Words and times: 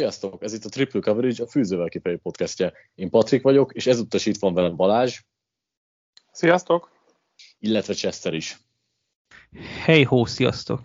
Sziasztok! 0.00 0.42
Ez 0.42 0.52
itt 0.52 0.64
a 0.64 0.68
Triple 0.68 1.00
Coverage, 1.00 1.42
a 1.42 1.46
Fűzővel 1.46 1.88
kifejű 1.88 2.16
podcastje. 2.16 2.72
Én 2.94 3.10
Patrik 3.10 3.42
vagyok, 3.42 3.72
és 3.72 3.86
ezúttal 3.86 4.20
itt 4.24 4.38
van 4.38 4.54
velem 4.54 4.76
Balázs. 4.76 5.20
Sziasztok! 6.32 6.90
Illetve 7.58 7.94
Chester 7.94 8.34
is. 8.34 8.58
Hey 9.84 10.02
ho, 10.02 10.26
sziasztok! 10.26 10.80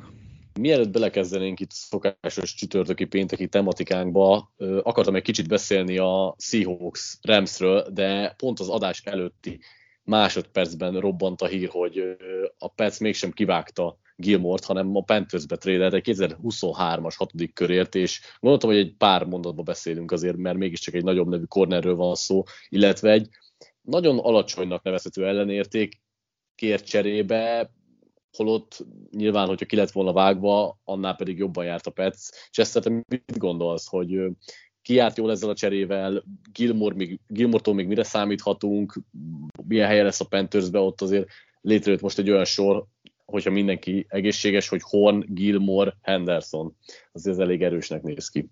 Mielőtt 0.59 0.89
belekezdenénk 0.89 1.59
itt 1.59 1.71
a 1.71 1.73
szokásos 1.73 2.53
csütörtöki 2.53 3.05
pénteki 3.05 3.47
tematikánkba, 3.47 4.53
akartam 4.83 5.15
egy 5.15 5.23
kicsit 5.23 5.47
beszélni 5.47 5.97
a 5.97 6.35
Seahawks 6.37 7.17
Ramsről, 7.21 7.89
de 7.89 8.33
pont 8.37 8.59
az 8.59 8.69
adás 8.69 9.01
előtti 9.03 9.59
másodpercben 10.03 10.99
robbant 10.99 11.41
a 11.41 11.47
hír, 11.47 11.69
hogy 11.69 12.17
a 12.57 12.67
Pets 12.67 12.99
mégsem 12.99 13.31
kivágta 13.31 13.97
Gilmort, 14.15 14.65
hanem 14.65 14.95
a 14.95 15.01
Panthersbe 15.01 15.55
trédelt 15.55 15.93
egy 15.93 16.03
2023-as 16.05 17.13
hatodik 17.17 17.53
körért, 17.53 17.95
és 17.95 18.21
gondoltam, 18.39 18.69
hogy 18.69 18.79
egy 18.79 18.95
pár 18.97 19.25
mondatba 19.25 19.61
beszélünk 19.61 20.11
azért, 20.11 20.37
mert 20.37 20.57
mégiscsak 20.57 20.93
egy 20.93 21.03
nagyobb 21.03 21.27
nevű 21.27 21.43
cornerről 21.43 21.95
van 21.95 22.15
szó, 22.15 22.43
illetve 22.69 23.11
egy 23.11 23.29
nagyon 23.81 24.19
alacsonynak 24.19 24.83
nevezhető 24.83 25.27
ellenérték 25.27 26.01
kért 26.55 26.85
cserébe, 26.85 27.71
holott 28.37 28.85
nyilván, 29.11 29.47
hogyha 29.47 29.65
ki 29.65 29.75
lett 29.75 29.91
volna 29.91 30.13
vágva, 30.13 30.79
annál 30.83 31.15
pedig 31.15 31.37
jobban 31.37 31.65
járt 31.65 31.87
a 31.87 31.91
Pets. 31.91 32.29
Chester, 32.51 32.83
te 32.83 32.89
mit 32.89 33.37
gondolsz, 33.37 33.87
hogy 33.87 34.19
ki 34.81 34.93
járt 34.93 35.17
jól 35.17 35.31
ezzel 35.31 35.49
a 35.49 35.55
cserével, 35.55 36.23
Gilmore 36.51 36.95
még, 36.95 37.19
Gilmore-tól 37.27 37.73
még 37.73 37.87
mire 37.87 38.03
számíthatunk, 38.03 38.99
milyen 39.67 39.87
helye 39.87 40.03
lesz 40.03 40.19
a 40.19 40.25
Panthersbe, 40.25 40.79
ott 40.79 41.01
azért 41.01 41.27
létrejött 41.61 42.01
most 42.01 42.17
egy 42.17 42.29
olyan 42.29 42.45
sor, 42.45 42.85
hogyha 43.25 43.51
mindenki 43.51 44.05
egészséges, 44.09 44.67
hogy 44.67 44.81
Horn, 44.83 45.23
Gilmore, 45.27 45.97
Henderson. 46.01 46.75
Azért 47.11 47.35
ez 47.35 47.41
elég 47.43 47.63
erősnek 47.63 48.01
néz 48.01 48.29
ki. 48.29 48.49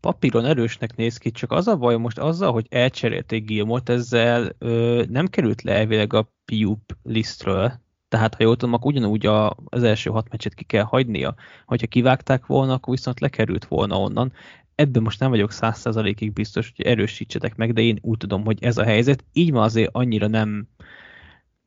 Papíron 0.00 0.44
erősnek 0.44 0.96
néz 0.96 1.16
ki, 1.16 1.30
csak 1.30 1.52
az 1.52 1.68
a 1.68 1.76
baj 1.76 1.96
most 1.96 2.18
azzal, 2.18 2.52
hogy 2.52 2.66
elcserélték 2.70 3.44
Gilmort, 3.44 3.88
ezzel 3.88 4.52
ö, 4.58 5.04
nem 5.08 5.26
került 5.26 5.62
le 5.62 5.72
elvileg 5.72 6.12
a 6.12 6.32
PUP 6.44 6.96
listről, 7.02 7.80
tehát 8.08 8.34
ha 8.34 8.42
jól 8.42 8.56
tudom, 8.56 8.74
akkor 8.74 8.92
ugyanúgy 8.92 9.26
a, 9.26 9.56
az 9.64 9.82
első 9.82 10.10
hat 10.10 10.30
meccset 10.30 10.54
ki 10.54 10.64
kell 10.64 10.82
hagynia. 10.82 11.34
Hogyha 11.66 11.86
kivágták 11.86 12.46
volna, 12.46 12.72
akkor 12.72 12.94
viszont 12.94 13.20
lekerült 13.20 13.64
volna 13.64 14.00
onnan. 14.00 14.32
Ebben 14.74 15.02
most 15.02 15.20
nem 15.20 15.30
vagyok 15.30 15.52
száz 15.52 15.78
százalékig 15.78 16.32
biztos, 16.32 16.72
hogy 16.76 16.86
erősítsetek 16.86 17.56
meg, 17.56 17.72
de 17.72 17.80
én 17.80 17.98
úgy 18.00 18.16
tudom, 18.16 18.44
hogy 18.44 18.64
ez 18.64 18.78
a 18.78 18.84
helyzet. 18.84 19.24
Így 19.32 19.52
ma 19.52 19.62
azért 19.62 19.90
annyira 19.92 20.26
nem, 20.26 20.68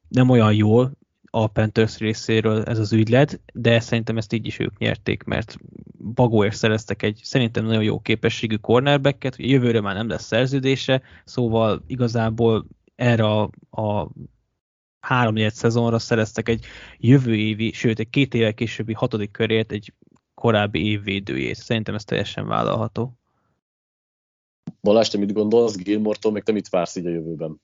nem 0.07 0.29
olyan 0.29 0.53
jól, 0.53 0.91
a 1.35 1.47
Panthers 1.47 1.97
részéről 1.97 2.63
ez 2.63 2.79
az 2.79 2.93
ügylet, 2.93 3.41
de 3.53 3.79
szerintem 3.79 4.17
ezt 4.17 4.33
így 4.33 4.45
is 4.45 4.59
ők 4.59 4.77
nyerték, 4.77 5.23
mert 5.23 5.57
Bagóért 6.13 6.55
szereztek 6.55 7.03
egy 7.03 7.19
szerintem 7.23 7.65
nagyon 7.65 7.83
jó 7.83 7.99
képességű 7.99 8.55
cornerbacket, 8.55 9.35
jövőre 9.37 9.81
már 9.81 9.95
nem 9.95 10.07
lesz 10.07 10.25
szerződése, 10.25 11.01
szóval 11.25 11.83
igazából 11.87 12.65
erre 12.95 13.23
a, 13.23 13.49
a 13.69 14.09
három 14.99 15.49
szezonra 15.49 15.99
szereztek 15.99 16.49
egy 16.49 16.65
jövő 16.97 17.35
évi, 17.35 17.71
sőt 17.71 17.99
egy 17.99 18.09
két 18.09 18.33
évvel 18.33 18.53
későbbi 18.53 18.93
hatodik 18.93 19.31
körért 19.31 19.71
egy 19.71 19.93
korábbi 20.33 20.85
évvédőjét. 20.85 21.55
Szerintem 21.55 21.95
ez 21.95 22.03
teljesen 22.03 22.47
vállalható. 22.47 23.17
Balázs, 24.81 25.07
te 25.07 25.17
mit 25.17 25.33
gondolsz 25.33 25.77
Gilmortól, 25.77 26.31
meg 26.31 26.43
te 26.43 26.51
mit 26.51 26.69
vársz 26.69 26.95
így 26.95 27.05
a 27.05 27.09
jövőben? 27.09 27.61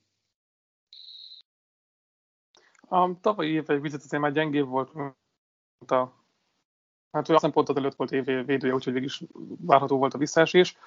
A 2.93 3.19
tavalyi 3.21 3.51
év 3.51 3.69
egy 3.69 3.81
vizet 3.81 4.03
azért 4.03 4.21
már 4.21 4.31
gyengébb 4.31 4.67
volt, 4.67 4.93
mint 4.93 5.91
a 5.91 6.19
Hát 7.11 7.29
ő 7.29 7.35
pont 7.51 7.69
előtt 7.69 7.95
volt 7.95 8.11
év 8.11 8.25
védője, 8.25 8.73
úgyhogy 8.73 8.93
végig 8.93 9.07
is 9.07 9.23
várható 9.57 9.97
volt 9.97 10.13
a 10.13 10.17
visszaesés. 10.17 10.77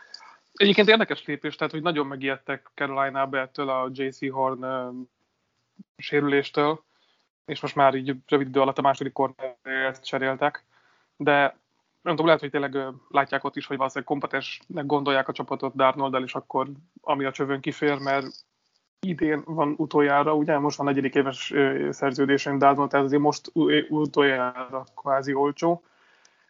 Egyébként 0.53 0.89
érdekes 0.89 1.25
lépés, 1.25 1.57
tehát 1.57 1.73
hogy 1.73 1.83
nagyon 1.83 2.07
megijedtek 2.07 2.71
Carolina-ba 2.75 3.39
ettől 3.39 3.69
a 3.69 3.91
JC 3.93 4.31
Horn 4.31 4.65
sérüléstől, 5.97 6.85
és 7.45 7.61
most 7.61 7.75
már 7.75 7.95
így 7.95 8.17
rövid 8.27 8.47
idő 8.47 8.61
alatt 8.61 8.79
a 8.79 8.83
második 8.83 9.13
kornert 9.13 10.05
cseréltek, 10.05 10.65
de 11.17 11.41
nem 12.01 12.13
tudom, 12.13 12.27
lehet, 12.27 12.41
hogy 12.41 12.51
tényleg 12.51 12.79
látják 13.09 13.45
ott 13.45 13.57
is, 13.57 13.67
hogy 13.67 13.77
valószínűleg 13.77 14.09
kompetensnek 14.09 14.87
gondolják 14.87 15.29
a 15.29 15.33
csapatot 15.33 15.75
Darnold 15.75 16.23
és 16.23 16.35
akkor 16.35 16.71
ami 17.01 17.25
a 17.25 17.33
csövön 17.33 17.61
kifér, 17.61 17.99
mert 17.99 18.27
idén 19.09 19.43
van 19.45 19.75
utoljára, 19.77 20.35
ugye 20.35 20.59
most 20.59 20.77
van 20.77 20.87
negyedik 20.87 21.15
éves 21.15 21.55
szerződésen 21.91 22.59
Dalton, 22.59 22.89
tehát 22.89 23.07
azért 23.07 23.23
most 23.23 23.51
utoljára 23.89 24.85
kvázi 24.97 25.35
olcsó. 25.35 25.83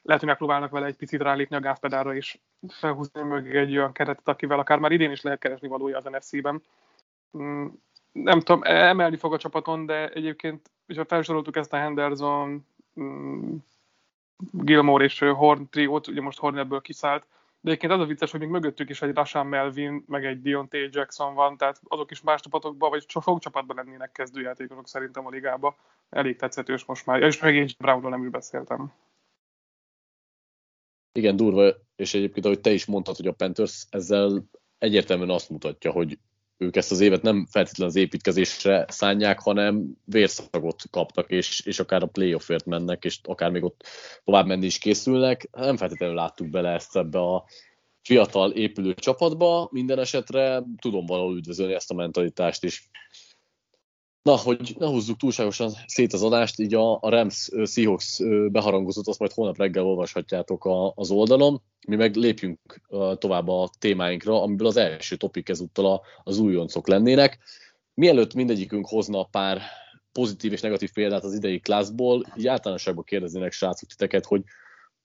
Lehet, 0.03 0.21
hogy 0.21 0.31
megpróbálnak 0.31 0.71
vele 0.71 0.87
egy 0.87 0.97
picit 0.97 1.23
rálépni 1.23 1.57
a 1.57 1.61
gázpedálra, 1.61 2.15
és 2.15 2.39
felhúzni 2.69 3.23
mögé 3.23 3.59
egy 3.59 3.77
olyan 3.77 3.93
keretet, 3.93 4.29
akivel 4.29 4.59
akár 4.59 4.79
már 4.79 4.93
idén 4.93 5.11
is 5.11 5.23
lehet 5.23 5.39
keresni 5.39 5.69
valója 5.69 5.97
az 5.97 6.05
NFC-ben. 6.05 6.63
Mm, 7.39 7.67
nem 8.13 8.41
tudom, 8.41 8.61
emelni 8.65 9.17
fog 9.17 9.33
a 9.33 9.39
csapaton, 9.39 9.87
de 9.87 10.09
egyébként, 10.09 10.71
ha 10.97 11.05
felsoroltuk 11.05 11.57
ezt 11.57 11.73
a 11.73 11.77
Henderson, 11.77 12.67
mm, 13.01 13.55
Gilmore 14.51 15.05
és 15.05 15.19
Horn 15.19 15.69
triót, 15.71 16.07
ugye 16.07 16.21
most 16.21 16.39
Horn 16.39 16.59
ebből 16.59 16.81
kiszállt, 16.81 17.27
de 17.65 17.71
egyébként 17.71 17.93
az 17.93 18.01
a 18.01 18.05
vicces, 18.05 18.31
hogy 18.31 18.41
még 18.41 18.49
mögöttük 18.49 18.91
is 18.91 19.03
egy 19.03 19.15
Rashan 19.15 19.47
Melvin, 19.47 20.05
meg 20.07 20.25
egy 20.25 20.43
Deontay 20.43 20.89
Jackson 20.93 21.35
van, 21.35 21.57
tehát 21.57 21.81
azok 21.85 22.11
is 22.11 22.21
más 22.21 22.41
csapatokban, 22.41 22.91
vagy 22.91 23.05
sok 23.09 23.39
csapatban 23.39 23.77
lennének 23.77 24.13
kezdőjátékosok 24.13 24.89
szerintem 24.89 25.27
a 25.27 25.31
ligába. 25.31 25.77
Elég 26.11 26.37
tetszetős 26.37 26.85
most 26.85 27.07
már. 27.07 27.21
Ja, 27.21 27.27
és 27.27 27.41
meg 27.41 27.59
egy 27.59 27.77
Brownról 27.79 28.11
nem 28.11 28.23
is 28.23 28.31
beszéltem. 28.31 28.93
Igen, 31.13 31.37
durva, 31.37 31.75
és 31.97 32.15
egyébként, 32.15 32.45
ahogy 32.45 32.61
te 32.61 32.71
is 32.71 32.85
mondtad, 32.85 33.17
hogy 33.17 33.27
a 33.27 33.33
Panthers 33.33 33.87
ezzel 33.91 34.45
egyértelműen 34.79 35.31
azt 35.31 35.51
mutatja, 35.51 35.91
hogy 35.91 36.19
ők 36.57 36.77
ezt 36.77 36.91
az 36.91 37.01
évet 37.01 37.23
nem 37.23 37.47
feltétlenül 37.51 37.93
az 37.95 38.01
építkezésre 38.01 38.85
szánják, 38.89 39.41
hanem 39.41 39.97
vérszagot 40.05 40.83
kaptak, 40.91 41.31
és, 41.31 41.61
és 41.61 41.79
akár 41.79 42.03
a 42.03 42.07
playoffért 42.07 42.65
mennek, 42.65 43.05
és 43.05 43.19
akár 43.23 43.51
még 43.51 43.65
ott 43.65 43.87
tovább 44.25 44.47
menni 44.47 44.67
is 44.67 44.79
készülnek. 44.79 45.49
Nem 45.53 45.77
feltétlenül 45.77 46.15
láttuk 46.15 46.49
bele 46.49 46.71
ezt 46.71 46.97
ebbe 46.97 47.19
a 47.19 47.45
fiatal 48.03 48.51
épülő 48.51 48.95
csapatba, 48.95 49.69
minden 49.71 49.99
esetre 49.99 50.63
tudom 50.81 51.07
valahol 51.07 51.37
üdvözölni 51.37 51.75
ezt 51.75 51.91
a 51.91 51.95
mentalitást 51.95 52.65
is. 52.65 52.91
Na, 54.25 54.37
hogy 54.37 54.75
ne 54.79 54.87
húzzuk 54.87 55.17
túlságosan 55.17 55.73
szét 55.87 56.13
az 56.13 56.23
adást, 56.23 56.59
így 56.59 56.75
a, 56.75 56.99
a 57.01 57.09
Rams 57.09 57.51
Seahawks 57.65 58.19
beharangozott, 58.51 59.07
azt 59.07 59.19
majd 59.19 59.33
holnap 59.33 59.57
reggel 59.57 59.87
olvashatjátok 59.87 60.65
a, 60.65 60.93
az 60.95 61.11
oldalon. 61.11 61.63
Mi 61.87 61.97
meg 61.97 62.15
lépjünk 62.15 62.81
tovább 63.19 63.49
a 63.49 63.71
témáinkra, 63.79 64.43
amiből 64.43 64.67
az 64.67 64.77
első 64.77 65.17
topik 65.17 65.49
ezúttal 65.49 66.03
az 66.23 66.39
újoncok 66.39 66.89
lennének. 66.89 67.39
Mielőtt 67.95 68.35
mindegyikünk 68.35 68.87
hozna 68.87 69.25
pár 69.25 69.61
pozitív 70.13 70.53
és 70.53 70.61
negatív 70.61 70.93
példát 70.93 71.25
az 71.25 71.35
idei 71.35 71.61
klászból, 71.61 72.27
így 72.37 72.47
általánosságban 72.47 73.05
kérdeznének 73.05 73.53
srácok 73.53 73.89
titeket, 73.89 74.25
hogy 74.25 74.43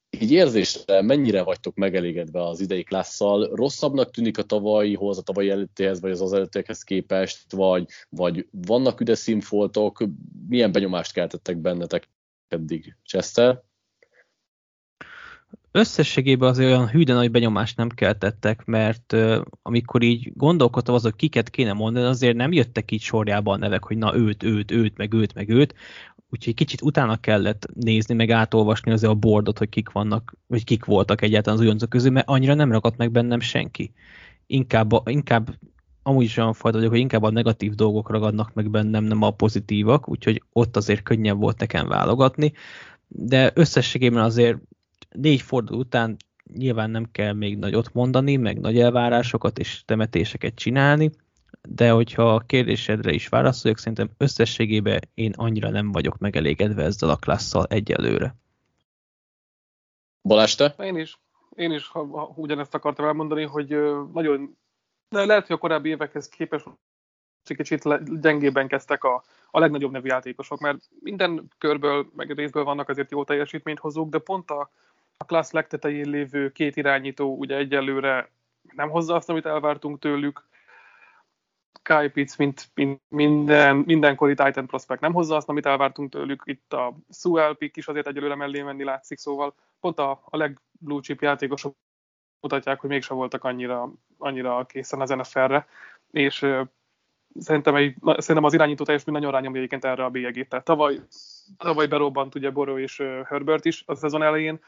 így 0.10 0.32
érzésre 0.32 1.02
mennyire 1.02 1.44
vagytok 1.44 1.76
megelégedve 1.76 2.48
az 2.48 2.60
idei 2.60 2.84
klasszal? 2.84 3.56
Rosszabbnak 3.56 4.12
tűnik 4.12 4.38
a 4.38 4.44
tavalyihoz, 4.44 5.18
a 5.18 5.22
tavalyi 5.22 5.50
előttéhez, 5.50 6.02
vagy 6.02 6.12
az 6.12 6.22
az 6.22 6.34
előttéhez 6.34 6.84
képest, 6.84 7.52
vagy, 7.52 7.86
vagy 8.10 8.48
vannak 8.52 9.02
üde 9.02 9.16
színfoltok? 9.16 10.04
Milyen 10.48 10.72
benyomást 10.72 11.14
keltettek 11.14 11.58
bennetek 11.58 12.10
eddig, 12.48 12.96
Chester? 13.04 13.62
Összességében 15.72 16.50
azért 16.50 16.70
olyan 16.70 16.90
hűden 16.90 17.16
nagy 17.16 17.32
benyomást 17.32 17.78
nem 17.78 17.90
keltettek, 17.90 18.66
mert 18.66 19.16
amikor 19.62 20.02
így 20.02 20.32
gondolkodtam 20.36 20.96
azok, 20.96 21.18
kiket 21.18 21.50
kéne 21.50 21.74
mondani, 21.74 22.06
azért 22.06 22.36
nem 22.36 22.52
jöttek 22.52 22.92
így 22.92 23.02
sorjában 23.02 23.54
a 23.54 23.58
nevek, 23.58 23.84
hogy 23.84 23.98
na 23.98 24.16
őt, 24.16 24.44
őt, 24.44 24.72
őt, 24.72 24.98
meg 24.98 25.14
őt, 25.14 25.34
meg 25.34 25.50
őt, 25.50 25.76
úgyhogy 26.30 26.54
kicsit 26.54 26.82
utána 26.82 27.18
kellett 27.18 27.68
nézni, 27.74 28.14
meg 28.14 28.30
átolvasni 28.30 28.92
azért 28.92 29.12
a 29.12 29.16
bordot, 29.16 29.58
hogy 29.58 29.70
kik 29.70 29.92
vannak, 29.92 30.34
vagy 30.48 30.64
kik 30.64 30.86
voltak 30.86 31.22
egyáltalán 31.22 31.60
az 31.60 31.66
újoncok 31.66 31.90
közül, 31.90 32.12
mert 32.12 32.28
annyira 32.28 32.54
nem 32.54 32.72
ragadt 32.72 32.98
meg 32.98 33.12
bennem 33.12 33.40
senki. 33.40 33.94
Inkább, 34.48 34.92
inkább 35.06 35.58
amúgy 36.04 36.24
is 36.24 36.38
olyan 36.38 36.54
fajta 36.54 36.78
vagyok, 36.78 36.92
hogy 36.92 37.02
inkább 37.02 37.24
a 37.24 37.30
negatív 37.30 37.74
dolgok 37.74 38.10
ragadnak 38.10 38.54
meg 38.54 38.70
bennem, 38.70 39.04
nem 39.04 39.22
a 39.22 39.32
pozitívak, 39.32 40.10
úgyhogy 40.10 40.44
ott 40.54 40.76
azért 40.76 41.04
könnyebb 41.04 41.40
volt 41.40 41.60
nekem 41.60 41.88
válogatni, 41.88 42.54
de 43.08 43.52
összességében 43.54 44.24
azért 44.24 44.58
négy 45.10 45.42
forduló 45.42 45.80
után 45.80 46.18
nyilván 46.54 46.90
nem 46.90 47.08
kell 47.12 47.34
még 47.34 47.58
nagyot 47.58 47.94
mondani, 47.94 48.36
meg 48.36 48.60
nagy 48.60 48.80
elvárásokat 48.80 49.60
és 49.60 49.82
temetéseket 49.86 50.56
csinálni, 50.56 51.12
de 51.72 51.92
hogyha 51.92 52.34
a 52.34 52.40
kérdésedre 52.40 53.12
is 53.12 53.28
válaszoljak, 53.28 53.80
szerintem 53.80 54.10
összességében 54.18 55.00
én 55.14 55.34
annyira 55.36 55.70
nem 55.70 55.92
vagyok 55.92 56.18
megelégedve 56.18 56.84
ezzel 56.84 57.10
a 57.10 57.16
klasszal 57.16 57.66
egyelőre. 57.66 58.36
Balázs, 60.22 60.56
te? 60.56 60.76
Én 60.78 60.98
is. 60.98 61.20
Én 61.56 61.72
is 61.72 61.88
ha, 61.88 62.06
ha 62.06 62.34
ugyanezt 62.36 62.74
akartam 62.74 63.06
elmondani, 63.06 63.44
hogy 63.44 63.68
nagyon, 64.14 64.58
de 65.10 65.26
lehet, 65.26 65.48
hogy 65.48 65.56
a 65.56 65.60
korábbi 65.60 65.90
évekhez 65.90 66.28
képest 66.28 66.66
kicsit 67.44 68.20
gyengében 68.22 68.68
kezdtek 68.68 69.04
a, 69.04 69.24
a 69.52 69.60
legnagyobb 69.60 69.92
nevű 69.92 70.08
játékosok, 70.08 70.60
mert 70.60 70.80
minden 71.00 71.48
körből, 71.58 72.10
meg 72.16 72.32
részből 72.32 72.64
vannak 72.64 72.90
azért 72.90 73.12
jó 73.12 73.24
teljesítményt 73.24 73.80
hozók, 73.80 74.10
de 74.10 74.18
pont 74.18 74.52
a, 74.52 74.72
a 75.18 75.26
klassz 75.26 75.52
legtetején 75.52 76.10
lévő 76.10 76.52
két 76.52 76.76
irányító 76.76 77.38
ugye 77.38 77.56
egyelőre 77.56 78.32
nem 78.62 78.90
hozza 78.90 79.16
azt, 79.16 79.30
amit 79.30 79.46
elvártunk 79.46 80.00
tőlük. 80.00 80.49
Kyle 81.90 82.10
Pitts, 82.10 82.38
mint, 82.38 82.70
mint 82.74 83.02
minden, 83.08 83.76
mindenkori 83.76 84.34
Titan 84.34 84.68
prospect 84.68 85.02
nem 85.02 85.14
hozza 85.14 85.36
azt, 85.36 85.50
amit 85.50 85.66
elvártunk 85.66 86.12
tőlük. 86.12 86.42
Itt 86.46 86.74
a 86.74 86.98
Suel 87.10 87.54
pick 87.54 87.78
is 87.78 87.88
azért 87.88 88.08
egyelőre 88.08 88.36
mellé 88.36 88.62
menni 88.62 88.84
látszik, 88.84 89.18
szóval 89.18 89.54
pont 89.80 90.00
a, 90.00 90.22
a 90.26 90.38
legblue 90.38 91.02
chip 91.02 91.22
játékosok 91.22 91.76
mutatják, 92.40 92.80
hogy 92.80 92.90
mégsem 92.90 93.18
voltak 93.18 93.44
annyira, 93.44 93.92
annyira 94.18 94.66
készen 94.66 95.02
az 95.02 95.10
NFL-re, 95.10 95.68
és 96.12 96.42
uh, 96.42 96.68
szerintem, 97.40 97.76
egy, 97.76 97.96
szerintem 98.02 98.44
az 98.44 98.54
irányító 98.54 98.84
teljesítmény 98.84 99.16
nagyon 99.16 99.32
rányomja 99.32 99.58
egyébként 99.58 99.86
erre 99.86 100.04
a 100.04 100.10
bélyegét. 100.10 100.50
Tehát 100.50 100.66
tavaly, 100.66 101.00
tavaly 101.58 101.88
berobbant 101.88 102.36
ugye 102.36 102.50
Boró 102.50 102.78
és 102.78 103.00
uh, 103.00 103.26
Herbert 103.26 103.66
is 103.66 103.84
a 103.86 103.96
szezon 103.96 104.24
elején, 104.24 104.60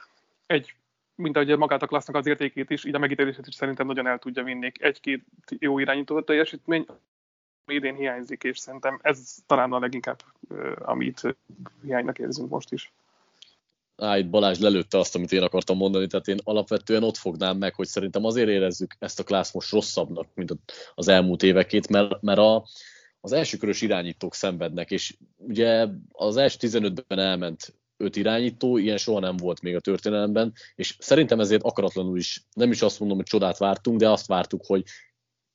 egy 0.46 0.76
mint 1.16 1.36
ahogy 1.36 1.58
magát 1.58 1.82
a 1.82 1.88
klassznak 1.88 2.16
az 2.16 2.28
értékét 2.28 2.70
is, 2.70 2.86
így 2.86 2.96
a 2.96 3.00
megítélését 3.00 3.48
is 3.48 3.56
szerintem 3.56 3.88
nagyon 3.88 4.08
el 4.08 4.20
tudja 4.20 4.44
vinni. 4.44 4.72
Egy-két 4.80 5.24
jó 5.60 5.80
irányító 5.80 6.22
teljesítmény, 6.22 6.86
idén 7.72 7.96
hiányzik, 7.96 8.44
és 8.44 8.60
szerintem 8.60 9.00
ez 9.02 9.36
talán 9.46 9.72
a 9.72 9.80
leginkább, 9.80 10.22
amit 10.76 11.38
hiánynak 11.84 12.20
érzünk 12.20 12.50
most 12.50 12.72
is. 12.72 12.92
Á, 13.98 14.18
itt 14.18 14.30
Balázs 14.30 14.60
lelőtte 14.60 14.98
azt, 14.98 15.16
amit 15.16 15.32
én 15.32 15.42
akartam 15.42 15.78
mondani, 15.78 16.08
tehát 16.08 16.28
én 16.28 16.40
alapvetően 16.44 17.04
ott 17.04 17.18
fognám 17.18 17.58
meg, 17.58 17.76
hogy 17.76 17.88
szerintem 17.88 18.26
azért 18.26 18.50
érezzük 18.50 18.96
ezt 19.00 19.20
a 19.20 19.24
klászt 19.24 19.54
most 19.54 19.72
rosszabbnak, 19.72 20.28
mint 20.34 20.54
az 20.96 21.08
elmúlt 21.08 21.44
évekét, 21.44 21.90
mert, 21.90 22.22
mert 22.22 22.40
a, 22.40 22.66
az 23.22 23.32
első 23.32 23.58
körös 23.58 23.82
irányítók 23.82 24.34
szenvednek, 24.34 24.92
és 24.92 25.18
ugye 25.38 25.88
az 26.12 26.38
első 26.38 26.58
15-ben 26.62 27.20
elment 27.20 27.74
öt 27.98 28.16
irányító, 28.16 28.78
ilyen 28.78 28.98
soha 28.98 29.20
nem 29.20 29.38
volt 29.38 29.62
még 29.62 29.76
a 29.76 29.80
történelemben, 29.80 30.54
és 30.76 30.96
szerintem 31.00 31.40
ezért 31.40 31.64
akaratlanul 31.64 32.18
is, 32.18 32.46
nem 32.54 32.72
is 32.72 32.82
azt 32.82 33.00
mondom, 33.00 33.18
hogy 33.18 33.26
csodát 33.26 33.58
vártunk, 33.58 34.00
de 34.00 34.10
azt 34.10 34.28
vártuk, 34.28 34.66
hogy 34.66 34.84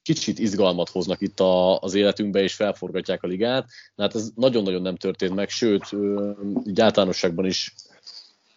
kicsit 0.06 0.38
izgalmat 0.38 0.88
hoznak 0.88 1.20
itt 1.20 1.40
a, 1.40 1.78
az 1.78 1.94
életünkbe, 1.94 2.42
és 2.42 2.54
felforgatják 2.54 3.22
a 3.22 3.26
ligát. 3.26 3.66
Na 3.94 4.02
hát 4.02 4.14
ez 4.14 4.30
nagyon-nagyon 4.34 4.82
nem 4.82 4.96
történt 4.96 5.34
meg, 5.34 5.48
sőt, 5.48 5.96
így 6.64 6.80
általánosságban 6.80 7.46
is 7.46 7.74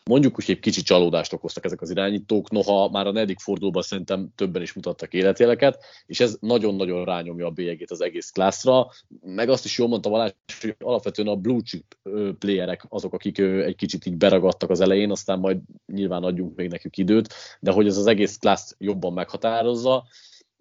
mondjuk 0.09 0.37
úgy, 0.37 0.45
hogy 0.45 0.55
egy 0.55 0.61
kicsi 0.61 0.81
csalódást 0.81 1.33
okoztak 1.33 1.65
ezek 1.65 1.81
az 1.81 1.89
irányítók, 1.89 2.51
noha 2.51 2.89
már 2.89 3.07
a 3.07 3.11
negyedik 3.11 3.39
fordulóban 3.39 3.81
szerintem 3.81 4.29
többen 4.35 4.61
is 4.61 4.73
mutattak 4.73 5.13
életéleket, 5.13 5.83
és 6.05 6.19
ez 6.19 6.37
nagyon-nagyon 6.39 7.05
rányomja 7.05 7.45
a 7.45 7.51
bélyegét 7.51 7.91
az 7.91 8.01
egész 8.01 8.29
klászra, 8.29 8.87
meg 9.21 9.49
azt 9.49 9.65
is 9.65 9.77
jól 9.77 9.87
mondta 9.87 10.09
Valás, 10.09 10.33
hogy 10.61 10.75
alapvetően 10.79 11.27
a 11.27 11.35
blue 11.35 11.61
chip 11.61 11.97
playerek 12.39 12.85
azok, 12.89 13.13
akik 13.13 13.37
egy 13.39 13.75
kicsit 13.75 14.05
így 14.05 14.17
beragadtak 14.17 14.69
az 14.69 14.81
elején, 14.81 15.11
aztán 15.11 15.39
majd 15.39 15.57
nyilván 15.85 16.23
adjunk 16.23 16.55
még 16.55 16.69
nekük 16.69 16.97
időt, 16.97 17.33
de 17.59 17.71
hogy 17.71 17.87
ez 17.87 17.97
az 17.97 18.07
egész 18.07 18.37
klászt 18.37 18.75
jobban 18.79 19.13
meghatározza, 19.13 20.05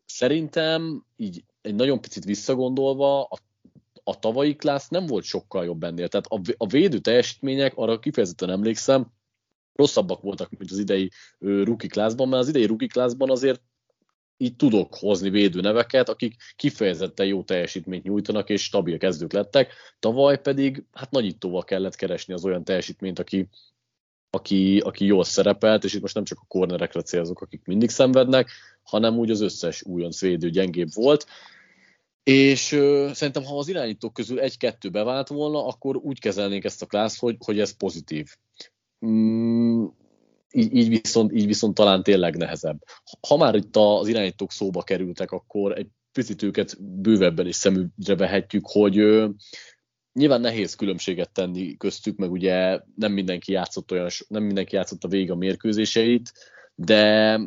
szerintem 0.09 1.05
így 1.17 1.45
egy 1.61 1.75
nagyon 1.75 2.01
picit 2.01 2.25
visszagondolva, 2.25 3.23
a 3.23 3.39
a 4.09 4.19
tavalyi 4.19 4.57
klász 4.57 4.89
nem 4.89 5.07
volt 5.07 5.25
sokkal 5.25 5.65
jobb 5.65 5.83
ennél. 5.85 6.09
Tehát 6.09 6.27
a, 6.57 6.67
védő 6.67 6.99
teljesítmények, 6.99 7.73
arra 7.77 7.99
kifejezetten 7.99 8.51
emlékszem, 8.51 9.13
rosszabbak 9.75 10.23
voltak, 10.23 10.51
mint 10.51 10.71
az 10.71 10.79
idei 10.79 11.11
rookie 11.39 11.89
klászban, 11.89 12.29
mert 12.29 12.43
az 12.43 12.49
idei 12.49 12.65
rookie 12.65 12.89
klászban 12.89 13.31
azért 13.31 13.63
így 14.37 14.57
tudok 14.57 14.95
hozni 14.95 15.31
védő 15.31 15.61
neveket, 15.61 16.09
akik 16.09 16.37
kifejezetten 16.57 17.27
jó 17.27 17.43
teljesítményt 17.43 18.03
nyújtanak, 18.03 18.51
és 18.51 18.63
stabil 18.63 18.99
kezdők 18.99 19.33
lettek. 19.33 19.73
Tavaly 19.99 20.41
pedig 20.41 20.85
hát 20.93 21.11
nagyítóval 21.11 21.65
kellett 21.65 21.95
keresni 21.95 22.35
az 22.35 22.45
olyan 22.45 22.65
teljesítményt, 22.65 23.19
aki, 23.19 23.49
aki, 24.31 24.79
aki 24.79 25.05
jól 25.05 25.25
szerepelt, 25.25 25.85
és 25.85 25.95
itt 25.95 26.01
most 26.01 26.15
nem 26.15 26.25
csak 26.25 26.39
a 26.41 26.47
kornerekre 26.49 27.03
célzok, 27.03 27.41
akik 27.41 27.63
mindig 27.65 27.91
szenvednek, 27.91 28.51
hanem 28.83 29.19
úgy 29.19 29.31
az 29.31 29.41
összes 29.41 29.83
újonc 29.83 30.21
védő 30.21 30.51
gyengébb 30.51 30.89
volt. 30.95 31.27
És 32.23 32.73
ö, 32.73 33.11
szerintem, 33.13 33.45
ha 33.45 33.59
az 33.59 33.69
irányítók 33.69 34.13
közül 34.13 34.41
egy-kettő 34.41 34.91
bevált 34.91 35.29
volna, 35.29 35.67
akkor 35.67 35.97
úgy 35.97 36.21
kezelnénk 36.21 36.65
ezt 36.65 36.83
a 36.83 36.87
klászt, 36.87 37.19
hogy, 37.19 37.37
hogy 37.45 37.61
ez 37.61 37.77
pozitív. 37.77 38.29
Mm, 39.07 39.85
így, 40.53 40.75
így, 40.75 40.89
viszont, 40.89 41.33
így 41.33 41.47
viszont 41.47 41.75
talán 41.75 42.03
tényleg 42.03 42.37
nehezebb. 42.37 42.79
Ha 43.29 43.37
már 43.37 43.55
itt 43.55 43.77
az 43.77 44.09
irányítók 44.09 44.53
szóba 44.53 44.83
kerültek, 44.83 45.31
akkor 45.31 45.79
egy 45.79 45.89
picit 46.13 46.43
őket 46.43 46.83
bővebben 46.83 47.47
is 47.47 47.57
szemügyre 47.57 48.17
vehetjük, 48.17 48.67
hogy 48.67 49.25
nyilván 50.19 50.41
nehéz 50.41 50.75
különbséget 50.75 51.33
tenni 51.33 51.77
köztük, 51.77 52.17
meg 52.17 52.31
ugye 52.31 52.81
nem 52.95 53.13
mindenki 53.13 53.53
játszott 53.53 53.93
olyan, 53.93 54.09
nem 54.29 54.43
mindenki 54.43 54.75
játszott 54.75 55.05
a 55.05 55.09
végig 55.09 55.31
a 55.31 55.35
mérkőzéseit, 55.35 56.33
de 56.75 57.41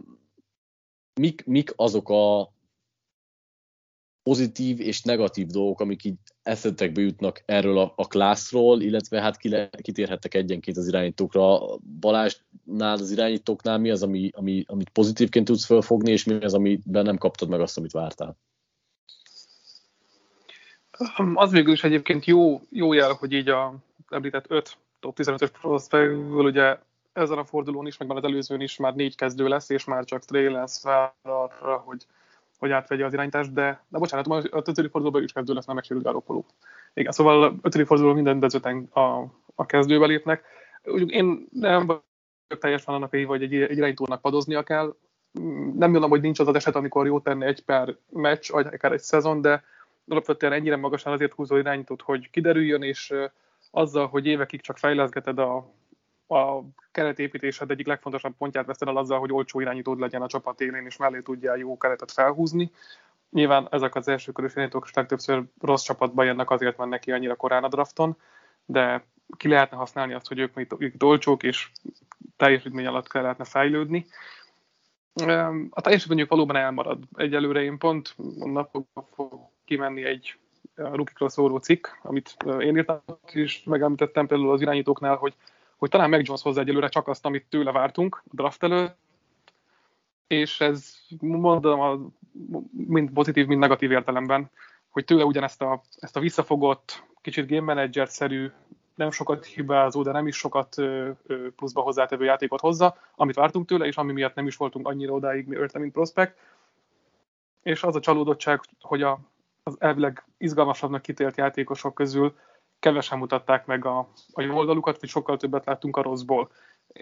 mik, 1.19 1.45
mik 1.45 1.73
azok 1.75 2.09
a 2.09 2.53
pozitív 4.23 4.79
és 4.79 5.01
negatív 5.01 5.47
dolgok, 5.47 5.79
amik 5.79 6.03
így 6.03 6.18
eszetekbe 6.41 7.01
jutnak 7.01 7.44
erről 7.45 7.77
a, 7.77 7.94
a 7.95 8.07
klászról, 8.07 8.81
illetve 8.81 9.21
hát 9.21 9.38
ki 9.38 9.56
kitérhettek 9.81 10.33
egyenként 10.33 10.77
az 10.77 10.88
irányítókra. 10.88 11.59
Balázsnál, 12.00 12.97
az 12.97 13.12
irányítóknál 13.12 13.77
mi 13.77 13.89
az, 13.89 14.03
ami, 14.03 14.29
ami, 14.33 14.63
amit 14.67 14.89
pozitívként 14.89 15.45
tudsz 15.45 15.65
felfogni, 15.65 16.12
és 16.12 16.24
mi 16.24 16.33
az, 16.33 16.53
amiben 16.53 17.06
nem 17.06 17.17
kaptad 17.17 17.50
meg 17.50 17.59
azt, 17.59 17.77
amit 17.77 17.91
vártál? 17.91 18.38
Az 21.33 21.51
végül 21.51 21.74
is 21.74 21.83
egyébként 21.83 22.25
jó, 22.25 22.62
jó 22.69 22.94
jel, 22.94 23.13
hogy 23.13 23.31
így 23.33 23.50
a 23.50 23.74
említett 24.09 24.45
5 24.48 24.77
top 25.00 25.18
15-ös 25.21 25.50
prospectből 25.62 26.45
ugye 26.45 26.77
ezen 27.13 27.38
a 27.38 27.45
fordulón 27.45 27.88
is, 27.88 27.98
meg 27.98 28.07
már 28.07 28.18
az 28.18 28.24
előzőn 28.24 28.62
is 28.62 28.77
már 28.77 28.95
négy 28.95 29.15
kezdő 29.15 29.48
lesz, 29.48 29.69
és 29.69 29.83
már 29.83 30.03
csak 30.03 30.25
Trey 30.25 30.50
lesz 30.50 30.81
fel 30.81 31.15
arra, 31.21 31.77
hogy 31.77 32.06
hogy 32.62 32.71
átvegye 32.71 33.06
az 33.06 33.13
irányítást, 33.13 33.53
de, 33.53 33.83
de 33.89 33.98
bocsánat, 33.98 34.27
az 34.27 34.48
ötödik 34.51 34.92
fordulóban 34.92 35.24
is 35.24 35.31
kezdő 35.31 35.53
lesz, 35.53 35.65
mert 35.65 35.77
megsérült 35.77 36.06
Garoppolo. 36.06 36.44
Igen, 36.94 37.12
szóval 37.12 37.59
ötödik 37.62 37.88
forduló 37.88 38.13
minden 38.13 38.39
dezőten 38.39 38.88
a, 38.94 39.21
a 39.56 39.65
kezdőbe 39.65 40.06
lépnek. 40.06 40.44
Úgy, 40.83 41.12
én 41.12 41.48
nem 41.51 41.86
vagyok 41.86 42.03
teljesen 42.59 42.94
annak 42.94 43.13
éve, 43.13 43.27
hogy 43.27 43.44
egy, 43.44 43.53
egy 43.53 43.77
irányítónak 43.77 44.21
padoznia 44.21 44.63
kell. 44.63 44.95
Nem 45.75 45.92
mondom, 45.92 46.09
hogy 46.09 46.21
nincs 46.21 46.39
az 46.39 46.48
az 46.48 46.56
eset, 46.56 46.75
amikor 46.75 47.06
jó 47.06 47.19
tenne 47.19 47.45
egy 47.45 47.63
pár 47.63 47.95
meccs, 48.09 48.51
vagy 48.51 48.65
akár 48.65 48.92
egy 48.92 49.01
szezon, 49.01 49.42
de 49.42 49.63
alapvetően 50.12 50.53
ennyire 50.53 50.75
magasan 50.75 51.13
azért 51.13 51.34
húzó 51.34 51.56
irányítót, 51.56 52.01
hogy 52.01 52.30
kiderüljön, 52.30 52.84
és 52.84 53.13
azzal, 53.72 54.08
hogy 54.08 54.25
évekig 54.25 54.62
csak 54.62 54.77
fejleszgeted 54.77 55.39
a, 55.39 55.56
a 56.27 56.62
keretépítésed 56.91 57.72
egyik 57.72 57.88
legfontosabb 57.88 58.36
pontját 58.38 58.65
veszed 58.65 58.88
el 58.88 58.98
azzal, 58.98 59.20
hogy 59.20 59.32
olcsó 59.32 59.60
irányítód 59.60 60.00
legyen 60.00 60.22
a 60.22 60.27
csapat 60.27 60.62
élén, 60.62 60.86
és 60.86 60.98
mellé 60.98 61.22
tudja 61.22 61.56
jó 61.56 61.77
keretet 61.77 62.12
felhúzni. 62.12 62.72
Nyilván 63.30 63.68
ezek 63.72 63.96
az 63.96 64.08
első 64.08 64.32
körös 64.32 64.51
irányítók 64.51 64.94
legtöbbször 64.94 65.44
rossz 65.62 65.84
csapatba 65.84 66.24
jönnek, 66.24 66.50
azért 66.50 66.77
mennek 66.77 67.00
ki 67.00 67.12
annyira 67.12 67.36
korán 67.36 67.63
a 67.63 67.68
drafton, 67.68 68.18
de 68.65 69.06
ki 69.38 69.48
lehetne 69.48 69.77
használni 69.77 70.13
azt, 70.13 70.27
hogy 70.27 70.39
ők 70.39 70.82
ők 70.82 71.03
olcsók, 71.03 71.44
és 71.44 71.72
teljesítmény 72.38 72.86
alatt 72.86 73.08
kell 73.08 73.22
lehetne 73.22 73.44
fejlődni. 73.44 74.06
A 75.70 75.82
teljesítményük 75.82 76.30
valóban 76.30 76.56
elmarad. 76.56 77.03
Egyelőre 77.15 77.62
én 77.62 77.77
pont 77.77 78.15
napokban 78.38 79.06
fog 79.13 79.50
kimenni 79.71 80.03
egy 80.03 80.35
rukikról 80.75 81.29
szóló 81.29 81.57
cikk, 81.57 81.87
amit 82.03 82.35
én 82.59 82.77
írtam, 82.77 83.01
és 83.31 83.63
megemlítettem 83.63 84.27
például 84.27 84.51
az 84.51 84.61
irányítóknál, 84.61 85.15
hogy 85.15 85.35
hogy 85.77 85.89
talán 85.89 86.09
meg 86.09 86.25
Jones 86.25 86.41
hozza 86.41 86.61
egyelőre 86.61 86.87
csak 86.87 87.07
azt, 87.07 87.25
amit 87.25 87.45
tőle 87.49 87.71
vártunk 87.71 88.23
a 88.25 88.29
draft 88.31 88.63
előtt, 88.63 88.97
és 90.27 90.59
ez 90.59 90.95
mondom, 91.19 91.79
a, 91.79 91.99
mind 92.71 93.11
pozitív, 93.11 93.45
mind 93.45 93.59
negatív 93.59 93.91
értelemben, 93.91 94.49
hogy 94.89 95.05
tőle 95.05 95.23
ugyanezt 95.23 95.61
a, 95.61 95.81
ezt 95.99 96.15
a 96.15 96.19
visszafogott, 96.19 97.03
kicsit 97.21 97.49
game 97.49 97.73
manager-szerű, 97.73 98.51
nem 98.95 99.11
sokat 99.11 99.45
hibázó, 99.45 100.03
de 100.03 100.11
nem 100.11 100.27
is 100.27 100.35
sokat 100.35 100.75
pluszba 101.55 101.81
hozzátevő 101.81 102.25
játékot 102.25 102.59
hozza, 102.59 102.97
amit 103.15 103.35
vártunk 103.35 103.67
tőle, 103.67 103.85
és 103.85 103.97
ami 103.97 104.13
miatt 104.13 104.35
nem 104.35 104.47
is 104.47 104.55
voltunk 104.55 104.87
annyira 104.87 105.13
odáig 105.13 105.47
mi 105.47 105.57
mint 105.73 105.93
prospect. 105.93 106.37
És 107.63 107.83
az 107.83 107.95
a 107.95 107.99
csalódottság, 107.99 108.59
hogy 108.81 109.01
a, 109.01 109.19
az 109.63 109.75
elvileg 109.80 110.25
izgalmasabbnak 110.38 111.01
kitélt 111.01 111.38
játékosok 111.38 111.94
közül 111.94 112.36
kevesen 112.80 113.18
mutatták 113.18 113.65
meg 113.65 113.86
a, 113.86 114.10
a 114.32 114.41
jó 114.41 114.56
oldalukat, 114.56 115.00
vagy 115.00 115.10
sokkal 115.10 115.38
többet 115.38 115.65
láttunk 115.65 115.98
a 115.98 116.01
rosszból. 116.01 116.51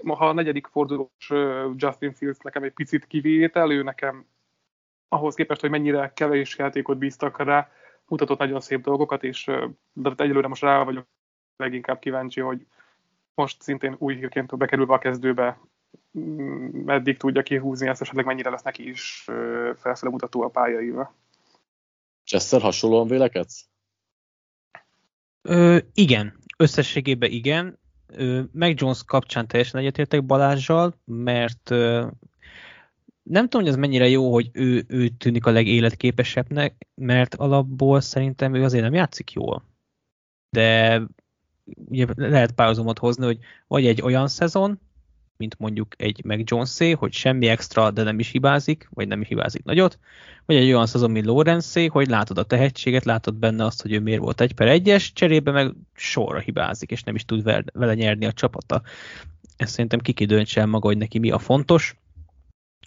Ha 0.06 0.30
a 0.30 0.34
negyedik 0.34 0.68
fordulós 0.68 1.32
Justin 1.76 2.14
Fields 2.14 2.40
nekem 2.40 2.64
egy 2.64 2.74
picit 2.74 3.08
kivétel, 3.08 3.72
ő 3.72 3.84
nekem 3.84 4.26
ahhoz 5.08 5.36
képest, 5.36 5.62
hogy 5.62 5.70
mennyire 5.70 6.12
kevés 6.14 6.58
játékot 6.58 6.98
bíztak 6.98 7.40
rá, 7.40 7.72
mutatott 8.08 8.38
nagyon 8.38 8.60
szép 8.60 8.82
dolgokat, 8.82 9.24
és 9.24 9.52
de 9.94 10.14
egyelőre 10.16 10.48
most 10.48 10.62
rá 10.62 10.84
vagyok 10.84 11.08
leginkább 11.58 12.00
kíváncsi, 12.00 12.42
hogy 12.42 12.66
most 13.34 13.62
szintén 13.62 13.96
új 13.98 14.16
hírként 14.16 14.58
bekerülve 14.58 14.94
a 14.94 14.98
kezdőbe, 14.98 15.60
meddig 16.72 17.18
tudja 17.18 17.42
kihúzni 17.42 17.88
ezt, 17.88 18.02
esetleg 18.02 18.26
mennyire 18.26 18.50
lesz 18.50 18.62
neki 18.62 18.90
is 18.90 19.24
felfele 19.76 20.12
mutató 20.12 20.42
a 20.42 20.50
pályaival. 20.50 21.14
Chester 22.30 22.62
hasonlóan 22.62 23.08
vélekedsz? 23.08 23.66
Ö, 25.42 25.78
igen, 25.94 26.40
összességében 26.58 27.32
igen. 27.32 27.80
Meg 28.52 28.80
Jones 28.80 29.04
kapcsán 29.06 29.48
teljesen 29.48 29.80
egyetértek 29.80 30.26
Balázsjal, 30.26 30.94
mert 31.06 31.70
nem 33.24 33.44
tudom, 33.44 33.62
hogy 33.62 33.68
ez 33.68 33.76
mennyire 33.76 34.08
jó, 34.08 34.34
hogy 34.34 34.50
ő, 34.54 34.86
ő 34.88 35.08
tűnik 35.08 35.46
a 35.46 35.52
legéletképesebbnek, 35.52 36.88
mert 36.96 37.36
alapból 37.36 38.02
szerintem 38.02 38.54
ő 38.54 38.64
azért 38.64 38.84
nem 38.84 38.94
játszik 38.94 39.32
jól. 39.32 39.64
De 40.50 41.02
ugye 41.86 42.06
lehet 42.16 42.52
párhuzamot 42.52 43.00
hozni, 43.00 43.26
hogy 43.26 43.40
vagy 43.68 43.86
egy 43.86 44.02
olyan 44.02 44.28
szezon, 44.28 44.80
mint 45.40 45.60
mondjuk 45.60 45.94
egy 45.98 46.22
meg 46.24 46.42
Jonesé, 46.46 46.92
hogy 46.92 47.14
semmi 47.14 47.48
extra, 47.48 47.92
de 47.92 48.04
nem 48.04 48.20
is 48.20 48.30
hibázik, 48.30 48.88
vagy 48.94 49.08
nem 49.08 49.22
is 49.22 49.28
hibázik 49.28 49.64
nagyot, 49.64 50.00
vagy 50.46 50.56
egy 50.56 50.68
olyan 50.68 50.86
szezon, 50.86 51.12
mint 51.12 51.26
Lorenzé, 51.26 51.86
hogy 51.86 52.08
látod 52.08 52.38
a 52.38 52.44
tehetséget, 52.44 53.06
látod 53.06 53.36
benne 53.36 53.66
azt, 53.66 53.82
hogy 53.82 53.94
ő 53.94 54.00
miért 54.00 54.22
volt 54.22 54.42
egy 54.42 54.54
per 54.54 54.68
egyes, 54.68 55.14
cserébe 55.14 55.52
meg 55.52 55.74
sorra 55.94 56.40
hibázik, 56.40 56.92
és 56.92 57.04
nem 57.04 57.16
is 57.16 57.26
tud 57.26 57.44
vele 57.74 57.94
nyerni 57.94 58.26
a 58.26 58.32
csapata. 58.32 58.82
Ezt 59.58 59.72
szerintem 59.72 60.00
kiki 60.00 60.26
döntse 60.26 60.66
maga, 60.66 60.88
hogy 60.88 60.98
neki 60.98 61.20
mi 61.20 61.32
a 61.32 61.40
fontos. 61.40 61.96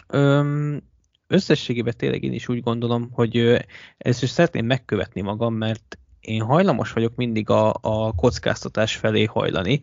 Öm, 0.09 0.83
összességében 1.27 1.95
tényleg 1.97 2.23
én 2.23 2.33
is 2.33 2.49
úgy 2.49 2.63
gondolom, 2.63 3.11
hogy 3.13 3.65
ezt 3.99 4.23
is 4.23 4.31
szeretném 4.31 4.67
megkövetni 4.67 5.21
magam, 5.21 5.55
mert 5.55 5.99
én 6.21 6.43
hajlamos 6.43 6.93
vagyok 6.93 7.15
mindig 7.15 7.51
a, 7.51 7.75
a 7.81 8.13
kockáztatás 8.15 8.97
felé 8.97 9.25
hajlani, 9.25 9.83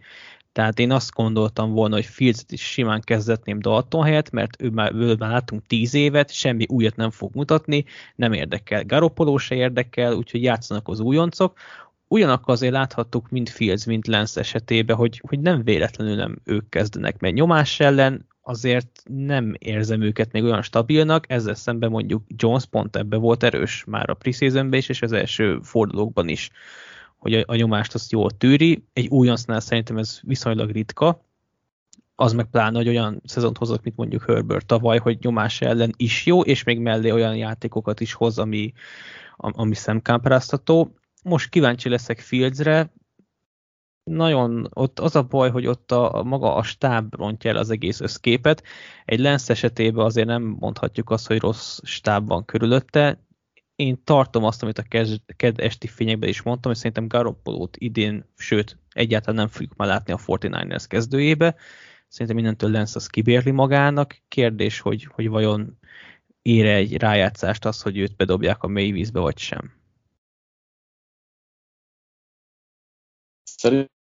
tehát 0.59 0.79
én 0.79 0.91
azt 0.91 1.13
gondoltam 1.13 1.71
volna, 1.71 1.95
hogy 1.95 2.05
fields 2.05 2.43
is 2.49 2.61
simán 2.61 3.01
kezdetném 3.01 3.59
Dalton 3.59 4.03
helyett, 4.03 4.29
mert 4.29 4.61
ő 4.61 4.69
már, 4.69 4.93
ő 4.93 5.15
már 5.15 5.29
láttunk 5.29 5.65
tíz 5.67 5.93
évet, 5.93 6.31
semmi 6.31 6.65
újat 6.69 6.95
nem 6.95 7.09
fog 7.09 7.35
mutatni, 7.35 7.85
nem 8.15 8.33
érdekel. 8.33 8.83
Garoppolo 8.83 9.37
se 9.37 9.55
érdekel, 9.55 10.13
úgyhogy 10.13 10.43
játszanak 10.43 10.87
az 10.87 10.99
újoncok. 10.99 11.57
Ugyanakkor 12.07 12.53
azért 12.53 12.73
láthattuk 12.73 13.29
mind 13.29 13.49
Fields, 13.49 13.85
mind 13.85 14.07
Lance 14.07 14.39
esetében, 14.39 14.95
hogy, 14.95 15.21
hogy 15.27 15.39
nem 15.39 15.63
véletlenül 15.63 16.15
nem 16.15 16.37
ők 16.43 16.69
kezdenek, 16.69 17.19
mert 17.19 17.33
nyomás 17.33 17.79
ellen 17.79 18.27
azért 18.41 19.03
nem 19.05 19.53
érzem 19.57 20.01
őket 20.01 20.31
még 20.31 20.43
olyan 20.43 20.61
stabilnak, 20.61 21.31
ezzel 21.31 21.55
szemben 21.55 21.89
mondjuk 21.89 22.23
Jones 22.27 22.65
pont 22.65 22.95
ebbe 22.95 23.17
volt 23.17 23.43
erős 23.43 23.83
már 23.87 24.09
a 24.09 24.13
preseasonben 24.13 24.79
is, 24.79 24.89
és 24.89 25.01
az 25.01 25.11
első 25.11 25.59
fordulókban 25.63 26.27
is 26.27 26.49
hogy 27.19 27.33
a, 27.33 27.43
a 27.45 27.55
nyomást 27.55 27.93
azt 27.93 28.11
jól 28.11 28.31
tűri. 28.31 28.83
Egy 28.93 29.07
újoncnál 29.07 29.59
szerintem 29.59 29.97
ez 29.97 30.19
viszonylag 30.21 30.69
ritka, 30.69 31.27
az 32.15 32.33
meg 32.33 32.45
pláne, 32.45 32.77
hogy 32.77 32.87
olyan 32.87 33.21
szezont 33.25 33.57
hozott, 33.57 33.83
mint 33.83 33.97
mondjuk 33.97 34.23
Herbert 34.23 34.65
tavaly, 34.65 34.97
hogy 34.97 35.17
nyomás 35.21 35.61
ellen 35.61 35.93
is 35.97 36.25
jó, 36.25 36.41
és 36.41 36.63
még 36.63 36.79
mellé 36.79 37.11
olyan 37.11 37.35
játékokat 37.35 37.99
is 37.99 38.13
hoz, 38.13 38.37
ami, 38.37 38.73
ami 39.37 39.75
szemkápráztató. 39.75 40.93
Most 41.23 41.49
kíváncsi 41.49 41.89
leszek 41.89 42.19
Fieldsre, 42.19 42.93
nagyon, 44.03 44.67
ott 44.73 44.99
az 44.99 45.15
a 45.15 45.23
baj, 45.23 45.51
hogy 45.51 45.65
ott 45.65 45.91
a, 45.91 46.13
a 46.13 46.23
maga 46.23 46.55
a 46.55 46.63
stáb 46.63 47.15
rontja 47.15 47.49
el 47.49 47.57
az 47.57 47.69
egész 47.69 47.99
összképet. 47.99 48.63
Egy 49.05 49.19
Lens 49.19 49.49
esetében 49.49 50.05
azért 50.05 50.27
nem 50.27 50.43
mondhatjuk 50.43 51.09
azt, 51.09 51.27
hogy 51.27 51.39
rossz 51.39 51.79
stáb 51.83 52.27
van 52.27 52.45
körülötte, 52.45 53.23
én 53.79 54.03
tartom 54.03 54.43
azt, 54.43 54.63
amit 54.63 54.77
a 54.77 55.13
ked 55.35 55.59
esti 55.59 55.87
fényekben 55.87 56.29
is 56.29 56.41
mondtam, 56.41 56.71
hogy 56.71 56.79
szerintem 56.79 57.07
Garoppolót 57.07 57.77
idén, 57.77 58.25
sőt, 58.37 58.77
egyáltalán 58.89 59.35
nem 59.35 59.47
fogjuk 59.47 59.75
már 59.75 59.87
látni 59.87 60.13
a 60.13 60.17
49ers 60.17 60.85
kezdőjébe. 60.87 61.55
Szerintem 62.07 62.35
mindentől 62.35 62.69
Lenz 62.71 62.95
az 62.95 63.07
kibérli 63.07 63.51
magának. 63.51 64.21
Kérdés, 64.27 64.79
hogy, 64.79 65.03
hogy 65.03 65.29
vajon 65.29 65.79
ére 66.41 66.73
egy 66.73 66.97
rájátszást 66.97 67.65
az, 67.65 67.81
hogy 67.81 67.97
őt 67.97 68.15
bedobják 68.15 68.63
a 68.63 68.67
mély 68.67 68.91
vízbe, 68.91 69.19
vagy 69.19 69.37
sem. 69.37 69.73
Szerintem 73.43 73.98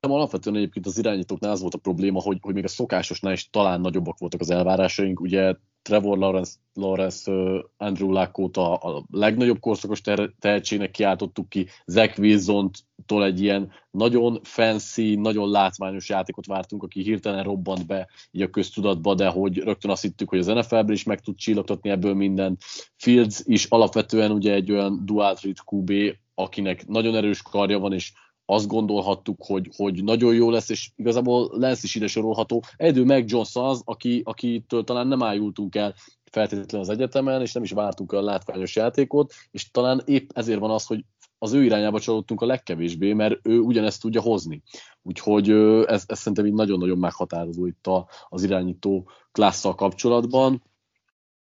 alapvetően 0.00 0.56
egyébként 0.56 0.86
az 0.86 0.98
irányítóknál 0.98 1.50
az 1.50 1.60
volt 1.60 1.74
a 1.74 1.78
probléma, 1.78 2.20
hogy, 2.20 2.38
hogy 2.40 2.54
még 2.54 2.64
a 2.64 2.68
szokásosnál 2.68 3.32
is 3.32 3.50
talán 3.50 3.80
nagyobbak 3.80 4.18
voltak 4.18 4.40
az 4.40 4.50
elvárásaink. 4.50 5.20
Ugye 5.20 5.54
Trevor 5.82 6.18
Lawrence, 6.18 6.52
Lawrence 6.74 7.32
Andrew 7.76 8.10
Luck 8.10 8.56
a, 8.56 8.72
a 8.72 9.04
legnagyobb 9.10 9.60
korszakos 9.60 10.00
tehetségnek 10.38 10.90
kiáltottuk 10.90 11.48
ki, 11.48 11.66
Zach 11.86 12.18
Wilson-tól 12.18 13.24
egy 13.24 13.40
ilyen 13.40 13.70
nagyon 13.90 14.40
fancy, 14.42 15.14
nagyon 15.14 15.50
látványos 15.50 16.08
játékot 16.08 16.46
vártunk, 16.46 16.82
aki 16.82 17.02
hirtelen 17.02 17.44
robbant 17.44 17.86
be 17.86 18.08
így 18.30 18.42
a 18.42 18.50
köztudatba, 18.50 19.14
de 19.14 19.28
hogy 19.28 19.58
rögtön 19.58 19.90
azt 19.90 20.02
hittük, 20.02 20.28
hogy 20.28 20.38
az 20.38 20.46
NFL-ből 20.46 20.94
is 20.94 21.04
meg 21.04 21.20
tud 21.20 21.36
csillogtatni 21.36 21.90
ebből 21.90 22.14
mindent. 22.14 22.62
Fields 22.96 23.40
is 23.44 23.64
alapvetően 23.64 24.30
ugye 24.30 24.52
egy 24.52 24.72
olyan 24.72 25.02
dual 25.04 25.34
threat 25.34 25.58
QB, 25.70 25.92
akinek 26.34 26.86
nagyon 26.86 27.14
erős 27.14 27.42
karja 27.42 27.78
van, 27.78 27.92
és 27.92 28.12
azt 28.52 28.66
gondolhattuk, 28.66 29.44
hogy, 29.46 29.70
hogy 29.76 30.04
nagyon 30.04 30.34
jó 30.34 30.50
lesz, 30.50 30.68
és 30.68 30.90
igazából 30.96 31.50
lesz 31.58 31.82
is 31.82 31.94
ide 31.94 32.06
sorolható. 32.06 32.62
Egyedül 32.76 33.04
meg 33.04 33.30
Johnson 33.30 33.64
az, 33.64 33.82
aki, 33.84 34.22
akitől 34.24 34.84
talán 34.84 35.06
nem 35.06 35.22
ájultunk 35.22 35.74
el 35.74 35.94
feltétlenül 36.30 36.88
az 36.88 36.88
egyetemen, 36.88 37.40
és 37.40 37.52
nem 37.52 37.62
is 37.62 37.70
vártunk 37.70 38.12
a 38.12 38.22
látványos 38.22 38.76
játékot, 38.76 39.32
és 39.50 39.70
talán 39.70 40.02
épp 40.04 40.30
ezért 40.34 40.58
van 40.58 40.70
az, 40.70 40.86
hogy 40.86 41.04
az 41.38 41.52
ő 41.52 41.64
irányába 41.64 42.00
csalódtunk 42.00 42.40
a 42.40 42.46
legkevésbé, 42.46 43.12
mert 43.12 43.38
ő 43.42 43.58
ugyanezt 43.58 44.00
tudja 44.00 44.20
hozni. 44.20 44.62
Úgyhogy 45.02 45.50
ez, 45.86 46.04
ez 46.06 46.18
szerintem 46.18 46.46
így 46.46 46.52
nagyon-nagyon 46.52 46.98
meghatározó 46.98 47.66
itt 47.66 47.86
a, 47.86 48.08
az 48.28 48.42
irányító 48.42 49.10
klasszal 49.32 49.74
kapcsolatban. 49.74 50.62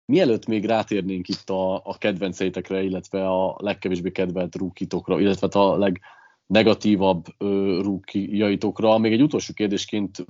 Mielőtt 0.04 0.46
még 0.46 0.64
rátérnénk 0.64 1.28
itt 1.28 1.50
a, 1.50 1.74
a 1.74 1.98
kedvenceitekre, 1.98 2.82
illetve 2.82 3.28
a 3.28 3.56
legkevésbé 3.58 4.10
kedvelt 4.10 4.56
rúkitokra, 4.56 5.20
illetve 5.20 5.48
hát 5.52 5.54
a 5.64 5.76
leg, 5.76 6.00
negatívabb 6.48 7.24
rúkiaitokra. 7.82 8.98
Még 8.98 9.12
egy 9.12 9.22
utolsó 9.22 9.52
kérdésként 9.54 10.26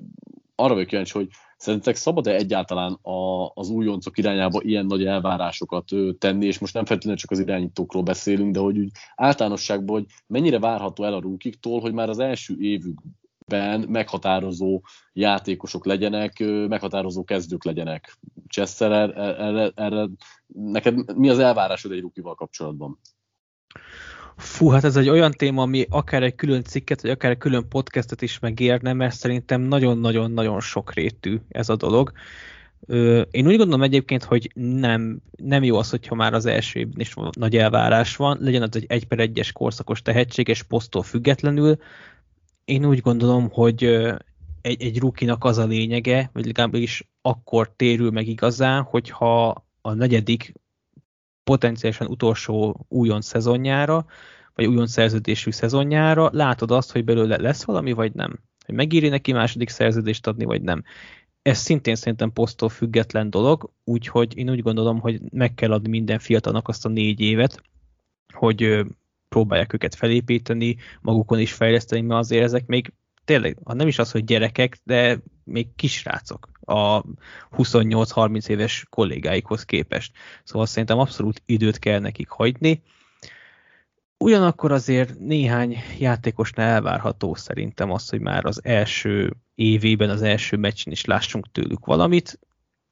arra 0.55 0.75
vagyok 0.75 0.89
kíváncsi, 0.89 1.13
hogy 1.13 1.29
szerintetek 1.57 1.97
szabad-e 1.97 2.35
egyáltalán 2.35 2.93
a, 2.93 3.51
az 3.55 3.71
újoncok 3.71 4.19
irányába 4.19 4.61
ilyen 4.63 4.87
nagy 4.87 5.05
elvárásokat 5.05 5.85
tenni, 6.19 6.47
és 6.47 6.59
most 6.59 6.75
nem 6.75 6.85
feltétlenül 6.85 7.21
csak 7.21 7.31
az 7.31 7.39
irányítókról 7.39 8.03
beszélünk, 8.03 8.53
de 8.53 8.59
hogy 8.59 8.79
úgy 8.79 8.91
általánosságban, 9.17 9.97
hogy 9.97 10.07
mennyire 10.27 10.59
várható 10.59 11.05
el 11.05 11.15
a 11.15 11.21
rúkiktól, 11.21 11.81
hogy 11.81 11.93
már 11.93 12.09
az 12.09 12.19
első 12.19 12.57
évükben 12.59 13.81
meghatározó 13.89 14.81
játékosok 15.13 15.87
legyenek, 15.87 16.39
meghatározó 16.69 17.25
kezdők 17.25 17.65
legyenek. 17.65 18.19
Csesszer, 18.47 18.93
erre, 18.93 19.37
erre, 19.37 19.71
erre 19.75 20.09
neked 20.47 21.17
mi 21.17 21.29
az 21.29 21.39
elvárásod 21.39 21.93
egy 21.93 22.01
rukival 22.01 22.35
kapcsolatban? 22.35 22.99
Fú, 24.39 24.69
hát 24.69 24.85
ez 24.85 24.97
egy 24.97 25.09
olyan 25.09 25.31
téma, 25.31 25.63
ami 25.63 25.87
akár 25.91 26.23
egy 26.23 26.35
külön 26.35 26.63
cikket, 26.63 27.03
vagy 27.03 27.11
akár 27.11 27.31
egy 27.31 27.39
külön 27.39 27.69
podcastet 27.69 28.23
is 28.23 28.39
megérne, 28.39 28.93
mert 28.93 29.17
szerintem 29.17 29.61
nagyon-nagyon-nagyon 29.61 30.61
sokrétű 30.61 31.39
ez 31.49 31.69
a 31.69 31.77
dolog. 31.77 32.13
Én 33.31 33.47
úgy 33.47 33.57
gondolom 33.57 33.83
egyébként, 33.83 34.25
hogy 34.25 34.51
nem, 34.55 35.21
nem 35.37 35.65
jó 35.65 35.77
az, 35.77 35.91
hogyha 35.91 36.15
már 36.15 36.35
az 36.35 36.47
első 36.47 36.79
évben 36.79 37.01
is 37.01 37.15
nagy 37.31 37.57
elvárás 37.57 38.17
van, 38.17 38.39
legyen 38.41 38.63
az 38.63 38.77
egy 38.77 38.85
egy 38.89 39.07
per 39.07 39.19
egyes 39.19 39.53
korszakos 39.53 40.03
tehetség, 40.03 40.49
és 40.49 40.63
posztól 40.63 41.03
függetlenül. 41.03 41.77
Én 42.65 42.85
úgy 42.85 43.01
gondolom, 43.01 43.49
hogy 43.51 43.85
egy, 44.61 44.83
egy 44.83 44.99
rukinak 44.99 45.45
az 45.45 45.59
a 45.59 45.67
lényege, 45.67 46.31
vagy 46.33 46.47
legalábbis 46.47 47.11
akkor 47.23 47.73
térül 47.77 48.11
meg 48.11 48.27
igazán, 48.27 48.83
hogyha 48.83 49.65
a 49.81 49.93
negyedik 49.93 50.53
potenciálisan 51.49 52.07
utolsó 52.07 52.87
újon 52.89 53.21
szezonjára, 53.21 54.07
vagy 54.55 54.67
újon 54.67 54.87
szerződésű 54.87 55.51
szezonjára, 55.51 56.31
látod 56.33 56.71
azt, 56.71 56.93
hogy 56.93 57.05
belőle 57.05 57.37
lesz 57.37 57.65
valami, 57.65 57.93
vagy 57.93 58.13
nem. 58.15 58.39
Hogy 58.67 58.75
megéri 58.75 59.09
neki 59.09 59.33
második 59.33 59.69
szerződést 59.69 60.27
adni, 60.27 60.45
vagy 60.45 60.63
nem. 60.63 60.83
Ez 61.43 61.59
szintén 61.59 61.95
szerintem 61.95 62.33
posztól 62.33 62.69
független 62.69 63.31
dolog, 63.31 63.71
úgyhogy 63.85 64.37
én 64.37 64.51
úgy 64.51 64.63
gondolom, 64.63 65.01
hogy 65.01 65.21
meg 65.31 65.55
kell 65.55 65.73
adni 65.73 65.89
minden 65.89 66.19
fiatalnak 66.19 66.69
azt 66.69 66.87
a 66.87 66.89
négy 66.89 67.21
évet, 67.21 67.63
hogy 68.35 68.85
próbálják 69.29 69.73
őket 69.73 69.95
felépíteni, 69.95 70.77
magukon 71.01 71.39
is 71.39 71.53
fejleszteni, 71.53 72.03
mert 72.03 72.21
azért 72.21 72.45
ezek 72.45 72.67
még 72.67 72.93
tényleg, 73.25 73.59
ha 73.65 73.75
nem 73.75 73.89
is 73.89 73.99
az, 73.99 74.11
hogy 74.11 74.25
gyerekek, 74.25 74.79
de 74.85 75.19
még 75.49 75.75
kisrácok 75.77 76.49
a 76.61 77.03
28-30 77.57 78.49
éves 78.49 78.87
kollégáikhoz 78.91 79.65
képest. 79.65 80.13
Szóval 80.45 80.67
szerintem 80.67 80.99
abszolút 80.99 81.43
időt 81.47 81.79
kell 81.79 81.99
nekik 81.99 82.29
hagyni. 82.29 82.83
Ugyanakkor 84.19 84.73
azért 84.73 85.19
néhány 85.19 85.77
játékosnál 85.99 86.69
elvárható 86.69 87.35
szerintem 87.35 87.91
az, 87.91 88.09
hogy 88.09 88.21
már 88.21 88.45
az 88.45 88.65
első 88.65 89.37
évében, 89.55 90.11
az 90.11 90.23
első 90.23 90.57
meccsen 90.57 90.93
is 90.93 91.05
lássunk 91.05 91.53
tőlük 91.53 91.87
valamit. 91.87 92.39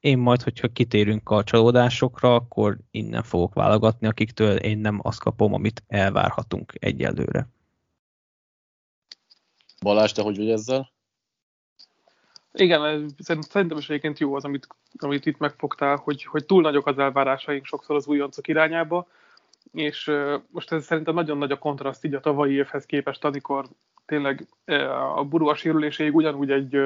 Én 0.00 0.18
majd, 0.18 0.42
hogyha 0.42 0.68
kitérünk 0.68 1.30
a 1.30 1.44
csalódásokra, 1.44 2.34
akkor 2.34 2.78
innen 2.90 3.22
fogok 3.22 3.54
válogatni, 3.54 4.06
akiktől 4.06 4.56
én 4.56 4.78
nem 4.78 5.00
azt 5.02 5.20
kapom, 5.20 5.54
amit 5.54 5.84
elvárhatunk 5.86 6.72
egyelőre. 6.78 7.48
Balázs, 9.82 10.12
te 10.12 10.22
hogy 10.22 10.36
vagy 10.36 10.50
ezzel? 10.50 10.92
Igen, 12.58 13.08
szerintem 13.18 13.76
is 13.76 13.88
egyébként 13.88 14.18
jó 14.18 14.34
az, 14.34 14.44
amit, 14.44 14.66
amit 14.98 15.26
itt 15.26 15.38
megfogtál, 15.38 15.96
hogy, 15.96 16.24
hogy 16.24 16.46
túl 16.46 16.62
nagyok 16.62 16.86
az 16.86 16.98
elvárásaink 16.98 17.64
sokszor 17.64 17.96
az 17.96 18.06
újoncok 18.06 18.48
irányába, 18.48 19.06
és 19.72 20.12
most 20.50 20.72
ez 20.72 20.84
szerintem 20.84 21.14
nagyon 21.14 21.38
nagy 21.38 21.50
a 21.50 21.58
kontraszt 21.58 22.04
így 22.04 22.14
a 22.14 22.20
tavalyi 22.20 22.54
évhez 22.54 22.86
képest, 22.86 23.24
amikor 23.24 23.66
tényleg 24.06 24.46
a 25.14 25.24
Burua 25.24 25.54
sérüléséig 25.54 26.14
ugyanúgy 26.14 26.50
egy, 26.50 26.76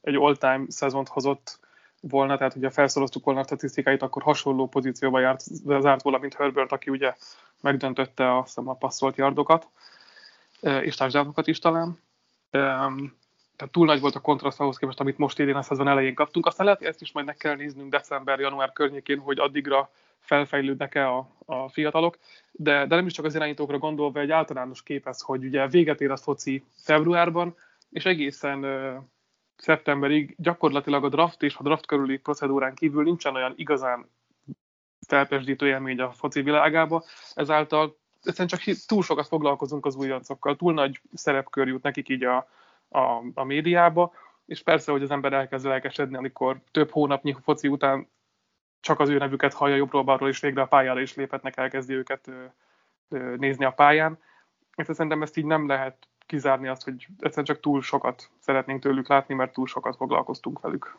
egy 0.00 0.14
all-time 0.14 0.64
szezont 0.68 1.08
hozott 1.08 1.58
volna, 2.00 2.36
tehát 2.36 2.54
ugye 2.56 2.70
felszoroztuk 2.70 3.24
volna 3.24 3.40
a 3.40 3.44
statisztikáit, 3.44 4.02
akkor 4.02 4.22
hasonló 4.22 4.68
pozícióba 4.68 5.20
járt, 5.20 5.40
zárt 5.80 6.02
volna, 6.02 6.18
mint 6.18 6.34
Herbert, 6.34 6.72
aki 6.72 6.90
ugye 6.90 7.14
megdöntötte 7.60 8.36
a, 8.36 8.46
a 8.54 8.74
passzolt 8.74 9.16
yardokat, 9.16 9.68
és 10.60 10.94
társadalmakat 10.94 11.46
is 11.46 11.58
talán. 11.58 11.98
Tehát 13.56 13.72
túl 13.72 13.86
nagy 13.86 14.00
volt 14.00 14.14
a 14.14 14.20
kontraszt 14.20 14.60
ahhoz 14.60 14.76
képest, 14.76 15.00
amit 15.00 15.18
most 15.18 15.38
idén 15.38 15.56
a 15.56 15.62
szezon 15.62 15.88
elején 15.88 16.14
kaptunk. 16.14 16.46
Aztán 16.46 16.64
lehet, 16.66 16.80
hogy 16.80 16.90
ezt 16.90 17.00
is 17.00 17.12
majd 17.12 17.26
meg 17.26 17.36
kell 17.36 17.54
néznünk 17.54 17.90
december-január 17.90 18.72
környékén, 18.72 19.18
hogy 19.18 19.38
addigra 19.38 19.90
felfejlődnek-e 20.18 21.08
a, 21.08 21.28
a 21.44 21.68
fiatalok, 21.68 22.18
de, 22.52 22.86
de 22.86 22.94
nem 22.94 23.06
is 23.06 23.12
csak 23.12 23.24
az 23.24 23.34
irányítókra 23.34 23.78
gondolva, 23.78 24.20
egy 24.20 24.30
általános 24.30 24.82
kép 24.82 25.06
ez, 25.06 25.20
hogy 25.20 25.44
ugye 25.44 25.68
véget 25.68 26.00
ér 26.00 26.10
a 26.10 26.16
foci 26.16 26.64
februárban, 26.76 27.56
és 27.90 28.04
egészen 28.04 28.64
uh, 28.64 28.94
szeptemberig 29.56 30.34
gyakorlatilag 30.38 31.04
a 31.04 31.08
draft 31.08 31.42
és 31.42 31.56
a 31.56 31.62
draft 31.62 31.86
körüli 31.86 32.16
procedúrán 32.18 32.74
kívül 32.74 33.02
nincsen 33.02 33.34
olyan 33.34 33.52
igazán 33.56 34.08
felpesdítő 35.06 35.66
élmény 35.66 36.00
a 36.00 36.12
foci 36.12 36.42
világába, 36.42 37.04
ezáltal 37.34 37.96
egyszerűen 38.22 38.48
csak 38.48 38.76
túl 38.86 39.02
sokat 39.02 39.26
foglalkozunk 39.26 39.86
az 39.86 39.96
újoncokkal, 39.96 40.56
túl 40.56 40.72
nagy 40.72 41.00
szerepkör 41.12 41.66
jut 41.66 41.82
nekik 41.82 42.08
így 42.08 42.24
a, 42.24 42.48
a, 42.94 43.22
a 43.34 43.44
médiába, 43.44 44.12
és 44.46 44.62
persze, 44.62 44.92
hogy 44.92 45.02
az 45.02 45.10
ember 45.10 45.32
elkezd 45.32 45.66
lelkesedni, 45.66 46.16
amikor 46.16 46.60
több 46.70 46.90
hónapnyi 46.90 47.36
foci 47.42 47.68
után 47.68 48.08
csak 48.80 49.00
az 49.00 49.08
ő 49.08 49.18
nevüket 49.18 49.52
hallja 49.52 49.76
jobbról-balról, 49.76 50.28
és 50.28 50.40
végre 50.40 50.62
a 50.62 50.66
pályára 50.66 51.00
is 51.00 51.14
léphetnek, 51.14 51.56
elkezdi 51.56 51.94
őket 51.94 52.28
ö, 52.28 52.44
ö, 53.08 53.36
nézni 53.36 53.64
a 53.64 53.70
pályán. 53.70 54.18
És 54.76 54.86
szerintem 54.86 55.22
ezt 55.22 55.36
így 55.36 55.44
nem 55.44 55.66
lehet 55.66 56.08
kizárni 56.26 56.68
azt, 56.68 56.84
hogy 56.84 57.06
egyszerűen 57.18 57.44
csak 57.44 57.60
túl 57.60 57.82
sokat 57.82 58.30
szeretnénk 58.38 58.80
tőlük 58.80 59.08
látni, 59.08 59.34
mert 59.34 59.52
túl 59.52 59.66
sokat 59.66 59.96
foglalkoztunk 59.96 60.60
velük. 60.60 60.96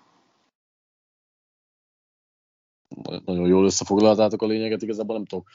Nagyon 3.26 3.48
jól 3.48 3.66
összefoglaltátok 3.66 4.42
a 4.42 4.46
lényeget, 4.46 4.82
igazából 4.82 5.16
nem 5.16 5.26
tudok 5.26 5.48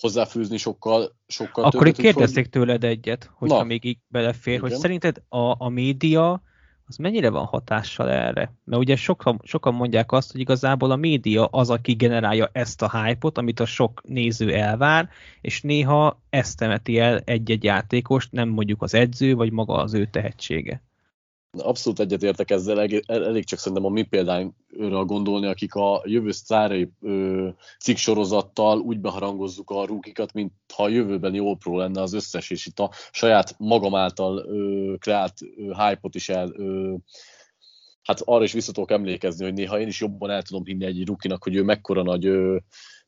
hozzáfűzni 0.00 0.56
sokkal, 0.56 1.16
sokkal 1.26 1.64
Akkor 1.64 1.80
többet, 1.80 1.98
itt 1.98 2.04
kérdezték 2.04 2.42
hogy... 2.42 2.52
tőled 2.52 2.84
egyet, 2.84 3.30
hogyha 3.34 3.56
Na, 3.56 3.64
még 3.64 3.84
így 3.84 3.98
belefér, 4.08 4.54
igen. 4.54 4.68
hogy 4.68 4.78
szerinted 4.78 5.22
a, 5.28 5.64
a 5.64 5.68
média 5.68 6.42
az 6.88 6.96
mennyire 6.96 7.30
van 7.30 7.44
hatással 7.44 8.10
erre? 8.10 8.54
Mert 8.64 8.82
ugye 8.82 8.96
sokan, 8.96 9.40
sokan 9.44 9.74
mondják 9.74 10.12
azt, 10.12 10.32
hogy 10.32 10.40
igazából 10.40 10.90
a 10.90 10.96
média 10.96 11.46
az, 11.46 11.70
aki 11.70 11.92
generálja 11.92 12.50
ezt 12.52 12.82
a 12.82 13.02
hype-ot, 13.02 13.38
amit 13.38 13.60
a 13.60 13.66
sok 13.66 14.00
néző 14.04 14.54
elvár, 14.54 15.08
és 15.40 15.60
néha 15.60 16.22
ezt 16.30 16.58
temeti 16.58 16.98
el 16.98 17.18
egy-egy 17.18 17.64
játékost, 17.64 18.32
nem 18.32 18.48
mondjuk 18.48 18.82
az 18.82 18.94
edző, 18.94 19.34
vagy 19.34 19.52
maga 19.52 19.74
az 19.74 19.94
ő 19.94 20.06
tehetsége. 20.06 20.82
Abszolút 21.60 22.00
egyetértek 22.00 22.50
ezzel, 22.50 23.02
elég, 23.06 23.44
csak 23.44 23.58
szerintem 23.58 23.84
a 23.84 23.88
mi 23.88 24.02
példánkra 24.02 25.04
gondolni, 25.04 25.46
akik 25.46 25.74
a 25.74 26.02
jövő 26.04 26.30
sztárai 26.30 26.90
cikksorozattal 27.78 28.78
úgy 28.78 29.00
beharangozzuk 29.00 29.70
a 29.70 29.84
rúkikat, 29.84 30.32
mint 30.32 30.52
ha 30.74 30.82
a 30.82 30.88
jövőben 30.88 31.34
jó 31.34 31.54
pro 31.54 31.78
lenne 31.78 32.02
az 32.02 32.12
összes, 32.12 32.50
és 32.50 32.66
itt 32.66 32.78
a 32.78 32.90
saját 33.10 33.54
magam 33.58 33.94
által 33.94 34.38
ö, 34.38 34.94
kreált 34.98 35.34
ö, 35.56 35.62
hype-ot 35.62 36.14
is 36.14 36.28
el, 36.28 36.50
ö, 36.52 36.94
hát 38.02 38.20
arra 38.24 38.44
is 38.44 38.52
vissza 38.52 38.72
tudok 38.72 38.90
emlékezni, 38.90 39.44
hogy 39.44 39.54
néha 39.54 39.80
én 39.80 39.86
is 39.86 40.00
jobban 40.00 40.30
el 40.30 40.42
tudom 40.42 40.64
hinni 40.64 40.84
egy 40.84 41.06
rukinak, 41.06 41.42
hogy 41.42 41.54
ő 41.54 41.62
mekkora 41.62 42.02
nagy 42.02 42.26
ö, 42.26 42.56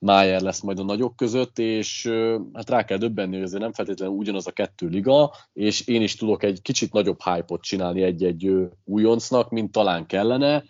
Májer 0.02 0.40
lesz 0.40 0.61
majd 0.61 0.78
a 0.78 0.85
nagyok 0.85 1.16
között, 1.16 1.59
és 1.59 2.11
hát 2.52 2.71
rá 2.71 2.85
kell 2.85 2.99
döbbenni, 2.99 3.35
hogy 3.35 3.45
ezért 3.45 3.62
nem 3.62 3.73
feltétlenül 3.73 4.14
ugyanaz 4.14 4.47
a 4.47 4.50
kettő 4.50 4.87
liga, 4.87 5.32
és 5.52 5.86
én 5.86 6.02
is 6.02 6.17
tudok 6.17 6.43
egy 6.43 6.63
kicsit 6.63 6.93
nagyobb 6.93 7.23
hype-ot 7.23 7.63
csinálni 7.63 8.02
egy-egy 8.02 8.50
újoncnak, 8.84 9.50
mint 9.50 9.73
talán 9.73 10.06
kellene. 10.06 10.65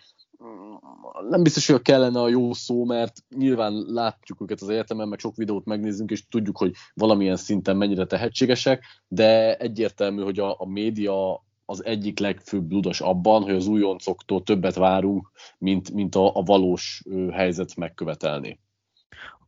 Nem 1.29 1.43
biztos, 1.43 1.67
hogy 1.67 1.83
kellene 1.83 2.21
a 2.21 2.29
jó 2.29 2.53
szó, 2.53 2.85
mert 2.85 3.17
nyilván 3.37 3.73
látjuk 3.73 4.41
őket 4.41 4.61
az 4.61 4.69
egyetemen, 4.69 5.09
meg 5.09 5.19
sok 5.19 5.37
videót 5.37 5.65
megnézzünk, 5.65 6.11
és 6.11 6.27
tudjuk, 6.29 6.57
hogy 6.59 6.73
valamilyen 6.95 7.37
szinten 7.37 7.77
mennyire 7.77 8.07
tehetségesek, 8.07 8.85
de 9.09 9.57
egyértelmű, 9.57 10.23
hogy 10.23 10.39
a, 10.39 10.55
a 10.59 10.69
média 10.69 11.45
az 11.65 11.85
egyik 11.85 12.19
legfőbb 12.19 12.71
ludas 12.71 13.01
abban, 13.01 13.43
hogy 13.43 13.55
az 13.55 13.67
újoncoktól 13.67 14.43
többet 14.43 14.75
várunk, 14.75 15.31
mint, 15.59 15.91
mint 15.91 16.15
a, 16.15 16.37
a 16.37 16.43
valós 16.43 17.03
helyzet 17.31 17.77
megkövetelni. 17.77 18.61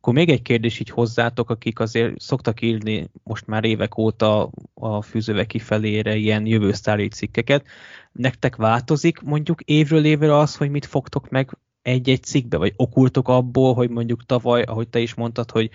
Akkor 0.03 0.15
még 0.15 0.29
egy 0.29 0.41
kérdés 0.41 0.79
így 0.79 0.89
hozzátok, 0.89 1.49
akik 1.49 1.79
azért 1.79 2.19
szoktak 2.19 2.61
írni 2.61 3.09
most 3.23 3.47
már 3.47 3.63
évek 3.63 3.97
óta 3.97 4.49
a 4.73 5.01
fűzőve 5.01 5.45
kifelére 5.45 6.15
ilyen 6.15 6.45
jövősztári 6.45 7.07
cikkeket. 7.07 7.65
Nektek 8.11 8.55
változik 8.55 9.19
mondjuk 9.19 9.61
évről 9.61 10.05
évre 10.05 10.37
az, 10.37 10.55
hogy 10.55 10.69
mit 10.69 10.85
fogtok 10.85 11.29
meg 11.29 11.57
egy-egy 11.81 12.23
cikkbe, 12.23 12.57
vagy 12.57 12.73
okultok 12.75 13.27
abból, 13.27 13.73
hogy 13.73 13.89
mondjuk 13.89 14.25
tavaly, 14.25 14.61
ahogy 14.61 14.87
te 14.87 14.99
is 14.99 15.13
mondtad, 15.13 15.51
hogy 15.51 15.69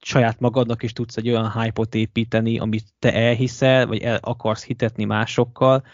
saját 0.00 0.40
magadnak 0.40 0.82
is 0.82 0.92
tudsz 0.92 1.16
egy 1.16 1.28
olyan 1.28 1.52
hype-ot 1.52 1.94
építeni, 1.94 2.58
amit 2.58 2.94
te 2.98 3.14
elhiszel, 3.14 3.86
vagy 3.86 4.00
el 4.00 4.18
akarsz 4.22 4.64
hitetni 4.64 5.04
másokkal, 5.04 5.84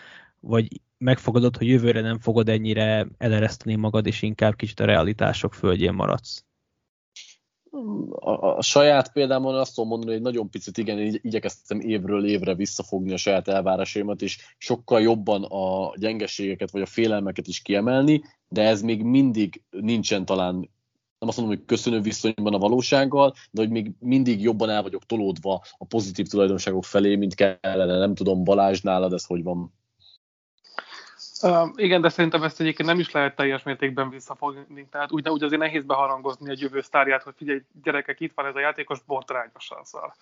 vagy 0.40 0.81
megfogadod, 0.98 1.57
hogy 1.57 1.66
jövőre 1.66 2.01
nem 2.01 2.18
fogod 2.18 2.48
ennyire 2.48 3.07
elereszteni 3.18 3.77
magad, 3.77 4.07
és 4.07 4.22
inkább 4.22 4.57
kicsit 4.57 4.81
a 4.81 4.85
realitások 4.85 5.55
földjén 5.55 5.94
maradsz 5.94 6.47
a, 8.20 8.56
a 8.56 8.62
saját 8.62 9.12
példámon 9.12 9.54
azt 9.54 9.74
tudom 9.74 9.88
mondani, 9.90 10.12
hogy 10.12 10.22
nagyon 10.22 10.50
picit 10.50 10.78
igen, 10.78 10.98
így, 10.98 11.18
igyekeztem 11.22 11.80
évről 11.80 12.26
évre 12.26 12.54
visszafogni 12.54 13.12
a 13.12 13.16
saját 13.16 13.48
elvárásaimat, 13.48 14.22
és 14.22 14.38
sokkal 14.58 15.00
jobban 15.00 15.44
a 15.44 15.92
gyengeségeket 15.96 16.70
vagy 16.70 16.82
a 16.82 16.86
félelmeket 16.86 17.46
is 17.46 17.62
kiemelni, 17.62 18.22
de 18.48 18.62
ez 18.62 18.82
még 18.82 19.02
mindig 19.02 19.62
nincsen 19.70 20.24
talán 20.24 20.70
nem 21.18 21.28
azt 21.28 21.38
mondom, 21.38 21.56
hogy 21.56 21.66
köszönő 21.66 22.00
viszonyban 22.00 22.54
a 22.54 22.58
valósággal, 22.58 23.34
de 23.50 23.60
hogy 23.60 23.70
még 23.70 23.92
mindig 23.98 24.42
jobban 24.42 24.70
el 24.70 24.82
vagyok 24.82 25.06
tolódva 25.06 25.62
a 25.78 25.84
pozitív 25.84 26.26
tulajdonságok 26.26 26.84
felé, 26.84 27.16
mint 27.16 27.34
kellene. 27.34 27.98
Nem 27.98 28.14
tudom, 28.14 28.44
Balázs, 28.44 28.80
nálad 28.80 29.12
ez 29.12 29.24
hogy 29.24 29.42
van? 29.42 29.72
Uh, 31.42 31.68
igen, 31.77 32.01
de 32.01 32.09
szerintem 32.09 32.42
ezt 32.42 32.61
egyébként 32.61 32.88
nem 32.88 32.98
is 32.98 33.11
lehet 33.11 33.37
teljes 33.37 33.62
mértékben 33.62 34.11
visszafogni. 34.11 34.87
Tehát 34.90 35.12
úgy, 35.12 35.29
úgy 35.29 35.42
azért 35.42 35.61
nehéz 35.61 35.85
beharangozni 35.85 36.51
egy 36.51 36.61
jövő 36.61 36.81
sztárját, 36.81 37.22
hogy 37.22 37.35
figyelj, 37.37 37.62
gyerekek, 37.83 38.20
itt 38.20 38.33
van 38.35 38.46
ez 38.46 38.55
a 38.55 38.61
játékos, 38.61 39.01
botrányosan 39.07 39.85
szar. 39.85 40.12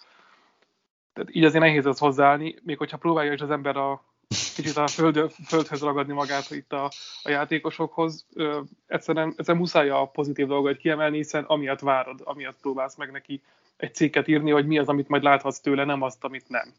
Tehát 1.13 1.35
így 1.35 1.45
azért 1.45 1.63
nehéz 1.63 1.87
ez 1.87 1.99
hozzáállni, 1.99 2.55
még 2.63 2.79
hogyha 2.79 2.97
próbálja 2.97 3.33
is 3.33 3.41
az 3.41 3.51
ember 3.51 3.77
a 3.77 4.05
kicsit 4.29 4.77
a 4.77 4.87
föld, 4.87 5.31
földhöz 5.47 5.83
ragadni 5.83 6.13
magát 6.13 6.51
itt 6.51 6.73
a, 6.73 6.85
a 7.23 7.31
játékosokhoz. 7.31 8.27
Ö, 8.35 8.61
egyszerűen, 8.87 9.29
egyszerűen 9.29 9.57
muszáj 9.57 9.89
a 9.89 10.05
pozitív 10.05 10.47
dolgot 10.47 10.77
kiemelni, 10.77 11.17
hiszen 11.17 11.45
amiatt 11.45 11.81
várod, 11.81 12.21
amiatt 12.25 12.61
próbálsz 12.61 12.97
meg 12.97 13.11
neki 13.11 13.43
egy 13.77 13.95
cikket 13.95 14.29
írni, 14.29 14.51
hogy 14.51 14.67
mi 14.67 14.79
az, 14.79 14.89
amit 14.89 15.09
majd 15.09 15.23
láthatsz 15.23 15.61
tőle, 15.61 15.85
nem 15.85 16.03
azt, 16.03 16.25
amit 16.25 16.49
nem. 16.49 16.73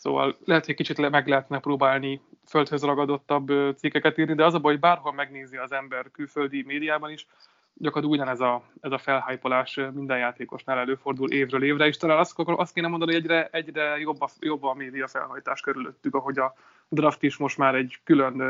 Szóval 0.00 0.36
lehet, 0.44 0.66
hogy 0.66 0.74
kicsit 0.74 1.10
meg 1.10 1.28
lehetne 1.28 1.58
próbálni 1.58 2.20
földhöz 2.46 2.82
ragadottabb 2.82 3.76
cikkeket 3.76 4.18
írni, 4.18 4.34
de 4.34 4.44
az 4.44 4.54
a 4.54 4.58
baj, 4.58 4.72
hogy 4.72 4.80
bárhol 4.80 5.12
megnézi 5.12 5.56
az 5.56 5.72
ember 5.72 6.10
külföldi 6.10 6.62
médiában 6.66 7.10
is, 7.10 7.26
gyakorlatilag 7.74 8.20
ugyanez 8.20 8.40
a, 8.40 8.62
ez 8.80 8.92
a 8.92 8.98
felhájpolás 8.98 9.80
minden 9.92 10.18
játékosnál 10.18 10.78
előfordul 10.78 11.30
évről 11.30 11.64
évre, 11.64 11.86
és 11.86 11.96
talán 11.96 12.18
azt, 12.18 12.38
akkor 12.38 12.54
azt 12.58 12.72
kéne 12.72 12.88
mondani, 12.88 13.12
hogy 13.12 13.20
egyre, 13.22 13.48
egyre 13.52 13.98
jobb, 13.98 14.20
a, 14.20 14.28
jobb 14.38 14.62
a 14.62 14.74
média 14.74 15.06
felhajtás 15.06 15.60
körülöttük, 15.60 16.14
ahogy 16.14 16.38
a 16.38 16.54
draft 16.88 17.22
is 17.22 17.36
most 17.36 17.58
már 17.58 17.74
egy 17.74 17.98
külön 18.04 18.42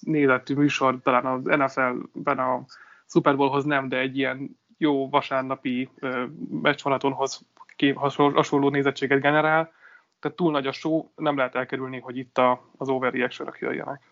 nézettű 0.00 0.54
műsor, 0.54 1.00
talán 1.02 1.26
az 1.26 1.42
NFL-ben 1.42 2.38
a 2.38 2.64
Super 3.06 3.36
Bowlhoz 3.36 3.64
nem, 3.64 3.88
de 3.88 3.98
egy 3.98 4.18
ilyen 4.18 4.58
jó 4.78 5.08
vasárnapi 5.08 5.90
meccsmaratonhoz 6.50 7.42
hasonló 8.34 8.68
nézettséget 8.68 9.20
generál, 9.20 9.72
tehát 10.20 10.36
túl 10.36 10.50
nagy 10.50 10.66
a 10.66 10.72
show, 10.72 11.08
nem 11.16 11.36
lehet 11.36 11.54
elkerülni, 11.54 12.00
hogy 12.00 12.16
itt 12.16 12.38
a, 12.38 12.70
az 12.76 12.88
overreaction 12.88 13.54
jöjjenek. 13.60 14.10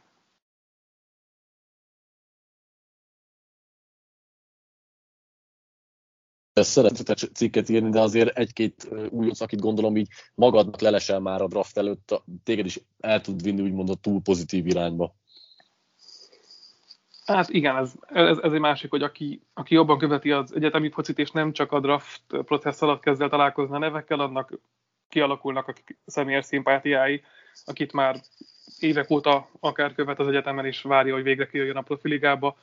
szeretetes 6.65 7.31
cikket 7.33 7.69
írni, 7.69 7.91
de 7.91 8.01
azért 8.01 8.37
egy-két 8.37 8.89
új 9.11 9.31
akit 9.39 9.61
gondolom 9.61 9.97
így 9.97 10.09
magadnak 10.35 10.81
lelesel 10.81 11.21
már 11.21 11.43
a 11.43 11.47
draft 11.47 11.79
előtt, 11.79 12.23
téged 12.45 12.67
is 12.67 12.81
el 13.01 13.21
tud 13.21 13.43
vinni 13.43 13.61
úgymond 13.61 13.91
a 13.91 13.95
túl 13.95 14.21
pozitív 14.23 14.67
irányba. 14.67 15.15
Hát 17.25 17.49
igen, 17.49 17.77
ez, 17.77 17.93
ez, 18.07 18.39
ez 18.39 18.53
egy 18.53 18.61
másik, 18.61 18.91
hogy 18.91 19.03
aki, 19.03 19.43
aki 19.55 19.75
jobban 19.75 19.99
követi 19.99 20.31
az 20.31 20.55
egyetemi 20.55 20.91
focit, 20.91 21.19
és 21.19 21.31
nem 21.31 21.53
csak 21.53 21.73
a 21.73 21.81
draft 21.81 22.23
processz 22.27 22.83
alatt 22.83 23.01
kezd 23.01 23.21
el 23.23 23.29
találkozni 23.29 23.75
a 23.75 23.79
nevekkel, 23.79 24.21
annak 24.21 24.59
kialakulnak 25.19 25.69
a 25.69 25.75
személyes 26.07 26.45
szimpátiái, 26.45 27.23
akit 27.65 27.93
már 27.93 28.21
évek 28.79 29.11
óta 29.11 29.49
akár 29.61 29.95
követ 29.95 30.19
az 30.19 30.27
egyetemen, 30.27 30.65
és 30.65 30.83
várja, 30.83 31.15
hogy 31.15 31.23
végre 31.23 31.47
kijöjjön 31.47 31.77
a 31.77 31.83
profiligába. 31.83 32.57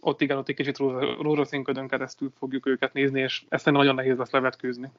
Ott 0.00 0.20
igen, 0.20 0.36
ott 0.36 0.48
egy 0.48 0.54
kicsit 0.54 0.78
rózsaszínködön 1.20 1.88
keresztül 1.88 2.32
fogjuk 2.38 2.66
őket 2.66 2.92
nézni, 2.92 3.20
és 3.20 3.44
ezt 3.48 3.70
nagyon 3.70 3.94
nehéz 3.94 4.16
lesz 4.16 4.30
levetkőzni. 4.30 4.90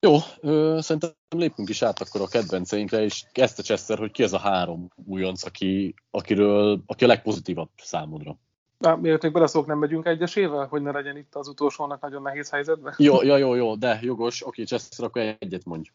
Jó, 0.00 0.16
ö, 0.40 0.78
szerintem 0.80 1.10
lépünk 1.28 1.68
is 1.68 1.82
át 1.82 2.00
akkor 2.00 2.20
a 2.20 2.26
kedvenceinkre, 2.26 3.02
és 3.02 3.24
kezdte 3.32 3.62
Chester, 3.62 3.98
hogy 3.98 4.10
ki 4.10 4.22
ez 4.22 4.32
a 4.32 4.38
három 4.38 4.90
újonc, 5.06 5.44
aki, 5.44 5.94
akiről, 6.10 6.82
aki 6.86 7.04
a 7.04 7.06
legpozitívabb 7.06 7.70
számodra. 7.76 8.38
Na, 8.80 8.96
miért 8.96 9.22
még 9.22 9.32
beleszók, 9.32 9.66
nem 9.66 9.78
megyünk 9.78 10.06
egyesével, 10.06 10.66
hogy 10.66 10.82
ne 10.82 10.90
legyen 10.90 11.16
itt 11.16 11.34
az 11.34 11.48
utolsónak 11.48 12.00
nagyon 12.00 12.22
nehéz 12.22 12.50
helyzetben? 12.50 12.94
Jó, 12.96 13.22
jó, 13.22 13.36
jó, 13.36 13.54
jó 13.54 13.74
de 13.74 13.98
jogos, 14.02 14.46
oké, 14.46 14.64
Chester, 14.64 15.06
akkor 15.06 15.36
egyet 15.38 15.64
mondj. 15.64 15.90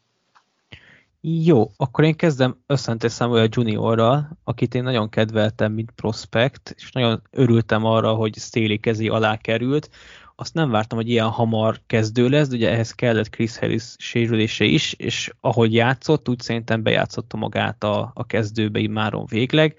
Jó, 1.21 1.71
akkor 1.77 2.03
én 2.03 2.15
kezdem 2.15 2.57
Összente 2.67 3.07
Samuel 3.07 3.47
Juniorral, 3.51 4.29
akit 4.43 4.75
én 4.75 4.83
nagyon 4.83 5.09
kedveltem, 5.09 5.71
mint 5.71 5.91
prospekt, 5.91 6.73
és 6.77 6.91
nagyon 6.91 7.21
örültem 7.31 7.85
arra, 7.85 8.13
hogy 8.13 8.35
Staley 8.35 8.79
kezé 8.79 9.07
alá 9.07 9.37
került. 9.37 9.89
Azt 10.35 10.53
nem 10.53 10.69
vártam, 10.69 10.97
hogy 10.97 11.09
ilyen 11.09 11.29
hamar 11.29 11.79
kezdő 11.87 12.29
lesz, 12.29 12.47
de 12.47 12.55
ugye 12.55 12.69
ehhez 12.71 12.91
kellett 12.91 13.29
Chris 13.29 13.57
Harris 13.57 13.95
sérülése 13.97 14.65
is, 14.65 14.93
és 14.93 15.31
ahogy 15.39 15.73
játszott, 15.73 16.29
úgy 16.29 16.39
szerintem 16.39 16.83
bejátszotta 16.83 17.37
magát 17.37 17.83
a, 17.83 18.11
a 18.13 18.25
kezdőbe 18.25 18.79
immáron 18.79 19.25
végleg. 19.29 19.75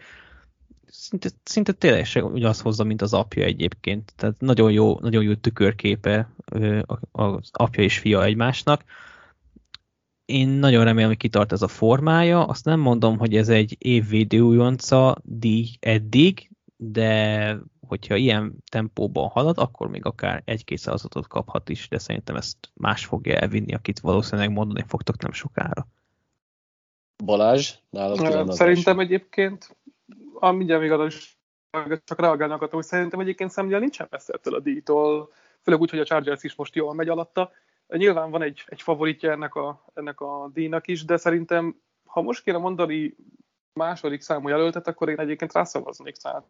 Szinte, 1.09 1.29
szinte 1.45 1.73
tényleg 1.73 2.07
ugye 2.33 2.49
azt 2.49 2.61
hozza, 2.61 2.85
mint 2.85 3.03
az 3.03 3.13
apja 3.13 3.45
egyébként. 3.45 4.13
Tehát 4.17 4.41
nagyon 4.41 4.73
jó, 4.73 4.99
nagyon 5.01 5.23
jó 5.23 5.35
tükörképe 5.35 6.31
az 7.13 7.51
apja 7.53 7.83
és 7.83 7.99
fia 7.99 8.25
egymásnak 8.25 8.85
én 10.27 10.49
nagyon 10.49 10.85
remélem, 10.85 11.09
hogy 11.09 11.19
kitart 11.19 11.53
ez 11.53 11.63
a 11.63 11.69
formája. 11.69 12.47
Azt 12.47 12.65
nem 12.65 12.81
mondom, 12.81 13.19
hogy 13.19 13.37
ez 13.37 13.49
egy 13.49 13.77
évvédő 13.79 14.41
újonca 14.41 15.17
díj 15.23 15.69
eddig, 15.81 16.51
de 16.77 17.59
hogyha 17.87 18.17
ilyen 18.17 18.55
tempóban 18.71 19.29
halad, 19.29 19.59
akkor 19.59 19.89
még 19.89 20.05
akár 20.05 20.43
egy-két 20.45 20.79
százatot 20.79 21.27
kaphat 21.27 21.69
is, 21.69 21.89
de 21.89 21.99
szerintem 21.99 22.37
ezt 22.37 22.57
más 22.75 23.05
fogja 23.05 23.39
elvinni, 23.39 23.75
akit 23.75 24.01
valószínűleg 24.01 24.51
mondani 24.51 24.85
fogtok 24.87 25.23
nem 25.23 25.33
sokára. 25.33 25.89
Balázs, 27.25 27.75
nálad 27.91 28.53
Szerintem 28.53 28.99
egyébként, 28.99 29.77
a 30.41 30.51
mindjárt 30.51 30.81
még 30.81 30.91
arra 30.91 31.07
is 31.07 31.39
csak 32.05 32.21
reagálni 32.21 32.55
akartam, 32.55 32.79
hogy 32.79 32.89
szerintem. 32.89 33.21
Egyébként 33.21 33.53
Samuel 33.53 33.81
nincsen 33.81 34.07
messze 34.11 34.33
ettől 34.33 34.55
a 34.55 34.61
díjtól, 34.61 35.33
főleg 35.63 35.81
úgy, 35.81 35.91
hogy 35.91 35.99
a 35.99 36.05
Chargers 36.05 36.43
is 36.43 36.55
most 36.55 36.75
jól 36.75 36.95
megy 36.95 37.09
alatta, 37.09 37.53
Nyilván 37.89 38.31
van 38.31 38.43
egy, 38.43 38.65
egy 38.67 38.83
favoritja 38.83 39.31
ennek 39.31 39.55
a, 39.55 39.85
ennek 39.95 40.21
a 40.21 40.51
díjnak 40.53 40.87
is, 40.87 41.05
de 41.05 41.17
szerintem, 41.17 41.81
ha 42.07 42.23
most 42.23 42.43
kéne 42.43 42.59
mondani 42.59 43.17
második 43.73 44.21
számú 44.21 44.49
jelöltet, 44.49 44.87
akkor 44.87 45.09
én 45.09 45.19
egyébként 45.19 45.53
rászavaznék. 45.53 46.17
Tehát 46.17 46.45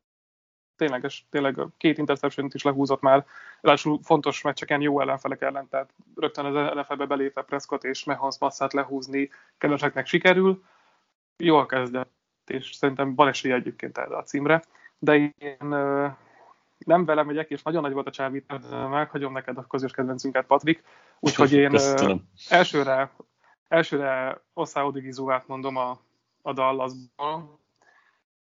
tényleges, 0.77 1.27
tényleg 1.31 1.59
két 1.77 1.99
interception 1.99 2.51
is 2.53 2.62
lehúzott 2.62 3.01
már, 3.01 3.27
ráadásul 3.61 3.99
fontos 4.03 4.42
meccseken 4.42 4.81
jó 4.81 5.01
ellenfelek 5.01 5.40
ellen, 5.40 5.68
tehát 5.68 5.90
rögtön 6.14 6.44
az 6.44 6.75
NFL-be 6.75 7.07
belépve 7.07 7.42
Prescott 7.42 7.85
és 7.85 8.05
Mahomes 8.05 8.38
masszát 8.38 8.72
lehúzni 8.72 9.31
keveseknek 9.59 10.07
sikerül. 10.07 10.64
Jól 11.37 11.66
kezdett, 11.66 12.11
és 12.51 12.75
szerintem 12.75 13.15
van 13.15 13.29
esélye 13.29 13.55
egyébként 13.55 13.99
erre 13.99 14.17
a 14.17 14.23
címre, 14.23 14.63
de 14.99 15.15
én 15.39 15.75
nem 16.79 17.05
velem 17.05 17.27
megyek, 17.27 17.51
és 17.51 17.63
nagyon 17.63 17.83
nagy 17.83 17.93
volt 17.93 18.07
a 18.07 18.11
csábítás, 18.11 18.63
meghagyom 18.91 19.33
neked 19.33 19.59
a 19.59 19.67
közös 19.67 19.93
kedvencünket, 19.93 20.47
Patrik. 20.47 20.83
Úgyhogy 21.19 21.53
én 21.53 21.71
Köszönöm. 21.71 22.29
elsőre, 22.49 23.11
elsőre 23.69 24.41
Oszá 24.53 24.83
Odigizúvát 24.83 25.47
mondom 25.47 25.77
a, 25.77 26.01
a 26.43 26.53
Dallasban, 26.53 27.59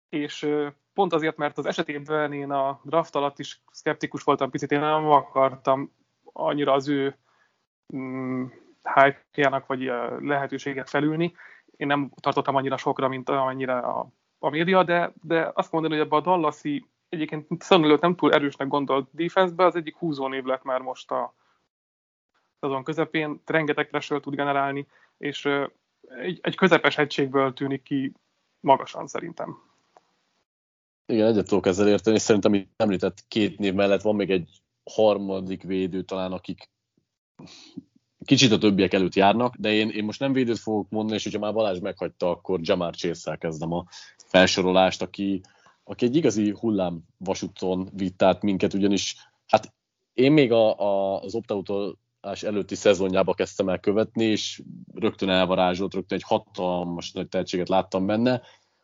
és 0.09 0.49
pont 0.93 1.13
azért, 1.13 1.37
mert 1.37 1.57
az 1.57 1.65
esetében 1.65 2.33
én 2.33 2.51
a 2.51 2.79
draft 2.83 3.15
alatt 3.15 3.39
is 3.39 3.61
szkeptikus 3.71 4.23
voltam 4.23 4.49
picit, 4.49 4.71
én 4.71 4.79
nem 4.79 5.09
akartam 5.09 5.91
annyira 6.33 6.73
az 6.73 6.87
ő 6.87 7.17
mm, 7.95 8.45
hype-jának 8.83 9.65
vagy 9.67 9.91
lehetőséget 10.19 10.89
felülni. 10.89 11.33
Én 11.81 11.87
nem 11.87 12.11
tartottam 12.19 12.55
annyira 12.55 12.77
sokra, 12.77 13.07
mint 13.07 13.29
amennyire 13.29 13.77
a, 13.77 14.07
a 14.39 14.49
média, 14.49 14.83
de, 14.83 15.13
de 15.21 15.51
azt 15.53 15.71
mondani, 15.71 15.93
hogy 15.93 16.05
ebben 16.05 16.19
a 16.19 16.21
Dallasi 16.21 16.85
egyébként 17.09 17.47
szanulőt 17.61 18.01
nem 18.01 18.15
túl 18.15 18.33
erősnek 18.33 18.67
gondolt 18.67 19.09
defense 19.11 19.65
az 19.65 19.75
egyik 19.75 19.95
húzónév 19.95 20.43
lett 20.43 20.63
már 20.63 20.81
most 20.81 21.11
a 21.11 21.33
azon 22.59 22.83
közepén, 22.83 23.41
rengeteg 23.45 23.89
pressure 23.89 24.19
tud 24.19 24.35
generálni, 24.35 24.87
és 25.17 25.45
egy, 26.01 26.39
egy 26.41 26.55
közepes 26.55 26.97
egységből 26.97 27.53
tűnik 27.53 27.81
ki 27.81 28.13
magasan 28.59 29.07
szerintem. 29.07 29.57
Igen, 31.05 31.27
egyet 31.27 31.47
tudok 31.47 31.65
ezzel 31.65 31.87
érteni, 31.87 32.15
és 32.15 32.21
szerintem, 32.21 32.51
amit 32.51 32.69
említett 32.75 33.23
két 33.27 33.59
név 33.59 33.73
mellett 33.73 34.01
van 34.01 34.15
még 34.15 34.29
egy 34.29 34.61
harmadik 34.83 35.63
védő 35.63 36.01
talán, 36.01 36.31
akik 36.31 36.69
kicsit 38.25 38.51
a 38.51 38.57
többiek 38.57 38.93
előtt 38.93 39.15
járnak, 39.15 39.55
de 39.55 39.71
én, 39.71 39.89
én 39.89 40.03
most 40.03 40.19
nem 40.19 40.33
védőt 40.33 40.59
fogok 40.59 40.89
mondani, 40.89 41.17
és 41.17 41.23
hogyha 41.23 41.39
már 41.39 41.53
Balázs 41.53 41.79
meghagyta, 41.79 42.29
akkor 42.29 42.59
Jamar 42.63 42.95
chase 42.95 43.35
kezdem 43.35 43.71
a 43.71 43.85
felsorolást, 44.25 45.01
aki, 45.01 45.41
aki 45.83 46.05
egy 46.05 46.15
igazi 46.15 46.55
hullám 46.59 47.01
vasúton 47.17 47.89
vitt 47.93 48.21
át 48.21 48.41
minket, 48.41 48.73
ugyanis 48.73 49.15
hát 49.47 49.73
én 50.13 50.31
még 50.31 50.51
a, 50.51 50.79
a, 50.79 51.21
az 51.21 51.35
optautolás 51.35 52.43
előtti 52.43 52.75
szezonjába 52.75 53.33
kezdtem 53.33 53.69
el 53.69 53.79
követni, 53.79 54.23
és 54.23 54.61
rögtön 54.93 55.29
elvarázsolt, 55.29 55.93
rögtön 55.93 56.17
egy 56.17 56.25
hatalmas 56.27 57.11
nagy 57.11 57.27
tehetséget 57.27 57.69
láttam 57.69 58.05
benne. 58.05 58.41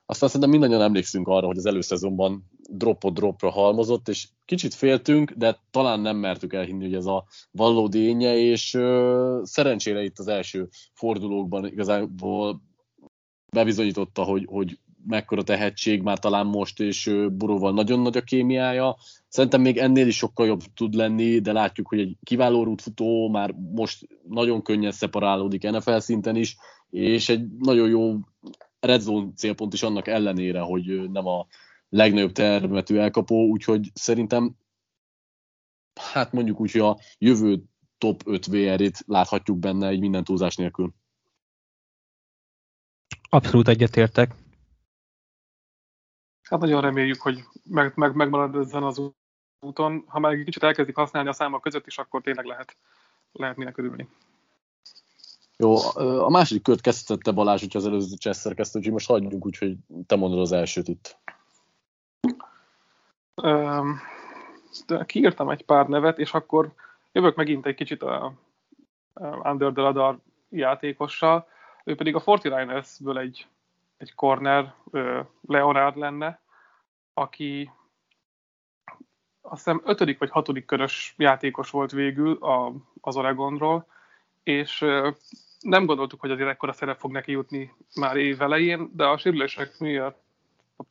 Aztán 0.10 0.30
szerintem 0.30 0.50
mindannyian 0.50 0.82
emlékszünk 0.82 1.28
arra, 1.28 1.46
hogy 1.48 1.58
az 1.58 1.65
előszezonban 1.65 2.43
dropot 2.70 3.13
dropra 3.13 3.50
halmozott, 3.50 4.08
és 4.08 4.28
kicsit 4.46 4.74
féltünk, 4.74 5.32
de 5.32 5.60
talán 5.72 6.00
nem 6.00 6.17
mertük 6.17 6.54
elhinni, 6.54 6.84
hogy 6.84 6.93
ez 6.93 7.06
a 7.06 7.26
valódi 7.52 8.00
énje, 8.00 8.38
és 8.38 8.74
ö, 8.74 9.39
szerencsére 9.43 10.04
itt 10.04 10.20
az 10.20 10.28
első 10.28 10.67
fordulókban 10.93 11.65
igazából 11.65 12.62
bebizonyította, 13.52 14.24
hogy, 14.24 14.46
hogy 14.46 14.80
mekkora 15.06 15.43
tehetség 15.43 16.02
már 16.02 16.20
talán 16.20 16.46
most, 16.46 16.80
és 16.80 17.12
Buróval 17.32 17.74
nagyon 17.74 18.00
nagy 18.00 18.17
a 18.17 18.22
kémiája. 18.22 18.96
Szerintem 19.28 19.62
még 19.62 19.78
ennél 19.78 20.08
is 20.08 20.17
sokkal 20.17 20.46
jobb 20.46 20.62
tud 20.76 20.93
lenni, 20.93 21.39
de 21.39 21.52
látjuk, 21.52 21.88
hogy 21.88 22.00
egy 22.00 22.17
kiváló 22.24 22.63
rútfutó 22.63 23.30
már 23.30 23.56
most 23.74 24.08
nagyon 24.28 24.62
könnyen 24.62 24.91
szeparálódik 24.91 25.70
NFL 25.72 25.98
szinten 25.98 26.36
is, 26.36 26.58
és 26.89 27.30
egy 27.30 27.48
nagyon 27.58 27.89
jó 27.89 28.15
red 28.88 29.02
zone 29.02 29.32
célpont 29.36 29.73
is 29.73 29.84
annak 29.84 30.08
ellenére, 30.08 30.60
hogy 30.60 31.12
nem 31.12 31.28
a 31.28 31.47
legnagyobb 31.89 32.32
termetű 32.32 32.97
elkapó, 32.97 33.47
úgyhogy 33.47 33.91
szerintem 33.93 34.56
hát 36.13 36.32
mondjuk 36.32 36.60
úgy, 36.60 36.71
hogy 36.71 36.82
a 36.82 36.97
jövő 37.17 37.63
top 37.97 38.21
5 38.26 38.45
VR-ét 38.45 39.04
láthatjuk 39.06 39.58
benne 39.58 39.88
egy 39.88 40.00
minden 40.00 40.23
túlzás 40.23 40.56
nélkül. 40.56 40.93
Abszolút 43.30 43.67
egyetértek. 43.67 44.34
Hát 46.41 46.60
nagyon 46.60 46.82
reméljük, 46.82 47.21
hogy 47.21 47.43
meg, 47.63 47.91
meg, 47.95 48.15
megmarad 48.15 48.56
ezen 48.56 48.84
az 48.84 49.02
úton. 49.60 50.04
Ha 50.08 50.19
már 50.19 50.34
egy 50.34 50.43
kicsit 50.43 50.63
elkezdik 50.63 50.95
használni 50.95 51.30
a 51.30 51.34
számok 51.34 51.62
között 51.62 51.88
is, 51.88 51.97
akkor 51.97 52.21
tényleg 52.21 52.45
lehet, 52.45 52.78
lehet 53.32 53.58
minek 53.58 53.78
örülni. 53.78 54.08
Jó, 55.58 55.76
a 56.24 56.30
második 56.30 56.63
kört 56.63 56.82
kezdette 56.82 57.32
Balázs, 57.32 57.60
hogyha 57.60 57.80
az 57.80 57.86
előző 57.86 58.15
Chester 58.15 58.54
kezdte, 58.54 58.78
úgyhogy 58.78 58.93
most 58.93 59.08
hagyjuk, 59.08 59.46
úgyhogy 59.46 59.78
te 60.06 60.15
mondod 60.15 60.39
az 60.39 60.52
elsőt 60.52 60.88
itt. 60.88 61.17
Um, 63.36 64.00
kiírtam 65.06 65.50
egy 65.50 65.65
pár 65.65 65.88
nevet, 65.88 66.20
és 66.20 66.34
akkor 66.34 66.74
jövök 67.12 67.36
megint 67.36 67.65
egy 67.65 67.76
kicsit 67.76 68.04
a 68.04 68.34
Under 69.43 69.72
the 69.72 69.82
Radar 69.82 70.20
játékossal. 70.50 71.48
Ő 71.84 71.96
pedig 71.96 72.15
a 72.15 72.24
49ersből 72.24 73.17
egy 73.17 73.48
egy 73.98 74.15
corner 74.15 74.74
Leonard 75.41 75.98
lenne, 75.98 76.41
aki 77.13 77.72
azt 79.41 79.63
hiszem 79.63 79.82
ötödik 79.86 80.20
vagy 80.20 80.30
hatodik 80.30 80.65
körös 80.65 81.13
játékos 81.17 81.70
volt 81.70 81.91
végül 81.91 82.34
a, 82.34 82.74
az 83.02 83.15
Oregonról, 83.15 83.88
és 84.43 84.86
nem 85.68 85.86
gondoltuk, 85.86 86.20
hogy 86.20 86.32
azért 86.32 86.50
ekkora 86.50 86.74
szerep 86.74 87.00
fog 87.00 87.12
neki 87.12 87.32
jutni 87.32 87.74
már 87.96 88.16
év 88.16 88.42
elején, 88.42 88.90
de 88.94 89.06
a 89.06 89.18
sérülések 89.18 89.80
miatt 89.80 90.24
a 90.78 90.84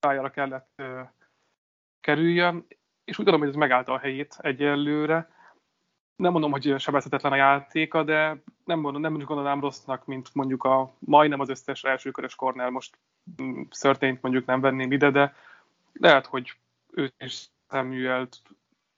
pályára 0.00 0.30
kellett 0.30 0.68
ö, 0.76 1.00
kerüljön, 2.00 2.66
és 3.04 3.18
úgy 3.18 3.24
tudom, 3.24 3.40
hogy 3.40 3.48
ez 3.48 3.54
megállta 3.54 3.92
a 3.92 3.98
helyét 3.98 4.36
egyelőre, 4.40 5.32
nem 6.16 6.32
mondom, 6.32 6.50
hogy 6.50 6.74
sebezhetetlen 6.78 7.32
a 7.32 7.36
játéka, 7.36 8.02
de 8.02 8.42
nem, 8.64 8.78
mondom, 8.78 9.00
nem 9.00 9.18
gondolnám 9.18 9.60
rossznak, 9.60 10.06
mint 10.06 10.34
mondjuk 10.34 10.64
a 10.64 10.94
majdnem 10.98 11.40
az 11.40 11.48
összes 11.48 11.84
elsőkörös 11.84 12.34
kornel 12.34 12.70
most 12.70 12.98
szörtényt 13.70 14.16
mm, 14.16 14.20
mondjuk 14.20 14.46
nem 14.46 14.60
venném 14.60 14.92
ide, 14.92 15.10
de 15.10 15.34
lehet, 15.92 16.26
hogy 16.26 16.52
ő 16.90 17.12
is 17.18 17.48
Samuel, 17.70 18.28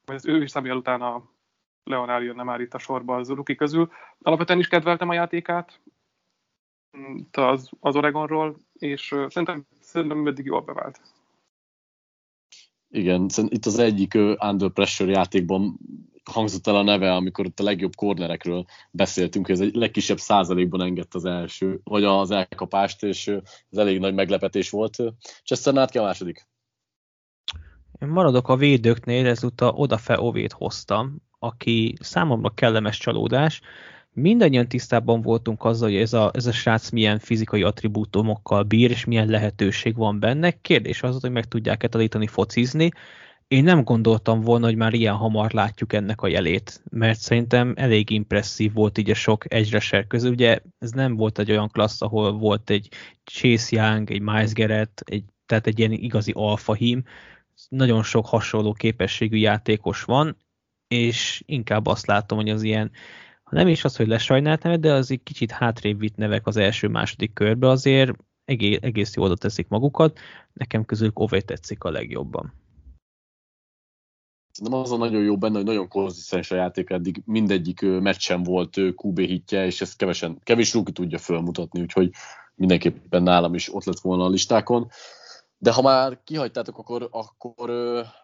vagy 0.04 0.20
ő 0.28 0.42
is 0.42 0.50
Samuel 0.50 0.76
után 0.76 1.02
a 1.02 1.22
Leonár 1.86 2.22
jönne 2.22 2.42
már 2.42 2.60
itt 2.60 2.74
a 2.74 2.78
sorba 2.78 3.16
az 3.16 3.28
ruki 3.28 3.54
közül. 3.54 3.90
Alapvetően 4.22 4.58
is 4.58 4.68
kedveltem 4.68 5.08
a 5.08 5.14
játékát 5.14 5.80
mm, 6.98 7.16
az, 7.32 7.70
az 7.80 7.96
Oregonról, 7.96 8.56
és 8.72 9.06
szerintem, 9.28 9.66
szerintem 9.80 10.26
eddig 10.26 10.44
jól 10.44 10.60
bevált. 10.60 11.00
Igen, 12.88 13.28
itt 13.48 13.66
az 13.66 13.78
egyik 13.78 14.14
under 14.40 14.70
pressure 14.72 15.10
játékban 15.10 15.78
hangzott 16.24 16.66
el 16.66 16.76
a 16.76 16.82
neve, 16.82 17.14
amikor 17.14 17.46
ott 17.46 17.60
a 17.60 17.64
legjobb 17.64 17.94
kornerekről 17.94 18.64
beszéltünk, 18.90 19.46
hogy 19.46 19.54
ez 19.54 19.60
egy 19.60 19.74
legkisebb 19.74 20.18
százalékban 20.18 20.80
engedte 20.80 21.18
az 21.18 21.24
első, 21.24 21.80
vagy 21.84 22.04
az 22.04 22.30
elkapást, 22.30 23.02
és 23.02 23.28
ez 23.70 23.78
elég 23.78 23.98
nagy 23.98 24.14
meglepetés 24.14 24.70
volt. 24.70 24.96
Chester 25.44 25.88
ki 25.88 25.98
a 25.98 26.02
második. 26.02 26.46
Én 28.00 28.08
maradok 28.08 28.48
a 28.48 28.56
védőknél, 28.56 29.26
ezúttal 29.26 29.68
Odafe 29.74 30.20
Ovét 30.20 30.52
hoztam, 30.52 31.22
aki 31.38 31.94
számomra 32.00 32.50
kellemes 32.50 32.98
csalódás. 32.98 33.60
Mindannyian 34.12 34.68
tisztában 34.68 35.22
voltunk 35.22 35.64
azzal, 35.64 35.88
hogy 35.88 35.98
ez 35.98 36.12
a, 36.12 36.30
ez 36.34 36.46
a 36.46 36.52
srác 36.52 36.90
milyen 36.90 37.18
fizikai 37.18 37.62
attribútumokkal 37.62 38.62
bír, 38.62 38.90
és 38.90 39.04
milyen 39.04 39.28
lehetőség 39.28 39.96
van 39.96 40.20
benne. 40.20 40.50
Kérdés 40.50 41.02
az, 41.02 41.20
hogy 41.20 41.30
meg 41.30 41.44
tudják-e 41.44 41.88
tanítani 41.88 42.26
focizni. 42.26 42.90
Én 43.48 43.64
nem 43.64 43.84
gondoltam 43.84 44.40
volna, 44.40 44.66
hogy 44.66 44.76
már 44.76 44.94
ilyen 44.94 45.14
hamar 45.14 45.52
látjuk 45.52 45.92
ennek 45.92 46.20
a 46.20 46.26
jelét, 46.26 46.82
mert 46.90 47.18
szerintem 47.18 47.72
elég 47.76 48.10
impresszív 48.10 48.72
volt 48.72 48.98
így 48.98 49.10
a 49.10 49.14
sok 49.14 49.52
egyreser 49.52 50.06
közül. 50.06 50.30
Ugye 50.30 50.58
ez 50.78 50.90
nem 50.90 51.16
volt 51.16 51.38
egy 51.38 51.50
olyan 51.50 51.68
klassz, 51.68 52.02
ahol 52.02 52.32
volt 52.32 52.70
egy 52.70 52.88
Chase 53.24 53.76
Young, 53.76 54.10
egy 54.10 54.20
Miles 54.20 54.52
Garrett, 54.52 55.02
egy, 55.04 55.24
tehát 55.46 55.66
egy 55.66 55.78
ilyen 55.78 55.92
igazi 55.92 56.32
alfa 56.34 56.74
hím. 56.74 57.02
Nagyon 57.68 58.02
sok 58.02 58.26
hasonló 58.26 58.72
képességű 58.72 59.36
játékos 59.36 60.02
van, 60.02 60.36
és 60.88 61.42
inkább 61.46 61.86
azt 61.86 62.06
látom, 62.06 62.38
hogy 62.38 62.48
az 62.48 62.62
ilyen, 62.62 62.90
ha 63.42 63.56
nem 63.56 63.68
is 63.68 63.84
az, 63.84 63.96
hogy 63.96 64.06
lesajnált 64.06 64.62
nevek, 64.62 64.78
de 64.78 64.92
az 64.92 65.10
egy 65.10 65.22
kicsit 65.22 65.50
hátrébb 65.50 65.98
vitt 65.98 66.16
nevek 66.16 66.46
az 66.46 66.56
első-második 66.56 67.32
körbe, 67.32 67.68
azért 67.68 68.12
egész, 68.44 68.78
egész 68.82 69.14
jól 69.14 69.26
oda 69.26 69.36
teszik 69.36 69.68
magukat. 69.68 70.18
Nekem 70.52 70.84
közül 70.84 71.10
Ové 71.14 71.40
tetszik 71.40 71.84
a 71.84 71.90
legjobban. 71.90 72.52
Szerintem 74.50 74.80
az 74.80 74.92
a 74.92 74.96
nagyon 74.96 75.22
jó 75.22 75.38
benne, 75.38 75.56
hogy 75.56 75.64
nagyon 75.64 75.88
konzisztens 75.88 76.50
a 76.50 76.54
játék, 76.54 76.90
eddig 76.90 77.22
mindegyik 77.24 77.80
meccsen 77.80 78.42
volt 78.42 78.76
QB 78.76 79.18
hitje, 79.18 79.66
és 79.66 79.80
ezt 79.80 79.96
kevesen, 79.96 80.40
kevés 80.42 80.74
rúki 80.74 80.92
tudja 80.92 81.18
fölmutatni, 81.18 81.80
úgyhogy 81.80 82.10
mindenképpen 82.54 83.22
nálam 83.22 83.54
is 83.54 83.74
ott 83.74 83.84
lett 83.84 84.00
volna 84.00 84.24
a 84.24 84.28
listákon. 84.28 84.88
De 85.58 85.72
ha 85.72 85.82
már 85.82 86.20
kihagytátok, 86.24 86.78
akkor, 86.78 87.08
akkor 87.10 87.70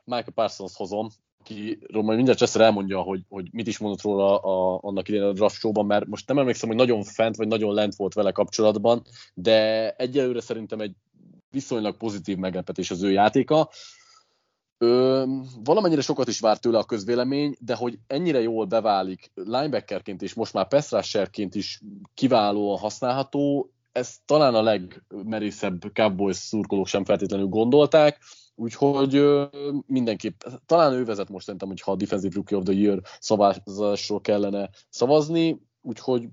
Michael 0.05 0.33
Parsons 0.35 0.77
hozom, 0.77 1.09
akiről 1.43 2.03
majd 2.03 2.17
mindjárt 2.17 2.39
Cseszer 2.39 2.61
elmondja, 2.61 3.01
hogy, 3.01 3.21
hogy 3.29 3.49
mit 3.53 3.67
is 3.67 3.79
mondott 3.79 4.03
róla 4.03 4.39
a, 4.39 4.79
annak 4.83 5.09
idején 5.09 5.27
a 5.27 5.33
draft 5.33 5.55
showban, 5.55 5.87
mert 5.87 6.07
most 6.07 6.29
nem 6.29 6.39
emlékszem, 6.39 6.69
hogy 6.69 6.79
nagyon 6.79 7.03
fent 7.03 7.37
vagy 7.37 7.49
nagyon 7.49 7.75
lent 7.75 7.95
volt 7.95 8.15
vele 8.15 8.33
kapcsolatban, 8.33 9.03
de 9.35 9.91
egyelőre 9.91 10.41
szerintem 10.41 10.81
egy 10.81 10.95
viszonylag 11.51 11.97
pozitív 11.97 12.37
meglepetés 12.37 12.91
az 12.91 13.03
ő 13.03 13.11
játéka. 13.11 13.71
Ö, 14.79 15.25
valamennyire 15.65 16.01
sokat 16.01 16.29
is 16.29 16.41
várt 16.41 16.61
tőle 16.61 16.79
a 16.79 16.85
közvélemény, 16.85 17.55
de 17.59 17.75
hogy 17.75 17.99
ennyire 18.07 18.41
jól 18.41 18.65
beválik 18.65 19.31
linebackerként 19.35 20.23
és 20.23 20.35
most 20.35 20.53
már 20.53 20.69
pass 20.69 21.15
is 21.51 21.81
kiválóan 22.15 22.79
használható, 22.79 23.71
ez 23.93 24.17
talán 24.25 24.55
a 24.55 24.63
legmerészebb 24.63 25.81
Cowboys 25.93 26.37
szurkolók 26.37 26.87
sem 26.87 27.05
feltétlenül 27.05 27.47
gondolták, 27.47 28.19
úgyhogy 28.63 29.23
mindenképp, 29.87 30.41
talán 30.67 30.93
ő 30.93 31.05
vezet 31.05 31.29
most 31.29 31.45
szerintem, 31.45 31.69
hogyha 31.69 31.93
a 31.93 31.97
Defensive 31.97 32.35
Rookie 32.35 32.57
of 32.57 32.65
the 32.65 32.73
Year 32.73 33.01
szavazásról 33.19 34.21
kellene 34.21 34.71
szavazni, 34.89 35.61
úgyhogy 35.81 36.29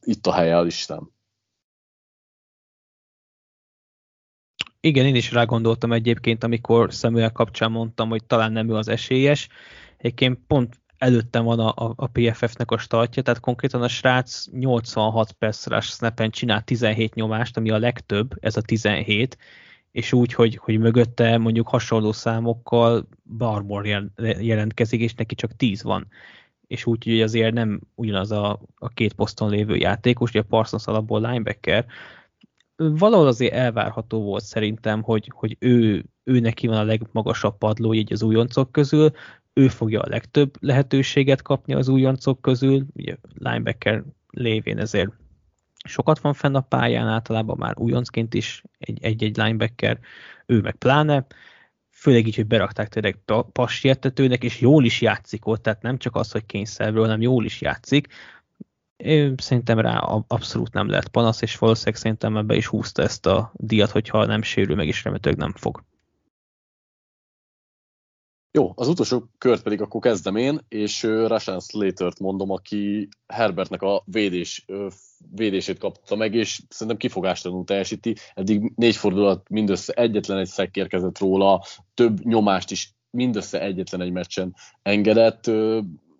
itt 0.00 0.26
a 0.26 0.32
helye 0.32 0.56
a 0.56 0.62
listám. 0.62 1.10
Igen, 4.80 5.06
én 5.06 5.14
is 5.14 5.32
rá 5.32 5.44
gondoltam 5.44 5.92
egyébként, 5.92 6.44
amikor 6.44 6.92
Samuel 6.92 7.32
kapcsán 7.32 7.70
mondtam, 7.70 8.08
hogy 8.08 8.24
talán 8.24 8.52
nem 8.52 8.70
ő 8.70 8.74
az 8.74 8.88
esélyes. 8.88 9.48
Egyébként 9.96 10.38
pont 10.46 10.80
előttem 10.98 11.44
van 11.44 11.58
a, 11.58 11.68
a, 11.68 11.92
a 11.96 12.06
PFF-nek 12.06 12.70
a 12.70 12.78
startja, 12.78 13.22
tehát 13.22 13.40
konkrétan 13.40 13.82
a 13.82 13.88
srác 13.88 14.46
86 14.50 15.32
perc 15.32 15.82
snapen 15.82 16.30
csinál 16.30 16.62
17 16.62 17.14
nyomást, 17.14 17.56
ami 17.56 17.70
a 17.70 17.78
legtöbb, 17.78 18.34
ez 18.40 18.56
a 18.56 18.62
17, 18.62 19.38
és 19.98 20.12
úgy, 20.12 20.32
hogy, 20.32 20.56
hogy 20.56 20.78
mögötte 20.78 21.38
mondjuk 21.38 21.68
hasonló 21.68 22.12
számokkal 22.12 23.08
Barmor 23.36 23.86
jelentkezik, 24.40 25.00
és 25.00 25.14
neki 25.14 25.34
csak 25.34 25.56
10 25.56 25.82
van. 25.82 26.06
És 26.66 26.86
úgy, 26.86 27.04
hogy 27.04 27.20
azért 27.20 27.54
nem 27.54 27.80
ugyanaz 27.94 28.30
a, 28.30 28.60
a 28.74 28.88
két 28.88 29.12
poszton 29.12 29.50
lévő 29.50 29.76
játékos, 29.76 30.30
ugye 30.30 30.40
a 30.40 30.46
Parsons 30.48 30.86
alapból 30.86 31.20
linebacker, 31.20 31.86
valahol 32.76 33.26
azért 33.26 33.52
elvárható 33.52 34.22
volt 34.22 34.44
szerintem, 34.44 35.02
hogy, 35.02 35.30
hogy 35.34 35.56
ő, 35.58 36.04
ő 36.24 36.40
neki 36.40 36.66
van 36.66 36.78
a 36.78 36.84
legmagasabb 36.84 37.58
padló 37.58 37.94
így 37.94 38.12
az 38.12 38.22
újoncok 38.22 38.72
közül, 38.72 39.10
ő 39.52 39.68
fogja 39.68 40.00
a 40.00 40.08
legtöbb 40.08 40.54
lehetőséget 40.60 41.42
kapni 41.42 41.74
az 41.74 41.88
újoncok 41.88 42.40
közül, 42.40 42.86
ugye 42.94 43.16
linebacker 43.34 44.04
lévén 44.30 44.78
ezért 44.78 45.10
sokat 45.88 46.18
van 46.18 46.34
fenn 46.34 46.54
a 46.54 46.60
pályán, 46.60 47.08
általában 47.08 47.56
már 47.58 47.78
újoncként 47.78 48.34
is 48.34 48.62
egy-egy 48.78 49.36
linebacker, 49.36 49.98
ő 50.46 50.60
meg 50.60 50.74
pláne, 50.74 51.26
főleg 51.90 52.26
így, 52.26 52.34
hogy 52.34 52.46
berakták 52.46 52.88
tényleg 52.88 53.18
passértetőnek, 53.52 54.44
és 54.44 54.60
jól 54.60 54.84
is 54.84 55.00
játszik 55.00 55.46
ott, 55.46 55.62
tehát 55.62 55.82
nem 55.82 55.98
csak 55.98 56.16
az, 56.16 56.30
hogy 56.30 56.46
kényszerből, 56.46 57.02
hanem 57.02 57.20
jól 57.20 57.44
is 57.44 57.60
játszik. 57.60 58.06
Én 58.96 59.34
szerintem 59.36 59.78
rá 59.78 59.98
abszolút 60.26 60.72
nem 60.72 60.88
lehet 60.88 61.08
panasz, 61.08 61.42
és 61.42 61.58
valószínűleg 61.58 62.00
szerintem 62.00 62.36
ebbe 62.36 62.54
is 62.54 62.66
húzta 62.66 63.02
ezt 63.02 63.26
a 63.26 63.52
díjat, 63.54 63.90
hogyha 63.90 64.24
nem 64.24 64.42
sérül 64.42 64.76
meg, 64.76 64.86
és 64.86 65.04
remélhetőleg 65.04 65.38
nem 65.38 65.52
fog. 65.52 65.84
Jó, 68.50 68.72
az 68.74 68.88
utolsó 68.88 69.28
kört 69.38 69.62
pedig 69.62 69.80
akkor 69.80 70.00
kezdem 70.00 70.36
én, 70.36 70.60
és 70.68 71.02
Rashan 71.02 71.60
Slater-t 71.60 72.18
mondom, 72.18 72.50
aki 72.50 73.08
Herbertnek 73.26 73.82
a 73.82 74.02
védés, 74.04 74.64
védését 75.30 75.78
kapta 75.78 76.16
meg, 76.16 76.34
és 76.34 76.60
szerintem 76.68 76.96
kifogástalanul 76.96 77.64
teljesíti. 77.64 78.16
Eddig 78.34 78.72
négy 78.76 78.96
fordulat 78.96 79.48
mindössze 79.48 79.92
egyetlen 79.92 80.38
egy 80.38 80.46
szek 80.46 80.76
érkezett 80.76 81.18
róla, 81.18 81.64
több 81.94 82.24
nyomást 82.24 82.70
is 82.70 82.96
mindössze 83.10 83.60
egyetlen 83.60 84.00
egy 84.00 84.12
meccsen 84.12 84.54
engedett. 84.82 85.46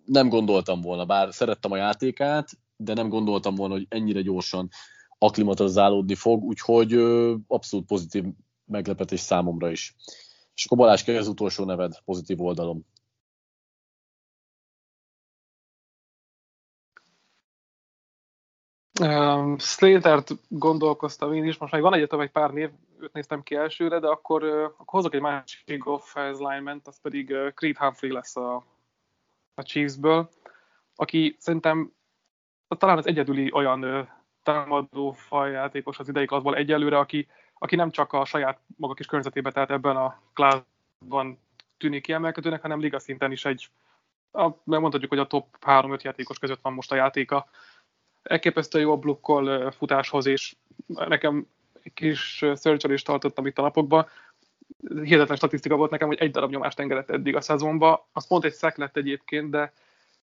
Nem 0.04 0.28
gondoltam 0.28 0.80
volna, 0.80 1.04
bár 1.04 1.34
szerettem 1.34 1.72
a 1.72 1.76
játékát, 1.76 2.50
de 2.76 2.94
nem 2.94 3.08
gondoltam 3.08 3.54
volna, 3.54 3.74
hogy 3.74 3.86
ennyire 3.88 4.20
gyorsan 4.20 4.68
aklimatizálódni 5.18 6.14
fog, 6.14 6.42
úgyhogy 6.42 6.92
abszolút 7.46 7.86
pozitív 7.86 8.24
meglepetés 8.64 9.20
számomra 9.20 9.70
is. 9.70 9.94
És 10.54 10.64
akkor 10.64 10.78
Balázs, 10.78 11.08
az 11.08 11.28
utolsó 11.28 11.64
neved 11.64 11.92
pozitív 12.04 12.40
oldalom? 12.40 12.84
Um, 19.00 19.58
Slater-t 19.58 20.30
gondolkoztam 20.48 21.32
én 21.32 21.44
is, 21.44 21.58
most 21.58 21.72
még 21.72 21.82
van 21.82 21.94
egyetem 21.94 22.20
egy 22.20 22.30
pár 22.30 22.50
név, 22.50 22.70
őt 23.00 23.12
néztem 23.12 23.42
ki 23.42 23.54
elsőre, 23.54 23.98
de 23.98 24.06
akkor, 24.06 24.42
uh, 24.42 24.62
akkor 24.62 24.84
hozok 24.86 25.14
egy 25.14 25.20
másik 25.20 25.86
offense 25.86 26.48
lineman 26.48 26.80
az 26.84 27.00
pedig 27.00 27.30
uh, 27.30 27.52
Creed 27.54 27.76
Humphrey 27.76 28.12
lesz 28.12 28.36
a, 28.36 28.64
a 29.54 29.62
Chiefsből, 29.62 30.28
aki 30.94 31.36
szerintem 31.38 31.92
talán 32.68 32.98
az 32.98 33.06
egyedüli 33.06 33.52
olyan 33.52 33.84
uh, 33.84 34.06
támadó 34.42 35.10
fajjátékos 35.10 35.98
az 35.98 36.08
idei 36.08 36.26
klasszból 36.26 36.56
egyelőre, 36.56 36.98
aki 36.98 37.28
aki 37.58 37.76
nem 37.76 37.90
csak 37.90 38.12
a 38.12 38.24
saját 38.24 38.60
maga 38.76 38.94
kis 38.94 39.06
környezetében, 39.06 39.52
tehát 39.52 39.70
ebben 39.70 39.96
a 39.96 40.20
klázban 40.32 41.38
tűnik 41.76 42.02
kiemelkedőnek, 42.02 42.62
hanem 42.62 42.80
liga 42.80 42.98
szinten 42.98 43.32
is 43.32 43.44
egy, 43.44 43.68
a, 44.32 44.50
megmondhatjuk, 44.64 45.10
hogy 45.10 45.18
a 45.18 45.26
top 45.26 45.46
3-5 45.66 46.00
játékos 46.00 46.38
között 46.38 46.60
van 46.62 46.72
most 46.72 46.92
a 46.92 46.96
játéka. 46.96 47.46
Elképesztő 48.22 48.80
jó 48.80 48.92
a 48.92 48.96
blokkol 48.96 49.70
futáshoz, 49.70 50.26
és 50.26 50.54
nekem 50.86 51.46
egy 51.82 51.92
kis 51.92 52.44
is 52.88 53.02
tartottam 53.02 53.46
itt 53.46 53.58
a 53.58 53.62
napokban. 53.62 54.06
Hihetetlen 55.02 55.36
statisztika 55.36 55.76
volt 55.76 55.90
nekem, 55.90 56.08
hogy 56.08 56.18
egy 56.18 56.30
darab 56.30 56.50
nyomást 56.50 56.78
engedett 56.78 57.10
eddig 57.10 57.36
a 57.36 57.40
szezonba. 57.40 58.08
Az 58.12 58.26
pont 58.26 58.44
egy 58.44 58.52
szek 58.52 58.76
lett 58.76 58.96
egyébként, 58.96 59.50
de 59.50 59.72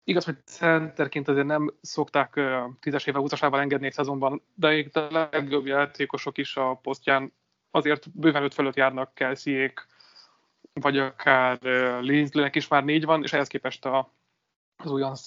Igaz, 0.07 0.25
hogy 0.25 0.37
centerként 0.44 1.29
azért 1.29 1.47
nem 1.47 1.75
szokták 1.81 2.40
tízes 2.81 3.07
éve 3.07 3.18
20-asával 3.23 3.61
engedni 3.61 3.87
egy 3.87 3.92
szezonban, 3.92 4.42
de 4.55 4.77
itt 4.77 4.97
a 4.97 5.29
legjobb 5.31 5.66
játékosok 5.66 6.38
is 6.38 6.57
a 6.57 6.75
posztján 6.75 7.33
azért 7.70 8.11
bőven 8.11 8.42
öt 8.42 8.55
fölött 8.55 8.77
járnak 8.77 9.14
Kelseyék, 9.14 9.87
vagy 10.73 10.99
akár 10.99 11.59
Linsleynek 12.01 12.55
is 12.55 12.68
már 12.68 12.85
négy 12.85 13.05
van, 13.05 13.23
és 13.23 13.33
ehhez 13.33 13.49
képest 13.49 13.85
a, 13.85 14.12
az 14.77 14.90
újonc 14.90 15.25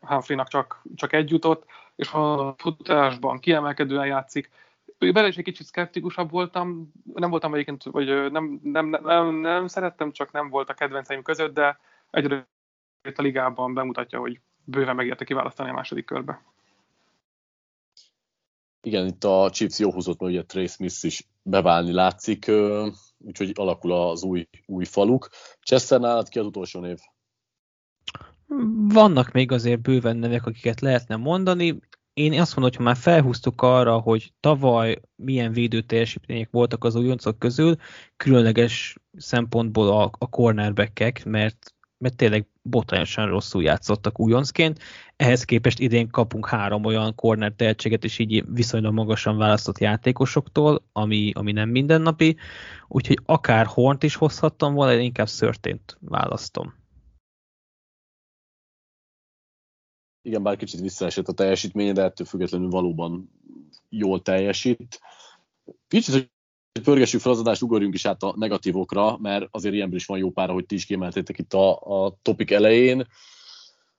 Humphreynak 0.00 0.48
csak, 0.48 0.82
csak 0.94 1.12
egy 1.12 1.30
jutott, 1.30 1.64
és 1.96 2.12
a 2.12 2.54
futásban 2.58 3.38
kiemelkedően 3.38 4.06
játszik. 4.06 4.50
Bele 4.98 5.26
is 5.26 5.36
egy 5.36 5.44
kicsit 5.44 5.66
szkeptikusabb 5.66 6.30
voltam, 6.30 6.92
nem 7.14 7.30
voltam 7.30 7.54
egyébként, 7.54 7.82
vagy 7.82 8.30
nem, 8.30 8.60
nem, 8.62 8.86
nem, 8.86 9.34
nem, 9.34 9.66
szerettem, 9.66 10.12
csak 10.12 10.32
nem 10.32 10.48
volt 10.48 10.70
a 10.70 10.74
kedvenceim 10.74 11.22
között, 11.22 11.54
de 11.54 11.78
egyre 12.10 12.48
a 13.14 13.22
ligában 13.22 13.74
bemutatja, 13.74 14.18
hogy 14.18 14.40
bőven 14.64 14.94
megérte 14.94 15.24
kiválasztani 15.24 15.70
a 15.70 15.72
második 15.72 16.04
körbe. 16.04 16.42
Igen, 18.82 19.06
itt 19.06 19.24
a 19.24 19.50
Chiefs 19.50 19.78
jó 19.78 19.92
húzott, 19.92 20.20
mert 20.20 20.32
ugye 20.32 20.44
Trace 20.44 20.74
Smith 20.74 21.04
is 21.04 21.28
beválni 21.42 21.92
látszik, 21.92 22.50
úgyhogy 23.18 23.52
alakul 23.54 23.92
az 23.92 24.22
új, 24.22 24.48
új 24.66 24.84
faluk. 24.84 25.28
Chester 25.60 26.00
nálad 26.00 26.28
ki 26.28 26.38
az 26.38 26.46
utolsó 26.46 26.80
név? 26.80 26.98
Vannak 28.88 29.32
még 29.32 29.52
azért 29.52 29.80
bőven 29.80 30.16
nevek, 30.16 30.46
akiket 30.46 30.80
lehetne 30.80 31.16
mondani. 31.16 31.78
Én 32.14 32.40
azt 32.40 32.56
mondom, 32.56 32.62
hogy 32.62 32.76
ha 32.76 32.82
már 32.82 32.96
felhúztuk 32.96 33.62
arra, 33.62 33.98
hogy 33.98 34.32
tavaly 34.40 35.00
milyen 35.14 35.52
védő 35.52 35.80
teljesítmények 35.80 36.48
voltak 36.50 36.84
az 36.84 36.94
újoncok 36.94 37.38
közül, 37.38 37.76
különleges 38.16 38.96
szempontból 39.16 39.88
a, 39.88 40.10
a 40.18 40.28
cornerbackek, 40.28 41.24
mert, 41.24 41.74
mert 41.98 42.16
tényleg 42.16 42.46
botrányosan 42.62 43.28
rosszul 43.28 43.62
játszottak 43.62 44.20
újoncként. 44.20 44.78
Ehhez 45.16 45.44
képest 45.44 45.78
idén 45.78 46.08
kapunk 46.08 46.48
három 46.48 46.84
olyan 46.84 47.14
corner 47.14 47.52
tehetséget, 47.56 48.04
és 48.04 48.18
így 48.18 48.44
viszonylag 48.52 48.92
magasan 48.92 49.36
választott 49.36 49.78
játékosoktól, 49.78 50.84
ami, 50.92 51.32
ami 51.34 51.52
nem 51.52 51.68
mindennapi. 51.68 52.36
Úgyhogy 52.88 53.18
akár 53.24 53.66
Hornt 53.66 54.02
is 54.02 54.14
hozhattam 54.14 54.74
volna, 54.74 54.92
én 54.92 55.00
inkább 55.00 55.28
szörtént 55.28 55.96
választom. 56.00 56.74
Igen, 60.26 60.42
bár 60.42 60.56
kicsit 60.56 60.80
visszaesett 60.80 61.28
a 61.28 61.32
teljesítménye, 61.32 61.92
de 61.92 62.02
ettől 62.02 62.26
függetlenül 62.26 62.68
valóban 62.68 63.30
jól 63.88 64.22
teljesít. 64.22 65.00
Kicsit, 65.88 66.14
hogy 66.14 66.30
pörgessük 66.82 67.20
fel 67.20 67.32
az 67.32 67.38
adást, 67.38 67.62
ugorjunk 67.62 67.94
is 67.94 68.06
át 68.06 68.22
a 68.22 68.34
negatívokra, 68.36 69.16
mert 69.18 69.48
azért 69.50 69.74
ilyenből 69.74 69.96
is 69.96 70.06
van 70.06 70.18
jó 70.18 70.30
pár, 70.30 70.48
hogy 70.48 70.66
ti 70.66 70.74
is 70.74 70.86
kiemeltétek 70.86 71.38
itt 71.38 71.52
a, 71.52 71.80
a 72.06 72.18
topik 72.22 72.50
elején. 72.50 73.06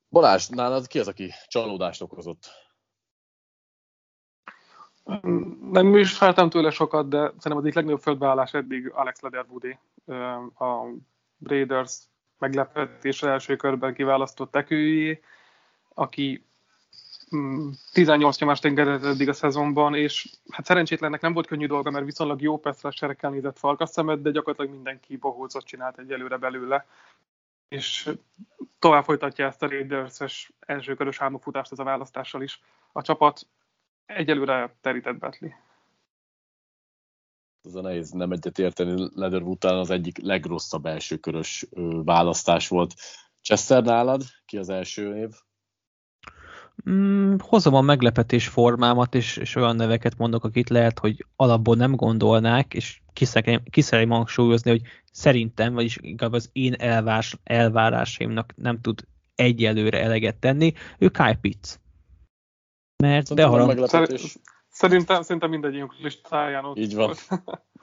Balázs, 0.10 0.48
nálad 0.48 0.88
ki 0.88 1.00
az, 1.00 1.08
aki 1.08 1.32
csalódást 1.48 2.02
okozott? 2.02 2.50
Nem 5.72 5.98
is 5.98 6.18
feltem 6.18 6.50
tőle 6.50 6.70
sokat, 6.70 7.10
de 7.10 7.18
szerintem 7.18 7.58
az 7.58 7.63
egyik 7.63 7.76
legnagyobb 7.76 8.02
földbeállás 8.02 8.54
eddig 8.54 8.92
Alex 8.94 9.20
Lederwoodé, 9.22 9.80
a 10.58 10.94
Raiders 11.44 11.98
meglepetésre 12.38 13.30
első 13.30 13.56
körben 13.56 13.94
kiválasztott 13.94 14.52
tekőjé, 14.52 15.22
aki 15.98 16.46
18 17.92 18.36
mm, 18.36 18.40
nyomást 18.40 18.66
engedett 18.66 19.04
eddig 19.04 19.30
a 19.30 19.34
szezonban, 19.34 19.96
és 19.96 20.30
hát 20.50 20.66
szerencsétlennek 20.66 21.22
nem 21.22 21.34
volt 21.34 21.48
könnyű 21.48 21.68
dolga, 21.68 21.92
mert 21.92 22.06
viszonylag 22.06 22.42
jó 22.42 22.62
serekkel 22.90 23.30
nézett 23.30 23.58
falkas 23.58 23.90
szemet, 23.90 24.22
de 24.22 24.32
gyakorlatilag 24.32 24.72
mindenki 24.72 25.18
bohócot 25.18 25.66
csinált 25.66 25.98
egyelőre 25.98 26.38
belőle. 26.38 26.86
És 27.68 28.10
tovább 28.80 29.04
folytatja 29.04 29.46
ezt 29.46 29.64
a 29.64 29.70
Raiders-es 29.70 30.52
elsőkörös 30.60 31.22
álmokfutást 31.22 31.72
ez 31.72 31.80
a 31.80 31.84
választással 31.84 32.42
is. 32.42 32.62
A 32.92 33.02
csapat 33.02 33.48
egyelőre 34.06 34.76
terített 34.82 35.18
Betli. 35.18 35.56
Ez 37.62 37.76
a 37.76 37.82
nehéz 37.82 38.12
nem 38.12 38.32
egyet 38.32 38.60
érteni. 38.60 39.10
Leatherwood 39.14 39.56
után 39.56 39.78
az 39.78 39.90
egyik 39.90 40.18
legrosszabb 40.18 40.86
elsőkörös 40.86 41.66
választás 42.04 42.68
volt. 42.68 42.94
Chester 43.42 43.84
nálad? 43.84 44.22
Ki 44.46 44.58
az 44.58 44.70
első 44.70 45.18
év? 45.18 45.30
Mm, 46.90 47.36
hozom 47.40 47.74
a 47.74 47.82
meglepetés 47.82 48.48
formámat, 48.48 49.16
és, 49.16 49.38
és 49.38 49.56
olyan 49.56 49.76
neveket 49.76 50.18
mondok, 50.18 50.44
akit 50.44 50.70
lehet, 50.70 51.00
hogy 51.00 51.26
alapból 51.36 51.76
nem 51.76 51.96
gondolnák, 51.96 52.74
és 52.74 53.02
kiszerem 53.70 54.10
hangsúlyozni, 54.10 54.70
hogy 54.70 54.82
szerintem, 55.12 55.74
vagyis 55.74 55.98
inkább 56.02 56.34
az 56.34 56.50
én 56.54 56.74
elvás, 56.74 57.38
elvárásaimnak 57.44 58.54
nem 58.56 58.82
tud 58.82 59.08
egyelőre 59.36 60.02
eleget 60.02 60.36
tenni, 60.36 60.74
ő 60.98 61.10
Kyle 61.10 61.38
Pitts. 61.42 61.74
Mert 63.04 63.36
beharang... 63.36 63.88
Szerintem, 64.70 65.22
szerintem 65.22 65.50
mindegyünk 65.50 65.94
listáján 66.02 66.66
ott 66.66 66.78
Így 66.78 66.96
van. 66.96 67.13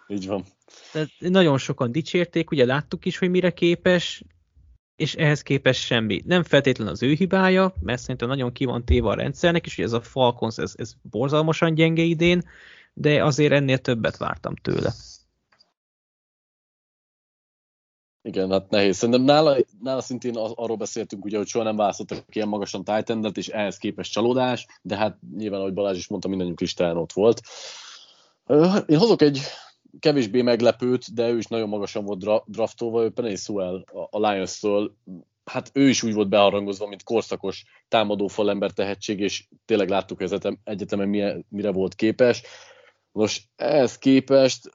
Így 0.06 0.26
van. 0.26 0.44
Tehát 0.92 1.08
nagyon 1.18 1.58
sokan 1.58 1.92
dicsérték, 1.92 2.50
ugye 2.50 2.64
láttuk 2.64 3.04
is, 3.04 3.18
hogy 3.18 3.30
mire 3.30 3.50
képes, 3.50 4.24
és 4.96 5.14
ehhez 5.14 5.42
képest 5.42 5.80
semmi. 5.80 6.22
Nem 6.24 6.42
feltétlen 6.42 6.88
az 6.88 7.02
ő 7.02 7.12
hibája, 7.12 7.74
mert 7.80 8.00
szerintem 8.00 8.28
nagyon 8.28 8.52
ki 8.52 8.64
van 8.64 8.84
téve 8.84 9.08
a 9.08 9.14
rendszernek, 9.14 9.66
és 9.66 9.76
hogy 9.76 9.84
ez 9.84 9.92
a 9.92 10.00
Falcons, 10.00 10.58
ez, 10.58 10.72
ez 10.76 10.92
borzalmasan 11.02 11.74
gyenge 11.74 12.02
idén, 12.02 12.42
de 12.92 13.24
azért 13.24 13.52
ennél 13.52 13.78
többet 13.78 14.16
vártam 14.16 14.56
tőle. 14.56 14.92
Igen, 18.22 18.50
hát 18.50 18.70
nehéz. 18.70 18.96
Szerintem 18.96 19.24
nála, 19.24 19.56
nála 19.80 20.00
szintén 20.00 20.36
arról 20.36 20.76
beszéltünk, 20.76 21.24
ugye, 21.24 21.36
hogy 21.36 21.46
soha 21.46 21.64
nem 21.64 21.76
választottak 21.76 22.36
ilyen 22.36 22.48
magasan 22.48 22.84
titan 22.84 23.32
és 23.34 23.48
ehhez 23.48 23.76
képest 23.76 24.12
csalódás, 24.12 24.66
de 24.82 24.96
hát 24.96 25.18
nyilván, 25.36 25.60
ahogy 25.60 25.74
Balázs 25.74 25.96
is 25.96 26.08
mondta, 26.08 26.28
mindannyiunk 26.28 26.60
listán 26.60 26.96
ott 26.96 27.12
volt. 27.12 27.40
Én 28.86 28.98
hozok 28.98 29.22
egy 29.22 29.40
kevésbé 29.98 30.42
meglepőt, 30.42 31.14
de 31.14 31.28
ő 31.28 31.36
is 31.36 31.46
nagyon 31.46 31.68
magasan 31.68 32.04
volt 32.04 32.44
draftolva, 32.50 33.02
ő 33.02 33.10
Penny 33.10 33.36
Sewell 33.36 33.84
a 34.10 34.30
Lions-től, 34.30 34.96
hát 35.44 35.70
ő 35.72 35.88
is 35.88 36.02
úgy 36.02 36.14
volt 36.14 36.28
beharangozva, 36.28 36.86
mint 36.86 37.02
korszakos 37.02 37.64
támadó 37.88 38.26
falember 38.26 38.70
tehetség, 38.70 39.20
és 39.20 39.46
tényleg 39.64 39.88
láttuk, 39.88 40.18
hogy 40.18 40.32
az 40.32 40.56
egyetemen 40.64 41.42
mire 41.48 41.72
volt 41.72 41.94
képes. 41.94 42.42
Most 43.12 43.48
ehhez 43.56 43.98
képest 43.98 44.70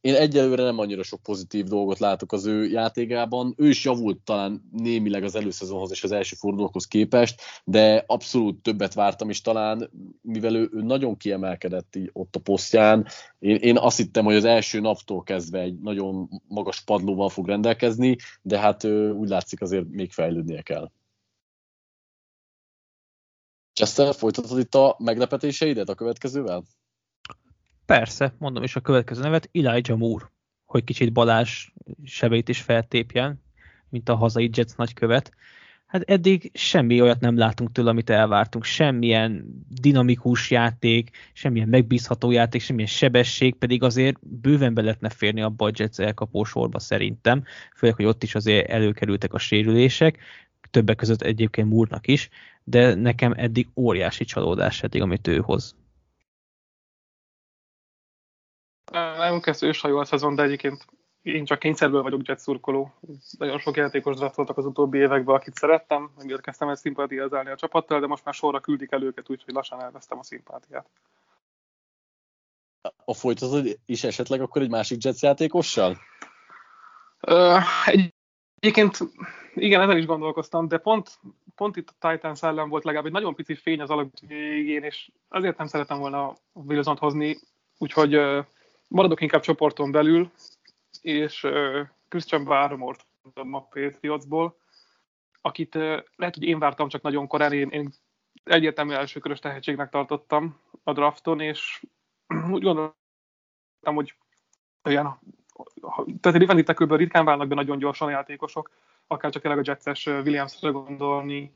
én 0.00 0.14
egyelőre 0.14 0.62
nem 0.62 0.78
annyira 0.78 1.02
sok 1.02 1.22
pozitív 1.22 1.64
dolgot 1.64 1.98
látok 1.98 2.32
az 2.32 2.46
ő 2.46 2.68
játékában. 2.68 3.54
Ő 3.56 3.68
is 3.68 3.84
javult 3.84 4.18
talán 4.18 4.68
némileg 4.72 5.22
az 5.22 5.34
előszezonhoz 5.34 5.90
és 5.90 6.04
az 6.04 6.12
első 6.12 6.36
fordulókhoz 6.36 6.86
képest, 6.86 7.40
de 7.64 8.04
abszolút 8.06 8.62
többet 8.62 8.94
vártam 8.94 9.30
is 9.30 9.40
talán, 9.40 9.90
mivel 10.22 10.54
ő, 10.54 10.70
ő 10.72 10.82
nagyon 10.82 11.16
kiemelkedett 11.16 11.98
ott 12.12 12.36
a 12.36 12.40
posztján. 12.40 13.06
Én, 13.38 13.56
én 13.56 13.78
azt 13.78 13.96
hittem, 13.96 14.24
hogy 14.24 14.36
az 14.36 14.44
első 14.44 14.80
naptól 14.80 15.22
kezdve 15.22 15.60
egy 15.60 15.78
nagyon 15.78 16.28
magas 16.48 16.80
padlóval 16.80 17.28
fog 17.28 17.46
rendelkezni, 17.46 18.16
de 18.42 18.58
hát 18.58 18.84
ő, 18.84 19.10
úgy 19.12 19.28
látszik 19.28 19.60
azért 19.60 19.88
még 19.88 20.12
fejlődnie 20.12 20.62
kell. 20.62 20.90
Chester, 23.72 24.14
folytatod 24.14 24.58
itt 24.58 24.74
a 24.74 24.96
meglepetéseidet 24.98 25.88
a 25.88 25.94
következővel? 25.94 26.64
Persze, 27.90 28.34
mondom 28.38 28.62
is 28.62 28.76
a 28.76 28.80
következő 28.80 29.22
nevet, 29.22 29.48
Elijah 29.52 29.98
Moore, 29.98 30.30
hogy 30.64 30.84
kicsit 30.84 31.12
Balázs 31.12 31.66
sebeit 32.04 32.48
is 32.48 32.60
feltépjen, 32.60 33.42
mint 33.88 34.08
a 34.08 34.14
hazai 34.14 34.50
Jets 34.52 34.74
nagykövet. 34.76 35.32
Hát 35.86 36.02
eddig 36.02 36.50
semmi 36.54 37.00
olyat 37.00 37.20
nem 37.20 37.36
látunk 37.36 37.72
tőle, 37.72 37.90
amit 37.90 38.10
elvártunk. 38.10 38.64
Semmilyen 38.64 39.44
dinamikus 39.68 40.50
játék, 40.50 41.10
semmilyen 41.32 41.68
megbízható 41.68 42.30
játék, 42.30 42.60
semmilyen 42.60 42.88
sebesség, 42.88 43.54
pedig 43.54 43.82
azért 43.82 44.16
bőven 44.20 44.74
be 44.74 44.82
lehetne 44.82 45.08
férni 45.08 45.42
abba 45.42 45.66
a 45.66 45.72
Jets 45.74 45.98
elkapó 45.98 46.44
sorba 46.44 46.78
szerintem, 46.78 47.44
főleg, 47.76 47.96
hogy 47.96 48.04
ott 48.04 48.22
is 48.22 48.34
azért 48.34 48.68
előkerültek 48.68 49.34
a 49.34 49.38
sérülések, 49.38 50.18
többek 50.70 50.96
között 50.96 51.22
egyébként 51.22 51.68
Múrnak 51.68 52.06
is, 52.06 52.28
de 52.64 52.94
nekem 52.94 53.32
eddig 53.36 53.68
óriási 53.74 54.24
csalódás 54.24 54.82
eddig, 54.82 55.02
amit 55.02 55.26
ő 55.26 55.38
hoz. 55.38 55.79
Nem 58.90 59.40
kezdő 59.40 59.66
őshajó 59.66 59.98
a 59.98 60.04
szezon, 60.04 60.34
de 60.34 60.42
egyébként 60.42 60.86
én 61.22 61.44
csak 61.44 61.58
kényszerből 61.58 62.02
vagyok 62.02 62.26
jet 62.26 62.38
szurkoló. 62.38 62.94
Nagyon 63.38 63.58
sok 63.58 63.76
játékos 63.76 64.16
draftoltak 64.16 64.58
az 64.58 64.66
utóbbi 64.66 64.98
években, 64.98 65.34
akit 65.34 65.54
szerettem, 65.54 66.10
emiatt 66.18 66.40
kezdtem 66.40 66.68
el 66.68 66.74
szimpátiázálni 66.74 67.50
a 67.50 67.56
csapattal, 67.56 68.00
de 68.00 68.06
most 68.06 68.24
már 68.24 68.34
sorra 68.34 68.60
küldik 68.60 68.92
el 68.92 69.02
őket, 69.02 69.30
úgyhogy 69.30 69.54
lassan 69.54 69.80
elvesztem 69.80 70.18
a 70.18 70.22
szimpátiát. 70.22 70.90
A 73.04 73.14
folytatod 73.14 73.78
is 73.86 74.04
esetleg 74.04 74.40
akkor 74.40 74.62
egy 74.62 74.70
másik 74.70 75.04
Jets 75.04 75.22
játékossal? 75.22 75.96
Uh, 77.26 77.62
egyébként 78.60 78.98
igen, 79.54 79.80
ezen 79.80 79.96
is 79.96 80.06
gondolkoztam, 80.06 80.68
de 80.68 80.78
pont, 80.78 81.18
pont 81.54 81.76
itt 81.76 81.94
a 81.98 82.08
Titans 82.08 82.42
ellen 82.42 82.68
volt 82.68 82.84
legalább 82.84 83.06
egy 83.06 83.12
nagyon 83.12 83.34
pici 83.34 83.54
fény 83.54 83.80
az 83.80 83.90
alap 83.90 84.08
végén, 84.26 84.82
és 84.82 85.10
azért 85.28 85.56
nem 85.56 85.66
szeretem 85.66 85.98
volna 85.98 86.34
Wilson-t 86.52 86.98
hozni, 86.98 87.38
úgyhogy 87.78 88.16
uh, 88.16 88.44
maradok 88.90 89.20
inkább 89.20 89.40
csoporton 89.40 89.90
belül, 89.90 90.30
és 91.00 91.42
uh, 91.42 91.86
Christian 92.08 92.44
Barmore-t 92.44 93.06
mondom 93.22 93.54
a 93.54 93.62
Patriotsból, 93.62 94.58
akit 95.40 95.74
lehet, 96.16 96.34
hogy 96.34 96.42
én 96.42 96.58
vártam 96.58 96.88
csak 96.88 97.02
nagyon 97.02 97.26
korán, 97.26 97.52
én, 97.52 97.68
én 97.68 97.90
egyértelmű 98.44 98.92
elsőkörös 98.92 99.38
tehetségnek 99.38 99.90
tartottam 99.90 100.60
a 100.82 100.92
drafton, 100.92 101.40
és 101.40 101.82
úgy 102.54 102.62
gondoltam, 102.62 102.94
hogy 103.94 104.14
olyan, 104.84 105.20
tehát 106.20 106.38
Rivendi 106.38 106.62
tekőből 106.62 106.98
ritkán 106.98 107.24
válnak 107.24 107.48
be 107.48 107.54
nagyon 107.54 107.78
gyorsan 107.78 108.10
játékosok, 108.10 108.70
akár 109.06 109.30
csak 109.30 109.42
tényleg 109.42 109.60
a 109.60 109.70
Jetses 109.70 110.06
Williamsra 110.06 110.72
gondolni, 110.72 111.54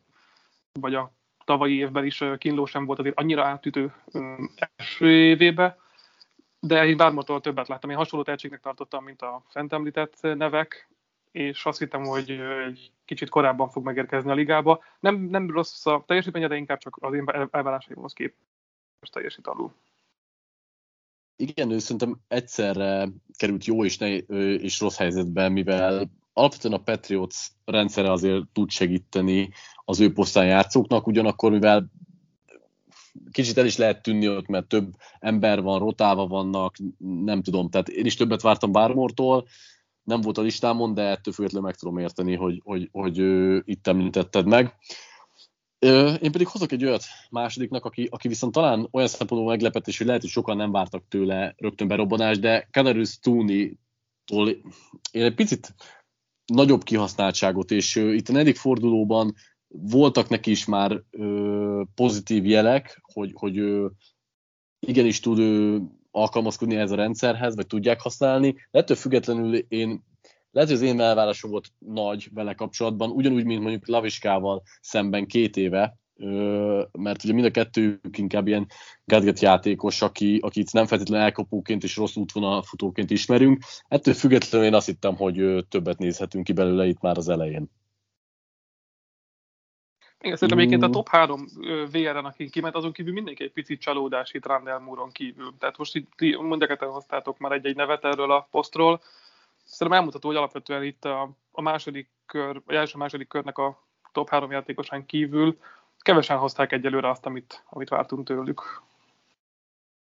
vagy 0.80 0.94
a 0.94 1.12
tavalyi 1.44 1.76
évben 1.76 2.04
is 2.04 2.24
Kinló 2.38 2.64
sem 2.64 2.84
volt 2.84 2.98
azért 2.98 3.18
annyira 3.18 3.44
átütő 3.44 3.94
első 4.56 5.10
évébe, 5.10 5.78
de 6.66 6.86
én 6.86 6.96
Bármotól 6.96 7.40
többet 7.40 7.68
láttam. 7.68 7.90
Én 7.90 7.96
hasonló 7.96 8.24
tehetségnek 8.24 8.60
tartottam, 8.60 9.04
mint 9.04 9.22
a 9.22 9.42
fent 9.48 9.72
említett 9.72 10.18
nevek, 10.20 10.88
és 11.30 11.64
azt 11.64 11.78
hittem, 11.78 12.02
hogy 12.02 12.30
egy 12.66 12.92
kicsit 13.04 13.28
korábban 13.28 13.68
fog 13.68 13.84
megérkezni 13.84 14.30
a 14.30 14.34
ligába. 14.34 14.82
Nem, 15.00 15.16
nem 15.16 15.50
rossz 15.50 15.86
a 15.86 16.04
teljesítménye, 16.06 16.46
de 16.46 16.56
inkább 16.56 16.78
csak 16.78 16.96
az 17.00 17.14
én 17.14 17.24
elvárásaimhoz 17.50 18.12
képest 18.12 19.12
teljesít 19.12 19.46
alul. 19.46 19.72
Igen, 21.36 21.70
ő 21.70 21.78
szerintem 21.78 22.20
egyszerre 22.28 23.08
került 23.38 23.64
jó 23.64 23.84
és, 23.84 23.98
ne, 23.98 24.16
és 24.56 24.80
rossz 24.80 24.96
helyzetbe, 24.96 25.48
mivel 25.48 26.10
alapvetően 26.32 26.74
a 26.74 26.82
Patriots 26.82 27.36
rendszere 27.64 28.10
azért 28.10 28.44
tud 28.52 28.70
segíteni 28.70 29.50
az 29.84 30.00
ő 30.00 30.12
posztán 30.12 30.46
játszóknak, 30.46 31.06
ugyanakkor 31.06 31.50
mivel 31.50 31.90
kicsit 33.30 33.58
el 33.58 33.66
is 33.66 33.76
lehet 33.76 34.02
tűnni 34.02 34.28
ott, 34.28 34.46
mert 34.46 34.66
több 34.66 34.94
ember 35.18 35.62
van, 35.62 35.78
rotálva 35.78 36.26
vannak, 36.26 36.76
nem 37.24 37.42
tudom, 37.42 37.70
tehát 37.70 37.88
én 37.88 38.06
is 38.06 38.14
többet 38.14 38.42
vártam 38.42 38.72
Bármortól, 38.72 39.46
nem 40.02 40.20
volt 40.20 40.38
a 40.38 40.42
listámon, 40.42 40.94
de 40.94 41.02
ettől 41.02 41.34
függetlenül 41.34 41.66
meg 41.66 41.76
tudom 41.76 41.98
érteni, 41.98 42.34
hogy, 42.34 42.60
hogy, 42.64 42.88
hogy, 42.92 43.16
hogy 43.16 43.28
itt 43.64 43.86
említetted 43.86 44.46
meg. 44.46 44.74
Én 46.20 46.32
pedig 46.32 46.46
hozok 46.46 46.72
egy 46.72 46.84
olyat 46.84 47.04
másodiknak, 47.30 47.84
aki, 47.84 48.08
aki 48.10 48.28
viszont 48.28 48.52
talán 48.52 48.88
olyan 48.90 49.08
szempontból 49.08 49.50
meglepetés, 49.50 49.98
hogy 49.98 50.06
lehet, 50.06 50.20
hogy 50.20 50.30
sokan 50.30 50.56
nem 50.56 50.72
vártak 50.72 51.08
tőle 51.08 51.54
rögtön 51.56 51.88
berobbanást, 51.88 52.40
de 52.40 52.68
Canarius 52.70 53.18
Tooney-tól 53.18 54.48
én 55.10 55.22
egy 55.22 55.34
picit 55.34 55.74
nagyobb 56.44 56.82
kihasználtságot, 56.82 57.70
és 57.70 57.96
itt 57.96 58.28
a 58.28 58.32
negyedik 58.32 58.56
fordulóban 58.56 59.34
voltak 59.82 60.28
neki 60.28 60.50
is 60.50 60.64
már 60.64 61.02
ö, 61.10 61.82
pozitív 61.94 62.46
jelek, 62.46 63.00
hogy, 63.12 63.30
hogy 63.34 63.58
ö, 63.58 63.86
igenis 64.78 65.20
tud 65.20 65.38
ö, 65.38 65.76
alkalmazkodni 66.10 66.76
ez 66.76 66.90
a 66.90 66.96
rendszerhez, 66.96 67.54
vagy 67.54 67.66
tudják 67.66 68.00
használni, 68.00 68.52
de 68.70 68.78
ettől 68.78 68.96
függetlenül 68.96 69.54
én 69.54 70.04
lehet, 70.50 70.68
hogy 70.68 70.78
az 70.78 70.84
én 70.84 71.00
elvárásom 71.00 71.50
volt 71.50 71.68
nagy 71.78 72.28
vele 72.32 72.54
kapcsolatban, 72.54 73.10
ugyanúgy, 73.10 73.44
mint 73.44 73.60
mondjuk 73.60 73.88
Laviskával 73.88 74.62
szemben 74.80 75.26
két 75.26 75.56
éve, 75.56 75.98
mert 76.92 77.24
ugye 77.24 77.32
mind 77.32 77.44
a 77.44 77.50
kettőjük 77.50 78.18
inkább 78.18 78.46
ilyen 78.46 78.66
gadget 79.04 79.40
játékos, 79.40 80.02
aki, 80.02 80.38
akit 80.42 80.72
nem 80.72 80.86
feltétlenül 80.86 81.24
elkapóként 81.24 81.82
és 81.82 81.96
rossz 81.96 82.16
futóként 82.62 83.10
ismerünk. 83.10 83.62
Ettől 83.88 84.14
függetlenül 84.14 84.66
én 84.66 84.74
azt 84.74 84.86
hittem, 84.86 85.16
hogy 85.16 85.64
többet 85.68 85.98
nézhetünk 85.98 86.44
ki 86.44 86.52
belőle 86.52 86.86
itt 86.86 87.00
már 87.00 87.16
az 87.18 87.28
elején. 87.28 87.70
Igen, 90.24 90.36
szerintem 90.36 90.58
egyébként 90.58 90.82
a 90.82 90.88
mm. 90.88 90.90
top 90.90 91.08
3 91.08 91.46
VR-en, 91.92 92.24
akik 92.24 92.50
kiment, 92.50 92.74
azon 92.74 92.92
kívül 92.92 93.12
mindenki 93.12 93.44
egy 93.44 93.52
picit 93.52 93.80
csalódás 93.80 94.32
itt 94.32 94.46
Randall 94.46 94.78
Moore-on 94.78 95.12
kívül. 95.12 95.54
Tehát 95.58 95.78
most 95.78 95.94
itt 95.94 96.38
mondják, 96.40 96.82
hoztátok 96.82 97.38
már 97.38 97.52
egy-egy 97.52 97.76
nevet 97.76 98.04
erről 98.04 98.30
a 98.30 98.48
posztról. 98.50 99.00
Szerintem 99.64 99.98
elmutató, 99.98 100.28
hogy 100.28 100.36
alapvetően 100.36 100.82
itt 100.82 101.04
a, 101.04 101.30
a 101.52 101.62
második 101.62 102.08
kör, 102.26 102.62
vagy 102.66 102.76
első 102.76 102.98
második 102.98 103.28
körnek 103.28 103.58
a 103.58 103.82
top 104.12 104.28
3 104.28 104.50
játékosán 104.50 105.06
kívül 105.06 105.58
kevesen 105.98 106.38
hozták 106.38 106.72
egyelőre 106.72 107.10
azt, 107.10 107.26
amit, 107.26 107.64
amit 107.70 107.88
vártunk 107.88 108.26
tőlük. 108.26 108.82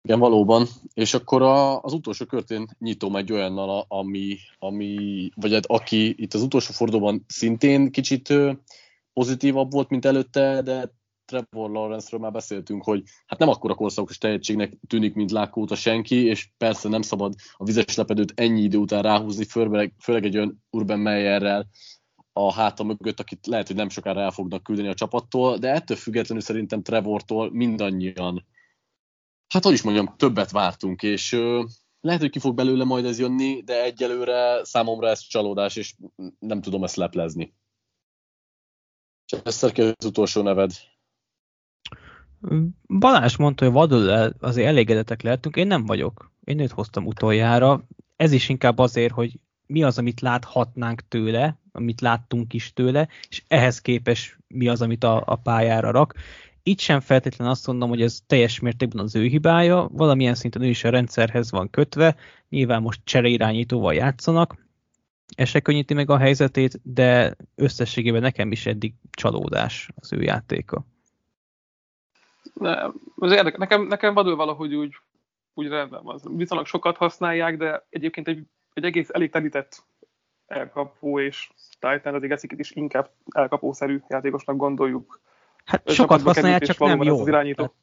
Igen, 0.03 0.19
valóban. 0.19 0.67
És 0.95 1.15
akkor 1.15 1.43
a, 1.43 1.83
az 1.83 1.93
utolsó 1.93 2.25
körtén 2.25 2.69
nyitom 2.79 3.17
egy 3.17 3.33
olyannal, 3.33 3.85
ami, 3.89 4.39
ami, 4.59 5.31
vagy 5.35 5.53
hát 5.53 5.67
aki 5.67 6.15
itt 6.23 6.35
az 6.35 6.43
utolsó 6.43 6.73
fordulóban 6.73 7.25
szintén 7.29 7.91
kicsit 7.91 8.33
pozitívabb 9.13 9.73
volt, 9.73 9.89
mint 9.89 10.05
előtte, 10.05 10.63
de 10.63 10.91
Trevor 11.25 11.71
Lawrence-ről 11.71 12.21
már 12.21 12.33
beszéltünk, 12.33 12.85
hogy 12.85 13.03
hát 13.27 13.39
nem 13.39 13.49
akkora 13.49 13.75
korszakos 13.75 14.19
tehetségnek 14.19 14.73
tűnik, 14.87 15.15
mint 15.15 15.31
lákóta 15.31 15.75
senki, 15.75 16.25
és 16.25 16.49
persze 16.57 16.89
nem 16.89 17.03
szabad 17.03 17.35
a 17.57 17.65
vizes 17.65 17.95
lepedőt 17.95 18.33
ennyi 18.35 18.61
idő 18.61 18.79
után 18.79 19.03
ráhúzni, 19.03 19.45
főleg, 19.45 19.95
főleg 20.03 20.25
egy 20.25 20.37
olyan 20.37 20.63
Urban 20.71 20.99
Meyerrel 20.99 21.69
a 22.33 22.53
háta 22.53 22.85
mögött, 22.85 23.21
akit 23.21 23.47
lehet, 23.47 23.67
hogy 23.67 23.77
nem 23.77 23.89
sokára 23.89 24.21
el 24.21 24.31
fognak 24.31 24.63
küldeni 24.63 24.89
a 24.89 24.95
csapattól, 24.95 25.59
de 25.59 25.73
ettől 25.73 25.97
függetlenül 25.97 26.43
szerintem 26.43 26.83
Trevortól 26.83 27.51
mindannyian, 27.53 28.47
hát 29.49 29.65
hogy 29.65 29.73
is 29.73 29.83
mondjam, 29.83 30.15
többet 30.17 30.51
vártunk, 30.51 31.03
és 31.03 31.33
lehet, 32.01 32.21
hogy 32.21 32.31
ki 32.31 32.39
fog 32.39 32.55
belőle 32.55 32.85
majd 32.85 33.05
ez 33.05 33.19
jönni, 33.19 33.63
de 33.63 33.83
egyelőre 33.83 34.65
számomra 34.65 35.09
ez 35.09 35.21
csalódás, 35.21 35.77
és 35.77 35.95
nem 36.39 36.61
tudom 36.61 36.85
ezt 36.85 36.97
leplezni. 36.97 37.55
Chester, 39.31 39.73
ki 39.73 39.83
az 39.83 40.05
utolsó 40.05 40.43
neved? 40.43 40.71
Balázs 42.99 43.37
mondta, 43.37 43.65
hogy 43.65 43.75
vadul 43.75 44.09
azért 44.41 44.69
elégedetek 44.69 45.23
lehetünk, 45.23 45.57
én 45.57 45.67
nem 45.67 45.85
vagyok. 45.85 46.33
Én 46.45 46.59
őt 46.59 46.71
hoztam 46.71 47.07
utoljára. 47.07 47.85
Ez 48.17 48.33
is 48.33 48.49
inkább 48.49 48.79
azért, 48.79 49.13
hogy 49.13 49.41
mi 49.67 49.83
az, 49.83 49.99
amit 49.99 50.21
láthatnánk 50.21 51.09
tőle, 51.09 51.59
amit 51.73 52.01
láttunk 52.01 52.53
is 52.53 52.73
tőle, 52.73 53.09
és 53.29 53.43
ehhez 53.49 53.81
képes 53.81 54.39
mi 54.49 54.69
az, 54.69 54.83
amit 54.83 55.05
a, 55.05 55.23
a 55.27 55.37
pályára 55.37 55.91
rak. 55.91 56.15
Itt 56.63 56.79
sem 56.79 57.01
feltétlenül 57.01 57.53
azt 57.53 57.67
mondom, 57.67 57.89
hogy 57.89 58.03
ez 58.03 58.21
teljes 58.27 58.61
mértékben 58.61 59.05
az 59.05 59.15
ő 59.15 59.25
hibája, 59.27 59.89
valamilyen 59.93 60.35
szinten 60.35 60.63
ő 60.63 60.69
is 60.69 60.85
a 60.85 60.91
rendszerhez 60.91 61.51
van 61.51 61.71
kötve, 61.71 62.17
nyilván 62.49 62.83
most 62.83 63.01
csereirányítóval 63.05 63.95
játszanak, 63.95 64.70
ez 65.37 65.49
se 65.49 65.61
könnyíti 65.61 65.95
meg 65.95 66.11
a 66.11 66.19
helyzetét, 66.19 66.81
de 66.83 67.37
összességében 67.55 68.21
nekem 68.21 68.53
is 68.53 68.67
eddig 68.67 68.95
csalódás 69.11 69.91
az 69.95 70.13
ő 70.13 70.23
játéka. 70.23 70.85
Ne, 72.55 72.83
az 73.17 73.33
érdekes. 73.33 73.59
Nekem, 73.59 73.87
nekem 73.87 74.15
vadul 74.15 74.37
valahogy 74.37 74.75
úgy, 74.75 74.97
úgy 75.55 75.69
rendben 75.69 76.03
van. 76.03 76.21
Viszonylag 76.37 76.67
sokat 76.67 76.97
használják, 76.97 77.57
de 77.57 77.87
egyébként 77.91 78.29
egy, 78.29 78.47
egy 78.73 78.85
egész 78.85 79.09
elég 79.13 79.31
telített 79.31 79.85
elkapó 80.47 81.21
és 81.21 81.51
Titan 81.79 82.15
az 82.15 82.23
igazikit 82.23 82.59
is 82.59 82.71
inkább 82.71 83.11
elkapószerű 83.31 84.01
játékosnak 84.09 84.57
gondoljuk. 84.57 85.21
Hát 85.65 85.91
sokat 85.91 86.23
használják, 86.23 86.63
csak 86.63 86.79
nem 86.79 87.03
jó. 87.03 87.21
Az 87.21 87.29
irányító. 87.29 87.55
Tehát, 87.55 87.75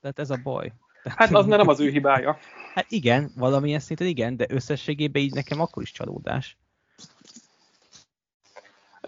tehát 0.00 0.18
ez 0.18 0.30
a 0.30 0.38
baj. 0.42 0.72
Hát 1.16 1.34
az 1.34 1.46
nem 1.46 1.68
az 1.68 1.80
ő 1.80 1.90
hibája. 1.90 2.38
Hát 2.74 2.86
igen, 2.88 3.30
valamilyen 3.36 3.80
szinten 3.80 4.06
igen, 4.06 4.36
de 4.36 4.46
összességében 4.48 5.22
így 5.22 5.34
nekem 5.34 5.60
akkor 5.60 5.82
is 5.82 5.92
csalódás. 5.92 6.56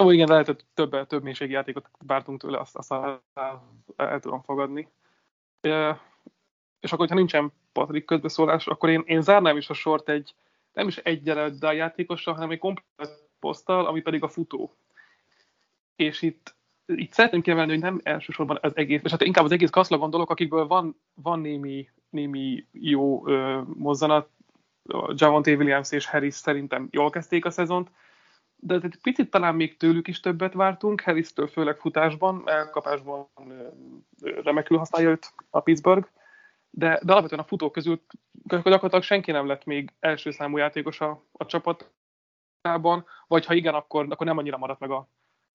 Ó, 0.02 0.10
igen, 0.10 0.28
lehet, 0.28 0.46
hogy 0.46 0.64
több, 0.74 1.06
több 1.06 1.22
mélységi 1.22 1.52
játékot 1.52 1.90
vártunk 2.06 2.40
tőle, 2.40 2.58
azt, 2.58 2.76
azt 2.76 2.92
el, 2.92 3.22
el, 3.96 4.20
tudom 4.20 4.42
fogadni. 4.42 4.88
E, 5.60 6.00
és 6.80 6.92
akkor, 6.92 6.98
hogyha 6.98 7.14
nincsen 7.14 7.52
Patrik 7.72 8.04
közbeszólás, 8.04 8.66
akkor 8.66 8.88
én, 8.88 9.02
én 9.06 9.22
zárnám 9.22 9.56
is 9.56 9.70
a 9.70 9.74
sort 9.74 10.08
egy, 10.08 10.34
nem 10.72 10.86
is 10.86 10.96
egy 10.96 11.26
Jared 11.26 11.62
játékossal, 11.62 12.34
hanem 12.34 12.50
egy 12.50 12.58
komplet 12.58 13.28
poszttal, 13.38 13.86
ami 13.86 14.00
pedig 14.00 14.22
a 14.22 14.28
futó. 14.28 14.76
És 15.96 16.22
itt, 16.22 16.56
itt 16.86 17.12
szeretném 17.12 17.40
kiemelni, 17.40 17.70
hogy 17.70 17.80
nem 17.80 18.00
elsősorban 18.02 18.58
az 18.60 18.76
egész, 18.76 19.00
és 19.04 19.10
hát 19.10 19.22
inkább 19.22 19.44
az 19.44 19.52
egész 19.52 19.70
kaszla 19.70 19.98
gondolok, 19.98 20.30
akikből 20.30 20.66
van, 20.66 21.00
van 21.14 21.40
némi, 21.40 21.88
némi 22.10 22.66
jó 22.72 23.28
ö, 23.28 23.60
mozzanat, 23.74 24.28
Javonte 25.14 25.52
Williams 25.52 25.92
és 25.92 26.06
Harris 26.06 26.34
szerintem 26.34 26.88
jól 26.90 27.10
kezdték 27.10 27.44
a 27.44 27.50
szezont, 27.50 27.90
de 28.60 28.74
egy 28.82 28.98
picit 29.02 29.30
talán 29.30 29.54
még 29.54 29.76
tőlük 29.76 30.08
is 30.08 30.20
többet 30.20 30.52
vártunk, 30.52 31.00
Harris-től 31.00 31.46
főleg 31.46 31.76
futásban, 31.76 32.42
elkapásban 32.46 33.28
remekül 34.42 34.78
használja 34.78 35.08
őt 35.08 35.32
a 35.50 35.60
Pittsburgh, 35.60 36.08
de, 36.70 37.00
de 37.02 37.12
alapvetően 37.12 37.40
a 37.40 37.46
futók 37.46 37.72
közül 37.72 38.00
gyakorlatilag 38.44 39.02
senki 39.02 39.30
nem 39.30 39.46
lett 39.46 39.64
még 39.64 39.92
első 40.00 40.30
számú 40.30 40.56
játékos 40.56 41.00
a, 41.00 41.24
a 41.32 41.46
csapatában, 41.46 43.06
vagy 43.26 43.46
ha 43.46 43.54
igen, 43.54 43.74
akkor, 43.74 44.06
akkor 44.08 44.26
nem 44.26 44.38
annyira 44.38 44.58
maradt 44.58 44.80
meg 44.80 44.90
a, 44.90 45.08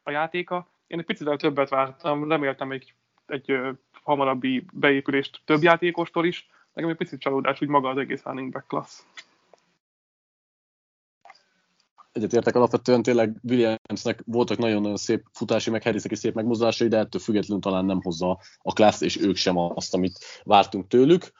a 0.04 0.12
játéka. 0.12 0.68
Én 0.88 1.00
egy 1.00 1.06
picit 1.06 1.38
többet 1.38 1.70
vártam, 1.70 2.30
reméltem 2.30 2.72
egy, 2.72 2.94
egy 3.26 3.58
hamarabbi 4.04 4.66
beépülést 4.74 5.42
több 5.46 5.62
játékostól 5.62 6.26
is, 6.26 6.50
nekem 6.74 6.90
egy 6.90 6.98
picit 6.98 7.20
csalódás, 7.20 7.62
úgy 7.62 7.68
maga 7.68 7.90
az 7.90 7.98
egész 7.98 8.24
running 8.24 8.52
back 8.52 8.68
class 8.68 9.04
egyetértek 12.14 12.56
alapvetően 12.56 13.04
tényleg 13.04 13.40
Williamsnek 13.44 14.24
voltak 14.26 14.58
nagyon-nagyon 14.58 14.98
szép 14.98 15.26
futási, 15.32 15.70
meg 15.70 15.84
Harrisnek 15.84 16.12
is 16.12 16.18
szép 16.18 16.34
megmozdulásai, 16.34 16.88
de 16.88 16.98
ettől 16.98 17.22
függetlenül 17.22 17.64
talán 17.64 17.86
nem 17.86 18.02
hozza 18.02 18.40
a 18.58 18.74
klassz, 18.74 19.02
és 19.02 19.22
ők 19.22 19.36
sem 19.36 19.58
azt, 19.58 19.94
amit 19.94 20.20
vártunk 20.44 20.88
tőlük. 20.88 21.32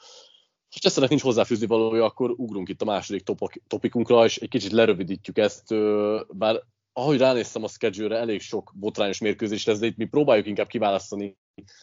Ha 0.70 0.80
Chesternek 0.80 1.10
nincs 1.10 1.22
hozzáfűzni 1.22 1.66
valója, 1.66 2.04
akkor 2.04 2.30
ugrunk 2.30 2.68
itt 2.68 2.82
a 2.82 2.84
második 2.84 3.24
topikunkra, 3.66 4.24
és 4.24 4.36
egy 4.36 4.48
kicsit 4.48 4.72
lerövidítjük 4.72 5.38
ezt, 5.38 5.74
bár 6.28 6.62
ahogy 6.92 7.18
ránéztem 7.18 7.64
a 7.64 7.68
schedule 7.68 8.16
elég 8.16 8.40
sok 8.40 8.72
botrányos 8.74 9.18
mérkőzés 9.18 9.64
lesz, 9.64 9.78
de 9.78 9.86
itt 9.86 9.96
mi 9.96 10.04
próbáljuk 10.04 10.46
inkább 10.46 10.66
kiválasztani 10.66 11.36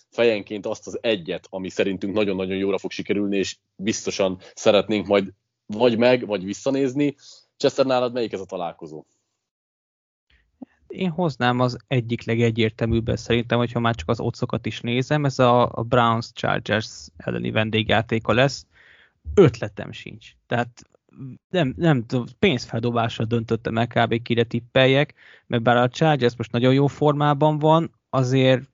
fejenként 0.09 0.65
azt 0.65 0.87
az 0.87 0.97
egyet, 1.01 1.47
ami 1.49 1.69
szerintünk 1.69 2.13
nagyon-nagyon 2.13 2.57
jóra 2.57 2.77
fog 2.77 2.91
sikerülni, 2.91 3.37
és 3.37 3.57
biztosan 3.75 4.39
szeretnénk 4.53 5.07
majd 5.07 5.33
vagy 5.65 5.97
meg, 5.97 6.25
vagy 6.25 6.43
visszanézni. 6.43 7.15
Chester, 7.62 7.86
nálad 7.86 8.14
melyik 8.14 8.34
ez 8.34 8.39
a 8.39 8.45
találkozó? 8.45 9.03
Én 10.88 11.09
hoznám 11.09 11.59
az 11.59 11.78
egyik 11.88 12.26
legegyértelműbben 12.26 13.16
szerintem, 13.16 13.57
hogyha 13.57 13.80
már 13.80 13.95
csak 13.95 14.09
az 14.09 14.20
otcokat 14.20 14.66
is 14.66 14.82
nézem, 14.82 15.26
ez 15.26 15.39
a 15.39 15.86
Browns 15.88 16.32
Chargers 16.34 17.07
elleni 17.18 17.51
vendégjátéka 17.51 18.34
lesz. 18.34 18.66
Ötletem 19.34 19.91
sincs. 19.91 20.32
Tehát 20.47 20.82
nem, 21.49 21.74
nem 21.78 22.05
pénzfeldobásra 22.39 23.26
döntöttem 23.26 23.78
el 23.78 23.88
kb. 23.88 24.22
kire 24.22 24.43
tippeljek, 24.43 25.14
mert 25.47 25.64
bár 25.64 25.78
a 25.78 25.89
Chargers 25.89 26.36
most 26.36 26.51
nagyon 26.51 26.74
jó 26.74 26.88
formában 26.88 27.59
van, 27.59 27.91
azért 28.09 28.70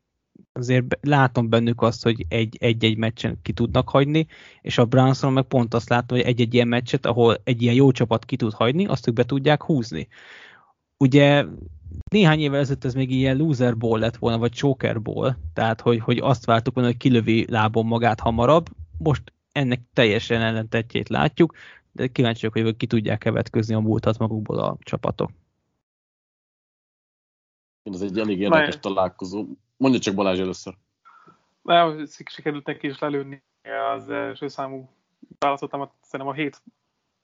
azért 0.58 0.98
látom 1.02 1.50
bennük 1.50 1.82
azt, 1.82 2.04
hogy 2.04 2.26
egy-egy 2.30 2.98
meccsen 2.98 3.40
ki 3.42 3.54
tudnak 3.54 3.90
hagyni, 3.90 4.28
és 4.62 4.78
a 4.78 4.86
Brownson 4.86 5.34
meg 5.34 5.44
pont 5.44 5.74
azt 5.74 5.90
látom, 5.90 6.18
hogy 6.18 6.28
egy-egy 6.28 6.54
ilyen 6.54 6.68
meccset, 6.68 7.06
ahol 7.06 7.38
egy 7.44 7.62
ilyen 7.62 7.76
jó 7.76 7.92
csapat 7.92 8.26
ki 8.26 8.36
tud 8.36 8.54
hagyni, 8.54 8.86
azt 8.86 9.08
ők 9.08 9.14
be 9.14 9.24
tudják 9.24 9.64
húzni. 9.64 10.08
ugye 10.98 11.46
néhány 12.12 12.40
évvel 12.40 12.60
ezelőtt 12.60 12.84
ez 12.84 12.94
még 12.94 13.12
ilyen 13.12 13.38
loser 13.38 13.78
ball 13.78 14.00
lett 14.00 14.18
volna, 14.18 14.38
vagy 14.38 14.52
choker 14.52 15.02
ball, 15.02 15.36
tehát 15.54 15.82
hogy, 15.82 16.00
hogy 16.00 16.18
azt 16.18 16.46
vártuk 16.46 16.74
volna, 16.74 16.90
hogy 16.90 16.98
kilövi 17.00 17.46
lábon 17.50 17.86
magát 17.86 18.20
hamarabb, 18.20 18.68
most 18.98 19.34
ennek 19.52 19.82
teljesen 19.94 20.42
ellentetjét 20.42 21.10
látjuk, 21.10 21.54
de 21.92 22.08
kíváncsiak, 22.08 22.54
hogy 22.54 22.78
ki 22.78 22.88
tudják 22.88 23.20
kevetközni 23.20 23.74
a 23.74 23.80
múltat 23.80 24.18
magukból 24.18 24.60
a 24.60 24.78
csapatok. 24.80 25.32
Ez 27.84 28.02
egy 28.02 28.20
elég 28.20 28.40
érdekes 28.40 28.80
találkozó. 28.80 29.46
Mondja 29.78 30.00
csak 30.00 30.16
Balázs 30.16 30.40
először. 30.40 30.74
Nem, 31.62 32.06
sikerült 32.26 32.66
neki 32.66 32.88
is 32.88 33.00
lelőni 33.00 33.44
az 33.94 34.10
első 34.10 34.48
számú 34.48 34.90
választottamat, 35.40 35.92
szerintem 36.02 36.36
a 36.36 36.38
hét 36.38 36.62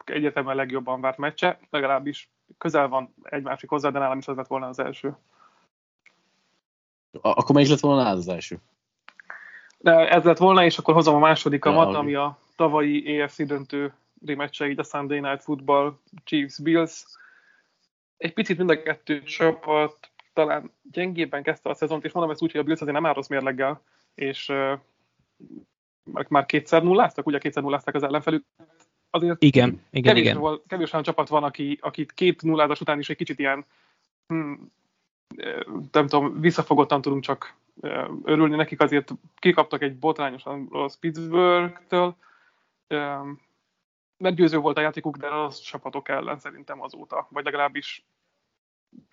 egyetemen 0.06 0.56
legjobban 0.56 1.02
várt 1.02 1.18
meccse, 1.18 1.60
legalábbis 1.70 2.30
közel 2.58 2.88
van 2.88 3.14
egy 3.24 3.44
másik 3.44 3.70
hozzá, 3.70 3.90
de 3.90 4.00
nálam 4.00 4.18
is 4.18 4.28
az 4.28 4.36
lett 4.36 4.48
volna 4.48 4.68
az 4.68 4.80
első. 4.80 5.18
Akkor 7.22 7.56
melyik 7.56 7.70
lett 7.70 7.80
volna 7.80 8.10
az 8.10 8.28
első? 8.28 8.60
De 9.78 10.10
ez 10.10 10.24
lett 10.24 10.38
volna, 10.38 10.66
és 10.66 10.78
akkor 10.78 10.94
hozom 10.94 11.16
a 11.16 11.20
másodikamat, 11.20 11.92
ja, 11.92 11.98
ami 11.98 12.14
a 12.14 12.38
tavalyi 12.56 13.20
EFC 13.20 13.46
döntő 13.46 13.94
remeccse, 14.26 14.68
így 14.68 14.80
a 14.80 14.84
Sunday 14.84 15.20
Night 15.20 15.44
Football 15.44 16.00
Chiefs-Bills. 16.24 17.04
Egy 18.18 18.34
picit 18.34 18.58
mind 18.58 18.70
a 18.70 18.82
kettő 18.82 19.24
csapat 19.24 20.10
talán 20.34 20.72
gyengébben 20.92 21.44
kezdte 21.44 21.70
a 21.70 21.74
szezont, 21.74 22.06
és 22.06 22.12
mondom 22.12 22.32
ezt 22.32 22.42
úgy, 22.42 22.52
hogy 22.52 22.62
a 22.62 22.64
Bills 22.64 22.82
azért 22.82 22.96
nem 22.96 23.06
áll 23.06 23.14
rossz 23.14 23.28
mérleggel, 23.28 23.82
és 24.16 24.50
uh, 24.50 24.80
már 26.30 26.46
kétszer 26.46 26.84
nulláztak, 26.84 27.26
ugye 27.26 27.38
kétszer 27.38 27.64
nullázták 27.64 27.96
az 27.96 28.04
ellenfelük. 28.04 28.46
Azért 29.10 29.44
igen, 29.44 29.82
igen, 29.90 30.14
kevés, 30.14 30.22
igen. 30.22 30.38
Volt, 30.38 30.64
kevés 30.68 30.92
olyan 30.92 31.06
csapat 31.06 31.30
van, 31.30 31.44
aki, 31.44 31.78
akit 31.82 32.12
két 32.12 32.42
nullázás 32.42 32.82
után 32.82 33.00
is 33.00 33.10
egy 33.10 33.18
kicsit 33.18 33.40
ilyen 33.40 33.66
hmm, 34.28 34.72
nem 35.92 36.08
tudom, 36.08 36.40
visszafogottan 36.40 37.02
tudunk 37.02 37.24
csak 37.24 37.56
örülni 38.24 38.56
nekik, 38.56 38.82
azért 38.82 39.12
kikaptak 39.36 39.82
egy 39.82 39.98
botrányosan 39.98 40.68
rossz 40.72 40.96
Pittsburgh-től, 40.96 42.16
meggyőző 44.18 44.58
volt 44.58 44.78
a 44.78 44.82
játékuk, 44.82 45.18
de 45.18 45.28
az 45.28 45.60
csapatok 45.60 46.10
ellen 46.10 46.40
szerintem 46.40 46.82
azóta, 46.82 47.28
vagy 47.30 47.44
legalábbis 47.44 48.06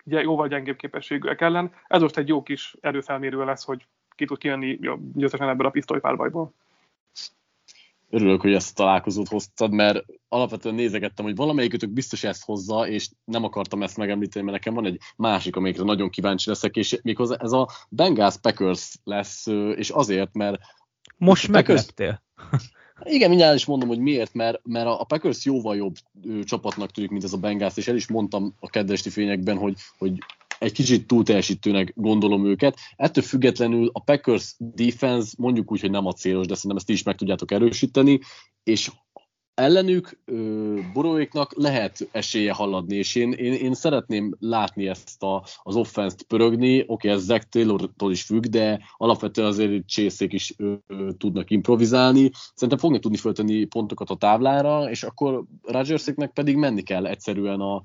jóval 0.05 0.47
gyengébb 0.47 0.75
képességűek 0.75 1.41
ellen. 1.41 1.71
Ez 1.87 2.01
most 2.01 2.17
egy 2.17 2.27
jó 2.27 2.43
kis 2.43 2.75
erőfelmérő 2.81 3.45
lesz, 3.45 3.63
hogy 3.63 3.87
ki 4.15 4.25
tud 4.25 4.37
kijönni 4.37 4.79
győztesen 5.13 5.49
ebből 5.49 5.67
a 5.67 5.69
pisztolypárbajból. 5.69 6.53
Örülök, 8.13 8.41
hogy 8.41 8.53
ezt 8.53 8.79
a 8.79 8.83
találkozót 8.83 9.27
hoztad, 9.27 9.71
mert 9.71 10.05
alapvetően 10.27 10.75
nézegettem, 10.75 11.25
hogy 11.25 11.35
valamelyikötök 11.35 11.89
biztos 11.89 12.23
ezt 12.23 12.45
hozza, 12.45 12.87
és 12.87 13.09
nem 13.23 13.43
akartam 13.43 13.83
ezt 13.83 13.97
megemlíteni, 13.97 14.45
mert 14.45 14.57
nekem 14.57 14.73
van 14.73 14.85
egy 14.85 14.99
másik, 15.15 15.55
amikre 15.55 15.83
nagyon 15.83 16.09
kíváncsi 16.09 16.49
leszek, 16.49 16.75
és 16.75 16.99
méghozzá 17.03 17.35
ez 17.35 17.51
a 17.51 17.69
Bengals 17.89 18.37
Packers 18.37 18.95
lesz, 19.03 19.47
és 19.75 19.89
azért, 19.89 20.33
mert 20.33 20.61
most 21.17 21.47
megleptél. 21.47 22.23
Igen, 23.03 23.29
mindjárt 23.29 23.55
is 23.55 23.65
mondom, 23.65 23.87
hogy 23.87 23.99
miért, 23.99 24.33
mert, 24.33 24.59
mert 24.63 24.87
a 24.87 25.03
Packers 25.03 25.45
jóval 25.45 25.75
jobb 25.75 25.95
ő, 26.23 26.43
csapatnak 26.43 26.91
tűnik, 26.91 27.09
mint 27.09 27.23
ez 27.23 27.33
a 27.33 27.37
Bengals, 27.37 27.77
és 27.77 27.87
el 27.87 27.95
is 27.95 28.07
mondtam 28.07 28.55
a 28.59 28.69
kedvesti 28.69 29.09
fényekben, 29.09 29.57
hogy, 29.57 29.75
hogy 29.97 30.17
egy 30.59 30.71
kicsit 30.71 31.07
túl 31.07 31.23
teljesítőnek 31.23 31.93
gondolom 31.95 32.45
őket. 32.45 32.77
Ettől 32.95 33.23
függetlenül 33.23 33.89
a 33.93 34.03
Packers 34.03 34.55
defense 34.57 35.33
mondjuk 35.37 35.71
úgy, 35.71 35.81
hogy 35.81 35.91
nem 35.91 36.05
a 36.05 36.13
célos, 36.13 36.47
de 36.47 36.55
szerintem 36.55 36.77
ezt 36.77 36.89
is 36.89 37.03
meg 37.03 37.15
tudjátok 37.15 37.51
erősíteni, 37.51 38.19
és 38.63 38.91
ellenük 39.53 40.19
Boróéknak 40.93 41.53
lehet 41.55 42.07
esélye 42.11 42.53
haladni, 42.53 42.95
és 42.95 43.15
én, 43.15 43.31
én, 43.31 43.53
én 43.53 43.73
szeretném 43.73 44.35
látni 44.39 44.87
ezt 44.87 45.23
a, 45.23 45.43
az 45.63 45.75
offense-t 45.75 46.23
pörögni, 46.23 46.83
oké, 46.87 47.09
ez 47.09 47.23
Zach 47.23 47.45
Taylor-tól 47.49 48.11
is 48.11 48.23
függ, 48.23 48.45
de 48.45 48.79
alapvetően 48.97 49.47
azért 49.47 49.87
csészék 49.87 50.33
is 50.33 50.53
ö, 50.57 50.73
ö, 50.87 51.09
tudnak 51.17 51.49
improvizálni, 51.49 52.31
szerintem 52.53 52.77
fognak 52.77 53.01
tudni 53.01 53.17
föltenni 53.17 53.65
pontokat 53.65 54.09
a 54.09 54.15
táblára, 54.15 54.89
és 54.89 55.03
akkor 55.03 55.43
Rodgerséknek 55.63 56.31
pedig 56.31 56.55
menni 56.55 56.81
kell 56.81 57.05
egyszerűen 57.05 57.59
a, 57.59 57.81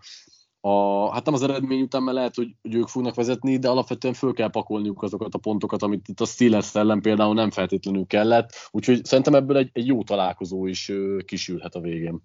a, 0.66 1.12
hát 1.12 1.24
nem 1.24 1.34
az 1.34 1.42
eredmény 1.42 1.82
után, 1.82 2.02
mert 2.02 2.16
lehet, 2.16 2.34
hogy, 2.34 2.54
hogy 2.62 2.74
ők 2.74 2.88
fognak 2.88 3.14
vezetni, 3.14 3.58
de 3.58 3.68
alapvetően 3.68 4.14
föl 4.14 4.32
kell 4.32 4.50
pakolniuk 4.50 5.02
azokat 5.02 5.34
a 5.34 5.38
pontokat, 5.38 5.82
amit 5.82 6.08
itt 6.08 6.20
a 6.20 6.24
Steelers 6.24 6.74
ellen 6.74 7.00
például 7.00 7.34
nem 7.34 7.50
feltétlenül 7.50 8.06
kellett, 8.06 8.68
úgyhogy 8.70 9.04
szerintem 9.04 9.34
ebből 9.34 9.56
egy, 9.56 9.70
egy 9.72 9.86
jó 9.86 10.02
találkozó 10.02 10.66
is 10.66 10.92
kisülhet 11.24 11.74
a 11.74 11.80
végén. 11.80 12.22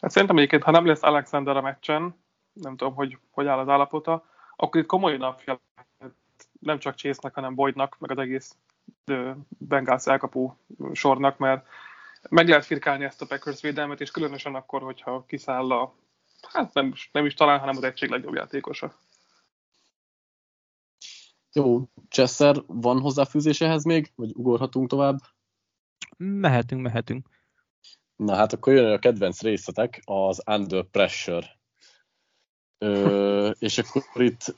Hát 0.00 0.10
szerintem 0.10 0.36
egyébként, 0.36 0.62
ha 0.62 0.70
nem 0.70 0.86
lesz 0.86 1.02
Alexander 1.02 1.56
a 1.56 1.60
meccsen, 1.60 2.14
nem 2.52 2.76
tudom, 2.76 2.94
hogy 2.94 3.18
hogy 3.30 3.46
áll 3.46 3.58
az 3.58 3.68
állapota, 3.68 4.24
akkor 4.56 4.80
itt 4.80 4.86
komoly 4.86 5.16
napja 5.16 5.60
nem 6.60 6.78
csak 6.78 6.94
chase 6.94 7.30
hanem 7.34 7.54
Boydnak, 7.54 7.96
meg 7.98 8.10
az 8.10 8.18
egész 8.18 8.56
Bengals 9.48 10.06
elkapó 10.06 10.56
sornak, 10.92 11.38
mert 11.38 11.66
meg 12.28 12.48
lehet 12.48 12.64
firkálni 12.64 13.04
ezt 13.04 13.22
a 13.22 13.26
Packers 13.26 13.60
védelmet, 13.60 14.00
és 14.00 14.10
különösen 14.10 14.54
akkor, 14.54 14.82
hogyha 14.82 15.24
kiszáll 15.26 15.70
a, 15.70 15.94
hát 16.48 16.74
nem, 16.74 16.94
nem 17.12 17.26
is 17.26 17.34
talán, 17.34 17.58
hanem 17.58 17.76
az 17.76 17.82
egység 17.82 18.08
legjobb 18.08 18.34
játékosa. 18.34 18.98
Jó, 21.52 21.88
Chesser, 22.08 22.56
van 22.66 23.00
hozzáfűzésehez 23.00 23.84
még, 23.84 24.12
vagy 24.14 24.30
ugorhatunk 24.34 24.88
tovább? 24.88 25.18
Mehetünk, 26.16 26.82
mehetünk. 26.82 27.28
Na 28.16 28.34
hát 28.34 28.52
akkor 28.52 28.72
jön 28.72 28.92
a 28.92 28.98
kedvenc 28.98 29.42
részletek, 29.42 30.02
az 30.04 30.42
Under 30.46 30.84
Pressure. 30.84 31.46
Ö, 32.78 33.50
és 33.58 33.78
akkor 33.78 34.22
itt 34.22 34.54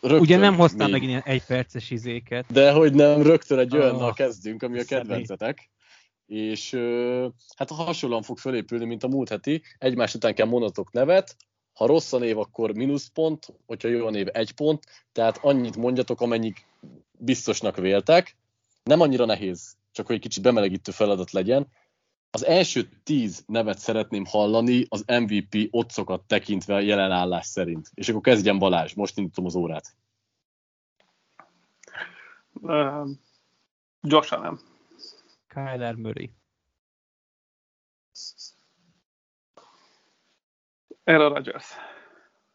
rögtön 0.00 0.20
Ugye 0.20 0.36
nem 0.36 0.56
hoztam 0.56 0.90
még... 0.90 1.00
meg 1.00 1.08
ilyen 1.08 1.22
egy 1.22 1.44
perces 1.44 1.90
izéket. 1.90 2.52
De 2.52 2.72
hogy 2.72 2.94
nem, 2.94 3.22
rögtön 3.22 3.58
egy 3.58 3.76
olyannal 3.76 4.08
oh, 4.08 4.14
kezdünk, 4.14 4.62
ami 4.62 4.80
a 4.80 4.84
kedvencetek 4.84 5.70
és 6.26 6.74
hát 7.56 7.70
hasonlóan 7.70 8.22
fog 8.22 8.38
fölépülni, 8.38 8.84
mint 8.84 9.02
a 9.02 9.08
múlt 9.08 9.28
heti. 9.28 9.62
Egymás 9.78 10.14
után 10.14 10.34
kell 10.34 10.46
mondatok 10.46 10.92
nevet, 10.92 11.36
ha 11.76 11.86
rossz 11.86 12.12
a 12.12 12.18
név, 12.18 12.38
akkor 12.38 12.74
mínuszpont, 12.74 13.46
hogyha 13.66 13.88
jó 13.88 14.06
a 14.06 14.10
név, 14.10 14.26
egy 14.32 14.52
pont, 14.52 14.84
tehát 15.12 15.38
annyit 15.42 15.76
mondjatok, 15.76 16.20
amennyit 16.20 16.66
biztosnak 17.18 17.76
véltek. 17.76 18.36
Nem 18.82 19.00
annyira 19.00 19.24
nehéz, 19.24 19.76
csak 19.92 20.06
hogy 20.06 20.14
egy 20.14 20.20
kicsit 20.20 20.42
bemelegítő 20.42 20.92
feladat 20.92 21.30
legyen. 21.30 21.66
Az 22.30 22.44
első 22.44 22.88
tíz 23.02 23.44
nevet 23.46 23.78
szeretném 23.78 24.24
hallani 24.24 24.86
az 24.88 25.04
MVP 25.06 25.68
otcokat 25.70 26.22
tekintve 26.26 26.82
jelenállás 26.82 27.46
szerint. 27.46 27.90
És 27.94 28.08
akkor 28.08 28.20
kezdjen 28.20 28.58
Balázs, 28.58 28.94
most 28.94 29.18
indítom 29.18 29.44
az 29.44 29.54
órát. 29.54 29.96
Uh, 32.52 33.08
gyorsan 34.00 34.40
nem. 34.40 34.60
Kyler 35.56 35.94
Murray. 35.94 36.30
Aaron 41.04 41.32
Rodgers. 41.32 41.72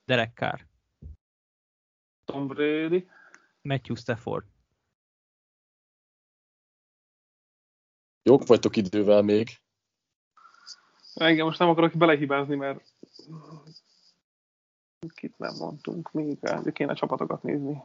Derek 0.06 0.34
Carr. 0.36 0.68
Tom 2.26 2.48
Brady. 2.48 3.08
Matthew 3.62 3.96
Stafford. 3.96 4.46
Jók 8.24 8.48
vagytok 8.48 8.76
idővel 8.76 9.22
még. 9.22 9.50
Engem 11.14 11.46
most 11.46 11.60
nem 11.60 11.70
akarok 11.70 11.98
belehibázni, 11.98 12.56
mert 12.56 12.94
kit 15.14 15.38
nem 15.38 15.56
mondtunk 15.56 16.12
még, 16.12 16.40
de 16.40 16.72
kéne 16.72 16.94
csapatokat 16.94 17.44
nézni. 17.44 17.84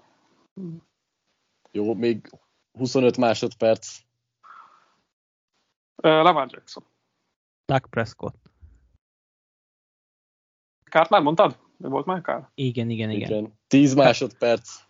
Jó, 1.71 1.95
még 1.95 2.31
25 2.73 3.17
másodperc. 3.17 4.06
Lamar 5.97 6.49
Jackson. 6.51 6.85
Doug 7.65 7.89
Prescott. 7.89 8.51
Kárt 10.85 11.11
már 11.11 11.23
mondtad? 11.23 11.59
Mi 11.77 11.89
volt 11.89 12.07
már 12.07 12.21
kár? 12.21 12.51
Igen, 12.55 12.91
igen, 12.91 13.11
igen. 13.11 13.31
igen. 13.31 13.59
10 13.67 13.95
másodperc. 13.95 14.85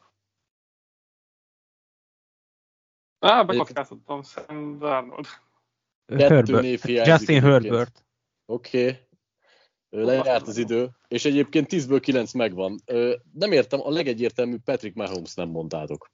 Ah, 3.19 3.47
bekockáztattam 3.47 4.23
Sam 4.23 4.79
Darnold. 4.79 5.27
Herbert. 6.07 6.85
Justin 6.85 7.43
Herbert. 7.43 8.05
Oké. 8.45 8.89
Okay. 8.89 9.05
Lejárt 9.89 10.47
az 10.47 10.57
idő, 10.57 10.97
és 11.09 11.25
egyébként 11.25 11.67
10-ből 11.71 11.99
9 12.03 12.33
megvan. 12.33 12.79
Nem 13.33 13.53
értem, 13.53 13.81
a 13.81 13.91
legegyértelműbb 13.91 14.63
Patrick 14.63 14.97
Mahomes 14.97 15.35
nem 15.35 15.49
mondtátok. 15.49 16.11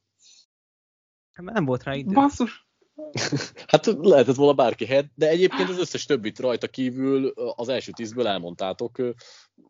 Nem 1.32 1.64
volt 1.64 1.82
rá 1.82 1.94
idő. 1.94 2.12
Basszus. 2.12 2.66
hát 3.66 3.86
lehetett 3.86 4.34
volna 4.34 4.52
bárki 4.52 4.86
helyet, 4.86 5.10
de 5.14 5.28
egyébként 5.28 5.68
az 5.68 5.78
összes 5.78 6.04
többit 6.04 6.38
rajta 6.38 6.68
kívül 6.68 7.28
az 7.56 7.68
első 7.68 7.92
tízből 7.92 8.26
elmondtátok, 8.26 8.98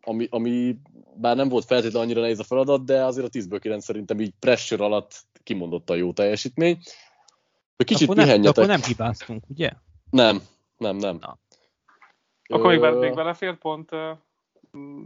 ami, 0.01 0.27
ami 0.29 0.75
bár 1.15 1.35
nem 1.35 1.49
volt 1.49 1.65
feltétlenül 1.65 2.01
annyira 2.01 2.21
nehéz 2.21 2.39
a 2.39 2.43
feladat, 2.43 2.85
de 2.85 3.03
azért 3.03 3.25
a 3.25 3.29
tízből 3.29 3.59
kilenc 3.59 3.83
szerintem 3.83 4.19
így 4.19 4.33
pressure 4.39 4.83
alatt 4.83 5.21
kimondott 5.43 5.89
a 5.89 5.95
jó 5.95 6.13
teljesítmény. 6.13 6.77
Kicsit 7.77 8.09
akkor 8.09 8.23
pihenjetek. 8.23 8.55
Nem, 8.55 8.63
akkor 8.63 8.79
nem 8.79 8.89
hibáztunk, 8.89 9.43
ugye? 9.49 9.71
Nem, 10.09 10.41
nem, 10.77 10.95
nem. 10.95 11.17
Na. 11.19 11.37
Akkor 12.49 12.77
még, 12.77 12.99
még 12.99 13.13
belefér 13.13 13.57
pont 13.57 13.89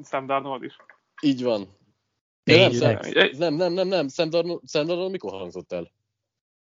Sam 0.03 0.26
Darnold 0.26 0.63
is. 0.63 0.76
Így 1.22 1.43
van. 1.43 1.68
De 2.43 2.68
nem, 2.68 3.30
nem, 3.38 3.53
nem, 3.53 3.74
nem, 3.74 3.88
nem, 3.88 4.07
Sam 4.07 4.30
Darnold, 4.30 4.61
Sam 4.68 4.86
Darnold 4.86 5.11
mikor 5.11 5.32
hangzott 5.32 5.72
el? 5.72 5.91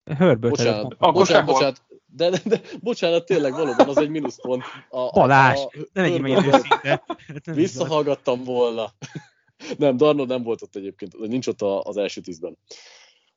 Herbert 0.06 0.40
Bocsánat, 0.40 0.96
Akkor 0.98 1.14
bocsánat, 1.14 1.28
sehol. 1.28 1.54
bocsánat, 1.54 1.82
de, 2.06 2.30
de, 2.30 2.40
de, 2.46 2.62
bocsánat, 2.82 3.26
tényleg 3.26 3.52
valóban 3.52 3.90
az 3.90 3.98
egy 3.98 4.10
mínuszpont. 4.10 4.64
A, 4.90 5.10
Balázs, 5.10 5.60
a- 5.60 5.70
ne 5.94 6.02
legyél 6.02 6.20
meg 6.20 6.32
őszinte. 6.46 6.80
Hát. 6.84 7.06
Visszahallgattam 7.56 8.44
volna. 8.44 8.92
nem, 9.78 9.98
Darnold 9.98 10.28
nem 10.30 10.44
volt 10.44 10.62
ott 10.62 10.76
egyébként, 10.76 11.18
nincs 11.18 11.48
ott 11.48 11.62
a- 11.62 11.82
az 11.82 11.98
első 11.98 12.22
tízben. 12.22 12.58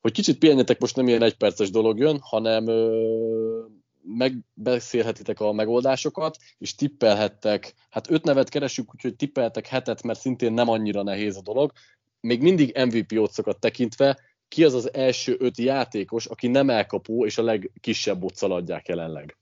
Hogy 0.00 0.12
kicsit 0.12 0.38
pihenjetek, 0.38 0.80
most 0.80 0.96
nem 0.96 1.08
ilyen 1.08 1.22
egyperces 1.22 1.70
dolog 1.70 1.98
jön, 1.98 2.18
hanem 2.20 2.66
ö, 2.66 3.60
megbeszélhetitek 4.02 5.40
a 5.40 5.52
megoldásokat, 5.52 6.36
és 6.58 6.74
tippelhettek, 6.74 7.74
hát 7.90 8.10
öt 8.10 8.24
nevet 8.24 8.48
keresünk, 8.48 8.94
úgyhogy 8.94 9.16
tippelhetek 9.16 9.66
hetet, 9.66 10.02
mert 10.02 10.20
szintén 10.20 10.52
nem 10.52 10.68
annyira 10.68 11.02
nehéz 11.02 11.36
a 11.36 11.42
dolog. 11.42 11.72
Még 12.20 12.42
mindig 12.42 12.78
MVP 12.84 13.12
otcokat 13.18 13.60
tekintve, 13.60 14.18
ki 14.48 14.64
az 14.64 14.74
az 14.74 14.94
első 14.94 15.36
öt 15.38 15.56
játékos, 15.56 16.26
aki 16.26 16.46
nem 16.46 16.70
elkapó, 16.70 17.24
és 17.24 17.38
a 17.38 17.42
legkisebb 17.42 18.22
otccal 18.22 18.52
adják 18.52 18.88
jelenleg. 18.88 19.36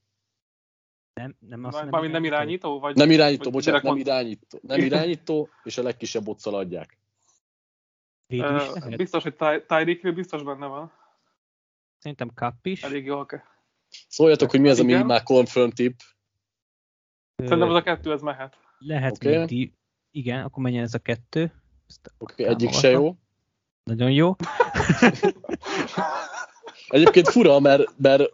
Nem, 1.21 1.37
nem 1.39 1.65
azt 1.65 1.91
Mármint 1.91 2.13
nem 2.13 2.25
irányító? 2.25 2.81
Vagy, 2.81 2.97
Nem 2.97 3.11
irányító, 3.11 3.43
vagy 3.43 3.53
bocsánat, 3.53 3.83
nem 3.83 3.97
irányító, 3.97 4.59
nem 4.63 4.81
irányító, 4.91 5.49
és 5.63 5.79
a 5.79 5.83
legkisebb 5.83 6.29
otcal 6.29 6.55
adják. 6.55 6.99
Lehet? 8.27 8.97
Biztos, 8.97 9.23
hogy 9.23 9.35
Ty- 9.37 9.67
Tyreek 9.67 10.01
Hill 10.01 10.13
biztos 10.13 10.43
benne 10.43 10.67
van. 10.67 10.93
Szerintem 11.99 12.31
Kapp 12.35 12.67
is. 12.67 12.83
Elég 12.83 13.05
jól 13.05 13.27
kell. 13.27 13.43
Szóljatok, 14.09 14.51
hogy 14.51 14.61
mi 14.61 14.69
az, 14.69 14.81
ami 14.81 14.93
Igen. 14.93 15.07
már 15.07 15.23
confirm 15.23 15.69
tip. 15.69 16.01
Szerintem 17.37 17.69
az 17.69 17.75
a 17.75 17.83
kettő, 17.83 18.13
ez 18.13 18.21
mehet. 18.21 18.59
Lehet 18.79 19.13
Oké. 19.13 19.39
még 19.39 19.47
di- 19.47 19.73
Igen, 20.11 20.45
akkor 20.45 20.63
menjen 20.63 20.83
ez 20.83 20.95
a 20.95 20.99
kettő. 20.99 21.43
Oké, 22.19 22.43
okay, 22.43 22.55
egyik 22.55 22.73
se 22.73 22.91
jó. 22.91 23.17
Nagyon 23.87 24.11
jó. 24.11 24.35
Egyébként 26.89 27.29
fura, 27.29 27.61
mert, 27.61 27.99
mert 27.99 28.31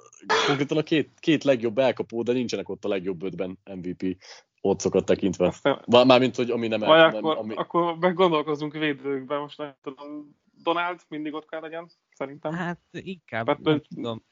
konkrétan 0.47 0.77
a 0.77 0.83
két, 0.83 1.11
két 1.21 1.45
legjobb 1.45 1.79
elkapó, 1.79 2.23
de 2.23 2.33
nincsenek 2.33 2.69
ott 2.69 2.85
a 2.85 2.89
legjobb 2.89 3.23
ötben 3.23 3.59
MVP 3.75 4.17
otcokat 4.61 5.05
tekintve. 5.05 5.47
Aztán, 5.47 6.07
Mármint, 6.07 6.37
hogy 6.37 6.51
ami 6.51 6.69
nem, 6.69 6.81
vagy 6.81 7.13
nem 7.13 7.15
akkor, 7.15 7.37
ami, 7.37 7.55
akkor 7.55 7.99
meggondolkozunk 7.99 8.73
védőkben, 8.73 9.41
most 9.41 9.59
nem 9.59 9.75
tudom. 9.83 10.37
Donald 10.63 11.01
mindig 11.09 11.35
ott 11.35 11.49
kell 11.49 11.61
legyen, 11.61 11.91
szerintem. 12.15 12.53
Hát 12.53 12.81
inkább, 12.91 13.47
Hát, 13.47 13.61
nem 13.61 13.83
tudom. 13.95 14.23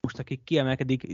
Most 0.00 0.18
aki 0.18 0.42
kiemelkedik, 0.44 1.06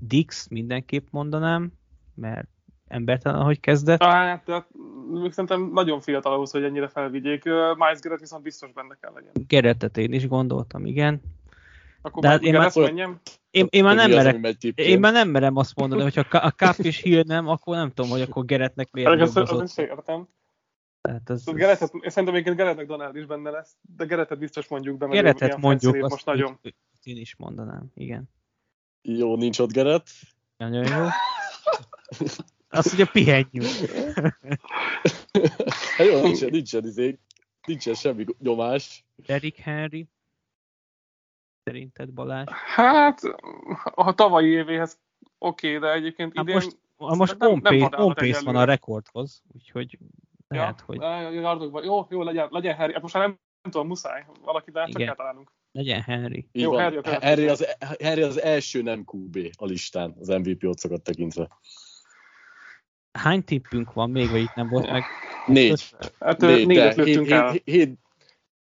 Dix 0.00 0.48
mindenképp 0.48 1.06
mondanám, 1.10 1.72
mert 2.14 2.48
embertelen, 2.88 3.40
ahogy 3.40 3.60
kezdett. 3.60 4.02
Hát, 4.02 4.44
de 4.44 4.66
még 5.12 5.32
szerintem 5.32 5.70
nagyon 5.72 6.00
fiatal 6.00 6.32
ahhoz, 6.32 6.50
hogy 6.50 6.64
ennyire 6.64 6.88
felvigyék. 6.88 7.44
Miles 7.44 8.00
Garrett 8.00 8.20
viszont 8.20 8.42
biztos 8.42 8.72
benne 8.72 8.96
kell 9.00 9.12
legyen. 9.14 9.32
Gerettet 9.46 9.96
én 9.96 10.12
is 10.12 10.28
gondoltam, 10.28 10.86
igen. 10.86 11.20
Akkor 12.02 12.22
De 12.22 12.28
hát 12.28 12.42
én 12.42 12.52
már- 12.52 12.74
menjem. 12.74 13.20
Én, 13.50 13.66
én 13.70 13.84
már 13.84 13.94
nem 13.94 14.10
az, 14.10 14.24
merek, 14.24 14.62
én 14.74 14.98
már 14.98 15.12
nem 15.12 15.28
merem 15.28 15.56
azt 15.56 15.76
mondani, 15.76 16.02
hogy 16.02 16.14
ha 16.14 16.38
a 16.38 16.50
Kapp 16.56 16.78
és 16.78 17.00
Hill 17.00 17.22
nem, 17.26 17.48
akkor 17.48 17.76
nem 17.76 17.90
tudom, 17.92 18.10
hogy 18.10 18.20
akkor 18.20 18.44
Geretnek 18.44 18.90
miért 18.90 19.20
azt, 19.20 19.36
az. 19.36 19.74
Tehát 21.00 21.30
ez, 21.30 21.42
Szóval 21.42 21.60
Gerettet, 21.60 21.90
én 21.94 22.10
szerintem 22.10 22.34
egyébként 22.34 22.56
Gerettnek 22.56 22.86
Donald 22.86 23.16
is 23.16 23.26
benne 23.26 23.50
lesz, 23.50 23.76
de 23.96 24.04
Gerettet 24.04 24.38
biztos 24.38 24.68
mondjuk 24.68 24.98
be, 24.98 25.06
mert 25.06 25.40
ilyen 25.40 25.58
mondjuk, 25.60 25.94
azt 25.94 26.10
most 26.10 26.26
nagyon. 26.26 26.58
Így, 26.62 26.74
én 27.02 27.16
is 27.16 27.36
mondanám, 27.36 27.90
igen. 27.94 28.28
Jó, 29.02 29.36
nincs 29.36 29.58
ott 29.58 29.72
Gerett. 29.72 30.06
Nagyon 30.56 30.86
jó. 30.86 31.06
Azt 32.74 32.92
ugye 32.92 33.04
pihenjünk. 33.04 33.66
hát 35.96 36.06
jó, 36.10 36.20
nincsen, 36.20 36.50
nincsen, 36.50 36.84
izé, 36.84 37.18
nincsen 37.66 37.94
semmi 37.94 38.24
nyomás. 38.38 39.04
Derrick 39.16 39.58
Henry. 39.58 40.08
Szerinted 41.64 42.12
Balázs? 42.12 42.48
Hát, 42.50 43.20
a 43.84 44.14
tavalyi 44.14 44.48
évéhez 44.48 44.98
oké, 45.38 45.78
de 45.78 45.92
egyébként 45.92 46.32
Hát 46.36 46.44
idén... 46.44 46.54
most, 46.54 46.78
most 46.96 47.38
nem- 47.38 47.50
on 47.50 47.60
nem 47.62 47.78
pace, 47.78 48.02
on 48.02 48.14
pace 48.14 48.40
van 48.44 48.56
a 48.56 48.64
rekordhoz, 48.64 49.42
úgyhogy 49.54 49.98
lehet, 50.48 50.80
hogy 50.80 51.00
ja, 51.00 51.30
yardokban. 51.30 51.84
Jó, 51.84 52.06
jó, 52.10 52.22
legyen, 52.22 52.48
legyen 52.50 52.76
Harry. 52.76 52.92
Hát 52.92 53.02
most 53.02 53.14
már 53.14 53.26
nem, 53.26 53.38
nem 53.62 53.72
tudom, 53.72 53.86
muszáj. 53.86 54.26
Valaki, 54.44 54.70
de 54.70 54.80
hát 54.80 54.90
csak 54.90 55.02
kell 55.02 55.14
találnunk. 55.14 55.52
legyen 55.72 56.02
Henry. 56.02 56.48
Jó. 56.52 56.72
Harry 56.72 56.96
a. 56.96 57.18
Harry, 57.20 57.48
az, 57.48 57.76
Harry 58.02 58.22
az 58.22 58.40
első 58.40 58.82
nem 58.82 59.04
QB 59.12 59.38
a 59.56 59.64
listán, 59.64 60.14
az 60.18 60.28
MVP 60.28 60.64
otcokat 60.64 61.02
tekintve. 61.02 61.48
Hány 63.18 63.44
tippünk 63.44 63.92
van 63.92 64.10
még, 64.10 64.30
vagy 64.30 64.40
itt 64.40 64.54
nem 64.54 64.68
volt 64.68 64.90
meg? 64.90 65.02
Négy. 65.46 65.94
Hát 66.20 66.40
Négy, 66.40 66.66
négyet 66.66 66.96
de 66.96 67.02
lőttünk 67.02 67.26
hét, 67.26 67.34
el. 67.34 67.50
hét, 67.50 67.62
hét, 67.64 67.98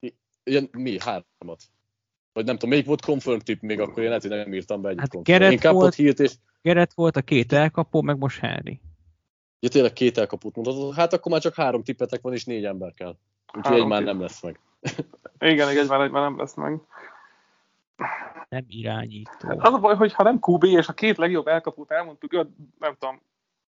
hét, 0.00 0.14
ilyen, 0.44 0.68
mi? 0.72 0.96
Hármat. 1.00 1.62
Vagy 2.32 2.44
nem 2.44 2.54
tudom, 2.54 2.70
melyik 2.70 2.86
volt 2.86 3.04
confirm 3.04 3.38
tip 3.38 3.60
még 3.60 3.80
akkor, 3.80 3.98
én 4.02 4.08
lehet, 4.08 4.22
hogy 4.22 4.30
nem 4.30 4.54
írtam 4.54 4.82
be 4.82 4.88
egyet. 4.88 5.00
Hát. 5.00 5.22
Gerett 5.22 5.62
volt- 5.62 5.94
hírt, 5.94 6.20
és 6.20 6.32
Gerett 6.62 6.92
volt 6.92 7.16
a 7.16 7.22
két 7.22 7.52
elkapó, 7.52 8.02
meg 8.02 8.18
most 8.18 8.38
Henry. 8.38 8.80
ja, 9.60 9.68
tényleg 9.68 9.92
két 9.92 10.18
elkaput 10.18 10.54
mondhatod. 10.56 10.94
Hát 10.94 11.12
akkor 11.12 11.32
már 11.32 11.40
csak 11.40 11.54
három 11.54 11.82
tippetek 11.82 12.20
van, 12.22 12.32
és 12.32 12.44
négy 12.44 12.64
ember 12.64 12.94
kell. 12.94 13.16
Úgyhogy 13.46 13.62
Három 13.64 13.80
egy 13.80 13.88
már 13.88 14.02
nem 14.02 14.20
lesz 14.20 14.42
meg. 14.42 14.60
Igen, 15.38 15.68
egy 15.68 15.88
már, 15.88 16.00
egy 16.00 16.10
már 16.10 16.22
nem 16.22 16.38
lesz 16.38 16.54
meg. 16.54 16.80
Nem 18.48 18.64
irányító. 18.68 19.58
Az 19.58 19.72
a 19.72 19.78
baj, 19.78 19.94
hogy 19.96 20.12
ha 20.12 20.22
nem 20.22 20.38
QB 20.40 20.64
és 20.64 20.88
a 20.88 20.92
két 20.92 21.16
legjobb 21.16 21.46
elkapót 21.46 21.90
elmondtuk, 21.90 22.32
nem 22.78 22.96
tudom. 22.98 23.20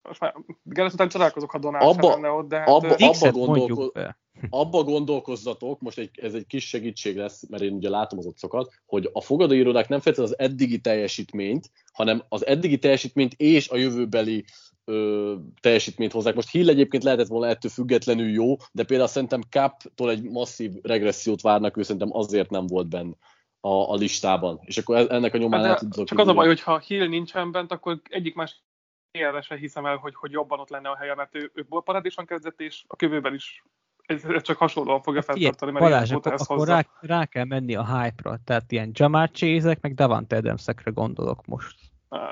Most 0.02 0.20
már 0.20 0.36
Gerett 0.64 0.94
után 0.94 1.10
csodálkozok, 1.10 1.52
ha 1.52 1.58
Donald 1.58 1.84
Abba- 1.84 2.14
lenne 2.14 2.30
ott, 2.30 2.48
de 2.48 2.58
hát, 2.58 2.68
abba- 2.68 3.32
gondolko- 3.32 3.94
be. 3.94 4.18
Abba 4.50 4.84
gondolkozzatok, 4.84 5.80
most 5.82 5.98
egy, 5.98 6.10
ez 6.22 6.34
egy 6.34 6.46
kis 6.48 6.68
segítség 6.68 7.18
lesz, 7.18 7.50
mert 7.50 7.64
én 7.64 7.74
ugye 7.74 7.90
látom 7.90 8.20
az 8.20 8.26
otcokat, 8.26 8.74
hogy 8.86 9.10
a 9.14 9.22
fogadóirodák 9.22 9.88
nem 9.88 10.00
feltétlenül 10.00 10.34
az 10.34 10.40
eddigi 10.40 10.80
teljesítményt, 10.80 11.72
hanem 11.94 12.24
az 12.30 12.46
eddigi 12.46 12.78
teljesítményt 12.78 13.34
és 13.34 13.70
a 13.70 13.76
jövőbeli 13.76 14.46
ö, 14.86 15.36
teljesítményt 15.62 16.12
hozzák. 16.12 16.36
Most 16.36 16.52
Hill 16.52 16.70
egyébként 16.70 17.04
lehetett 17.04 17.28
volna 17.28 17.48
ettől 17.48 17.72
függetlenül 17.72 18.30
jó, 18.30 18.56
de 18.72 18.84
például 18.84 19.10
szerintem 19.10 19.42
Cup-tól 19.50 20.10
egy 20.10 20.22
masszív 20.22 20.72
regressziót 20.82 21.42
várnak, 21.42 21.78
ő 21.78 21.82
szerintem 21.82 22.16
azért 22.16 22.50
nem 22.50 22.68
volt 22.68 22.90
benne 22.90 23.14
a, 23.62 23.92
a 23.92 23.96
listában. 23.96 24.60
És 24.64 24.78
akkor 24.78 24.96
e- 24.98 25.16
ennek 25.16 25.34
a 25.34 25.38
nyomán 25.38 25.64
el 25.64 25.70
hát, 25.70 25.80
tudok 25.80 26.08
csak 26.08 26.20
az 26.20 26.28
a 26.28 26.34
baj, 26.34 26.48
hogy 26.48 26.62
ha 26.62 26.80
Hill 26.80 27.08
nincsen 27.08 27.52
bent, 27.52 27.72
akkor 27.72 28.02
egyik 28.10 28.36
más 28.36 28.64
erre 29.12 29.42
se 29.42 29.56
hiszem 29.56 29.86
el, 29.86 29.96
hogy, 29.96 30.16
hogy 30.16 30.32
jobban 30.32 30.60
ott 30.60 30.70
lenne 30.70 30.90
a 30.90 30.96
helye, 30.96 31.16
mert 31.16 31.36
ő, 31.36 31.52
ő 31.54 31.66
paradéson 31.84 32.26
kezdett, 32.26 32.62
és 32.62 32.84
a 32.88 32.96
kövőben 32.96 33.34
is 33.34 33.64
ez, 34.10 34.24
ez 34.24 34.42
csak 34.42 34.58
hasonlóan 34.58 35.02
fogja 35.02 35.22
Figyelj, 35.22 35.42
feltartani, 35.42 35.72
mert 35.72 35.86
Balázs, 35.86 36.12
akkor, 36.12 36.34
akkor 36.38 36.68
rá, 36.68 36.86
rá, 37.00 37.26
kell 37.26 37.46
menni 37.46 37.76
a 37.76 38.02
hype-ra. 38.02 38.38
Tehát 38.44 38.72
ilyen 38.72 38.92
Jamar 38.94 39.32
chase 39.32 39.78
meg 39.82 39.94
Davante 39.94 40.36
adams 40.36 40.66
gondolok 40.84 41.46
most. 41.46 41.76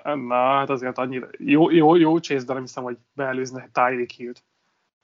Na, 0.03 0.35
hát 0.35 0.69
azért 0.69 0.97
annyira 0.97 1.27
jó, 1.37 1.71
jó, 1.71 1.95
jó 1.95 2.17
chase, 2.17 2.45
de 2.45 2.53
nem 2.53 2.61
hiszem, 2.61 2.83
hogy 2.83 2.97
beelőzne 3.13 3.69
Tyreek 3.73 4.09
Hill-t. 4.09 4.43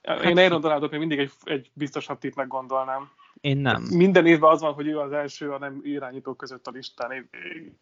Én 0.00 0.16
Hát- 0.16 0.38
Aaron 0.38 0.60
Donaldot 0.60 0.90
még 0.90 1.00
mindig 1.00 1.18
egy, 1.18 1.30
egy 1.42 1.70
biztosabb 1.72 2.18
tippnek 2.18 2.46
gondolnám. 2.46 3.10
Én 3.40 3.56
nem. 3.56 3.82
Minden 3.90 4.26
évben 4.26 4.50
az 4.50 4.60
van, 4.60 4.72
hogy 4.72 4.86
ő 4.86 4.98
az 4.98 5.12
első 5.12 5.52
a 5.52 5.58
nem 5.58 5.80
irányítók 5.82 6.36
között 6.36 6.66
a 6.66 6.70
listán. 6.70 7.12
Én, 7.12 7.28
én, 7.32 7.78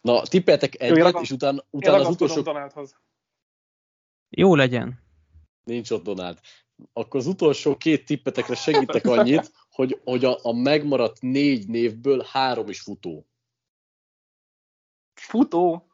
Na, 0.00 0.22
tippeltek 0.22 0.80
egyet, 0.80 1.20
és 1.20 1.30
utána, 1.30 1.56
én 1.56 1.66
utána 1.70 1.96
az 1.96 2.08
utolsó 2.08 2.40
Donaldhoz. 2.40 2.96
Jó 4.36 4.54
legyen. 4.54 5.00
Nincs 5.64 5.90
ott 5.90 6.02
Donald. 6.02 6.38
Akkor 6.92 7.20
az 7.20 7.26
utolsó 7.26 7.76
két 7.76 8.04
tippetekre 8.04 8.54
segítek 8.54 9.06
annyit, 9.06 9.52
hogy, 9.70 10.00
hogy 10.04 10.24
a, 10.24 10.38
a 10.42 10.52
megmaradt 10.52 11.20
négy 11.20 11.68
névből 11.68 12.26
három 12.30 12.68
is 12.68 12.80
futó. 12.80 13.26
Futó? 15.14 15.86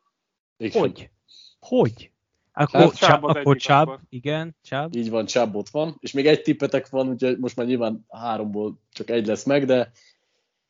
Igen. 0.57 0.81
Hogy? 0.81 1.11
Hogy? 1.59 2.13
Akkor, 2.53 2.81
Hát, 2.81 2.91
az 2.91 3.03
akkor 3.03 3.57
akkor. 3.67 4.01
igen, 4.09 4.57
Chubb. 4.63 4.95
Így 4.95 5.11
van, 5.11 5.27
Chubb 5.27 5.55
ott 5.55 5.69
van. 5.69 5.97
És 5.99 6.13
még 6.13 6.27
egy 6.27 6.43
tippetek 6.43 6.89
van, 6.89 7.09
úgyhogy 7.09 7.39
most 7.39 7.57
már 7.57 7.67
nyilván 7.67 8.05
háromból 8.09 8.81
csak 8.91 9.11
egy 9.11 9.27
lesz 9.27 9.45
meg, 9.45 9.65
de 9.65 9.91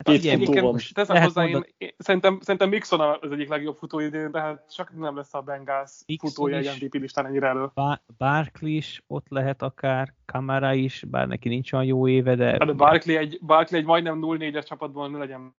két 0.05 0.19
Ugye, 0.19 0.31
futó 0.31 0.43
Egyébként 0.43 0.65
van. 0.65 0.81
teszem 0.93 1.23
hozzá, 1.23 1.47
én, 1.47 1.65
szerintem, 1.99 2.39
szerintem 2.41 2.69
Mixon 2.69 3.01
az 3.01 3.33
egyik 3.33 3.49
legjobb 3.49 3.77
futó 3.77 3.99
idén, 3.99 4.31
de 4.31 4.41
hát 4.41 4.75
csak 4.75 4.99
nem 4.99 5.17
lesz 5.17 5.35
a 5.35 5.41
Bengals 5.41 5.91
Mixon 6.07 6.31
futója 6.31 6.57
egy 6.57 6.79
MVP 6.81 6.95
listán 6.95 7.27
ennyire 7.27 7.47
elő. 7.47 7.71
Barkley 8.19 8.71
is 8.71 9.03
ott 9.07 9.27
lehet 9.29 9.63
akár, 9.63 10.15
Kamara 10.25 10.75
is, 10.75 11.05
bár 11.09 11.29
neki 11.29 11.49
nincs 11.49 11.73
olyan 11.73 11.85
jó 11.85 12.09
éve, 12.09 12.35
de, 12.35 12.45
Hát 12.51 12.77
Barkley 12.77 13.17
egy, 13.17 13.39
Barkley 13.43 13.81
egy 13.81 13.87
majdnem 13.87 14.21
0-4-es 14.23 14.67
csapatban 14.67 15.11
ne 15.11 15.19
legyen 15.19 15.55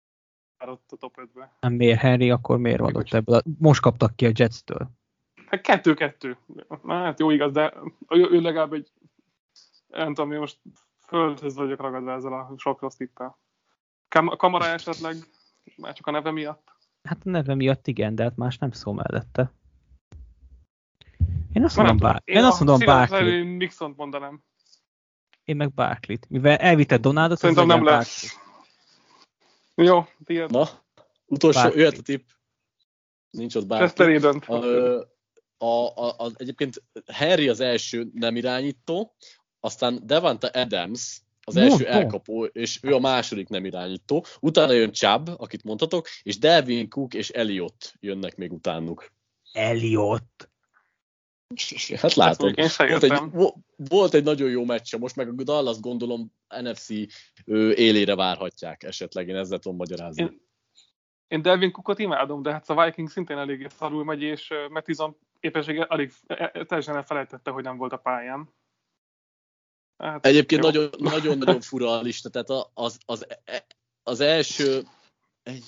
már 0.57 0.69
ott 0.69 0.91
a 0.91 0.95
top 0.95 1.15
5-be. 1.21 1.53
nem 1.59 1.73
miért 1.73 1.99
Henry, 1.99 2.29
akkor 2.29 2.57
miért 2.57 2.79
van 2.79 2.95
ott 2.95 3.13
ebből? 3.13 3.41
Most 3.59 3.81
kaptak 3.81 4.15
ki 4.15 4.25
a 4.25 4.31
Jets-től. 4.33 4.89
Hát 5.45 5.61
kettő-kettő. 5.61 6.37
Hát 6.87 7.19
jó 7.19 7.29
igaz, 7.29 7.51
de 7.51 7.73
ő, 8.09 8.27
ő 8.31 8.41
legalább 8.41 8.73
egy, 8.73 8.91
nem 9.87 10.13
tudom, 10.13 10.31
én 10.31 10.39
most 10.39 10.59
földhöz 11.07 11.55
vagyok 11.55 11.81
ragadva 11.81 12.11
ezzel 12.11 12.33
a 12.33 12.53
sok 12.57 12.81
rossz 12.81 12.95
tippel. 12.95 13.37
Kam- 14.09 14.37
Kamara 14.37 14.65
esetleg, 14.65 15.15
már 15.77 15.93
csak 15.93 16.07
a 16.07 16.11
neve 16.11 16.31
miatt. 16.31 16.71
Hát 17.03 17.21
a 17.25 17.29
neve 17.29 17.55
miatt 17.55 17.87
igen, 17.87 18.15
de 18.15 18.23
hát 18.23 18.35
más 18.35 18.57
nem 18.57 18.71
szól 18.71 18.93
mellette. 18.93 19.51
Én 21.53 21.63
azt 21.63 21.75
mondom, 21.75 21.97
bár, 21.97 22.21
én 22.25 22.43
azt 22.43 22.59
mondom 22.59 22.85
Barkley. 22.85 23.45
Mixont 23.45 23.97
mondanám. 23.97 24.43
Én 25.43 25.55
meg 25.55 25.73
Barkley-t. 25.73 26.29
Mivel 26.29 26.57
elvitte 26.57 26.97
Donaldot, 26.97 27.37
Szerintem 27.37 27.67
nem 27.67 27.83
lesz. 27.83 28.39
Jó, 29.75 30.05
tiéd. 30.23 30.51
Na, 30.51 30.69
utolsó, 31.25 31.61
Barkley. 31.61 31.79
jöhet 31.79 31.97
a 31.97 32.01
tipp. 32.01 32.27
Nincs 33.29 33.55
ott 33.55 33.67
bárki. 33.67 33.85
Chester 33.85 34.19
dönt. 34.19 34.45
A, 34.45 34.63
a, 35.57 35.95
a, 35.95 36.25
a, 36.25 36.31
egyébként 36.33 36.83
Harry 37.05 37.49
az 37.49 37.59
első 37.59 38.09
nem 38.13 38.35
irányító, 38.35 39.15
aztán 39.59 39.99
Devante 40.03 40.47
Adams 40.47 41.21
az 41.49 41.55
első 41.71 41.85
elkapó, 41.87 42.45
és 42.45 42.79
ő 42.83 42.93
a 42.93 42.99
második 42.99 43.47
nem 43.47 43.65
irányító. 43.65 44.25
Utána 44.39 44.71
jön 44.71 44.91
Chubb, 44.91 45.27
akit 45.37 45.63
mondhatok, 45.63 46.07
és 46.23 46.37
Delvin 46.37 46.89
Cook 46.89 47.13
és 47.13 47.29
Elliot 47.29 47.93
jönnek 47.99 48.35
még 48.35 48.51
utánuk. 48.53 49.11
Elliot. 49.53 50.23
Hát 52.01 52.13
látod, 52.13 52.55
volt 52.77 53.03
egy, 53.03 53.21
volt 53.75 54.13
egy 54.13 54.23
nagyon 54.23 54.49
jó 54.49 54.65
meccs, 54.65 54.95
most 54.95 55.15
meg 55.15 55.27
a 55.39 55.43
Dallas 55.43 55.79
gondolom 55.79 56.31
NFC 56.61 56.89
ő, 57.45 57.73
élére 57.73 58.15
várhatják 58.15 58.83
esetleg, 58.83 59.27
én 59.27 59.35
ezzel 59.35 59.59
tudom 59.59 59.77
magyarázni. 59.77 60.21
Én- 60.23 60.47
Én 61.27 61.41
Delvin 61.41 61.71
Cookot 61.71 61.99
imádom, 61.99 62.41
de 62.41 62.51
hát 62.51 62.69
a 62.69 62.83
Viking 62.85 63.09
szintén 63.09 63.37
eléggé 63.37 63.67
szarul 63.77 64.03
megy, 64.03 64.21
és 64.21 64.51
ö, 64.51 64.67
Mattison 64.67 65.17
éppenséggel 65.39 65.83
alig 65.85 66.13
e- 66.27 66.51
e- 66.53 66.65
teljesen 66.65 66.95
elfelejtette, 66.95 67.51
hogy 67.51 67.63
nem 67.63 67.77
volt 67.77 67.93
a 67.93 67.97
pályán. 67.97 68.49
Hát, 69.99 70.25
Egyébként 70.25 70.63
jó. 70.63 70.69
nagyon- 70.69 70.89
nagyon-nagyon 70.97 71.61
fura 71.61 71.97
a 71.97 72.01
lista, 72.01 72.29
tehát 72.29 72.67
az, 72.73 72.97
az, 73.05 73.25
e- 73.45 73.65
az 74.03 74.19
első... 74.19 74.83
Egy, 75.43 75.63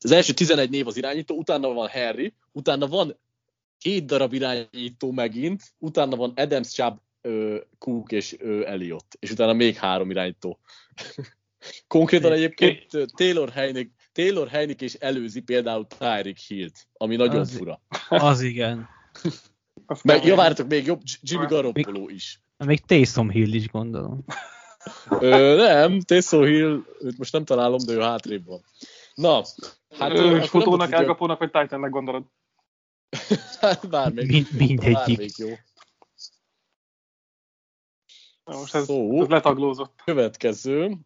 az 0.00 0.10
első 0.10 0.32
11 0.32 0.70
név 0.70 0.86
az 0.86 0.96
irányító, 0.96 1.36
utána 1.36 1.68
van 1.68 1.88
Harry, 1.88 2.34
utána 2.52 2.86
van 2.86 3.18
két 3.78 4.04
darab 4.06 4.32
irányító 4.32 5.10
megint, 5.12 5.62
utána 5.78 6.16
van 6.16 6.32
Adams, 6.36 6.68
Chubb, 6.72 7.00
Cook 7.78 8.12
és 8.12 8.32
Elliot, 8.64 9.04
és 9.18 9.30
utána 9.30 9.52
még 9.52 9.76
három 9.76 10.10
irányító. 10.10 10.58
Konkrétan 11.86 12.32
egyébként 12.32 12.86
Taylor 13.16 13.50
Heinig, 13.50 13.90
Taylor 14.12 14.48
Heinig 14.48 14.80
és 14.80 14.94
előzi 14.94 15.40
például 15.40 15.86
Tyreek 15.86 16.38
Hill-t, 16.38 16.88
ami 16.92 17.16
nagyon 17.16 17.40
Az- 17.40 17.56
fura. 17.56 17.80
Az 18.08 18.40
igen. 18.40 18.88
Meg, 20.02 20.24
ja, 20.24 20.36
várjatok, 20.36 20.68
még 20.68 20.86
jobb, 20.86 21.00
Jimmy 21.20 21.46
Garoppolo 21.46 22.08
is. 22.08 22.40
Még 22.56 22.80
Taysom 22.80 23.30
Hill 23.30 23.52
is 23.52 23.68
gondolom. 23.68 24.24
Ö, 25.20 25.56
nem, 25.56 26.00
Taysom 26.00 26.44
Hill, 26.44 26.84
őt 27.00 27.18
most 27.18 27.32
nem 27.32 27.44
találom, 27.44 27.78
de 27.86 27.92
ő 27.92 28.00
hátrébb 28.00 28.46
van. 28.46 28.60
Na, 29.14 29.42
hát 29.98 30.12
Ö, 30.12 30.30
nem 30.30 30.40
futónak, 30.40 30.92
elkapónak, 30.92 31.38
vagy 31.38 31.50
Titannek 31.50 31.90
gondolod? 31.90 32.24
Hát 33.60 33.88
bármelyik. 33.88 34.30
Mind, 34.30 34.48
mindegyik. 34.52 34.94
Bármelyik 34.94 35.36
jó. 35.36 35.48
Na, 38.44 38.58
Most 38.58 38.74
ez, 38.74 38.84
Szó. 38.84 39.22
ez 39.22 39.28
letaglózott. 39.28 40.00
Következő. 40.04 40.96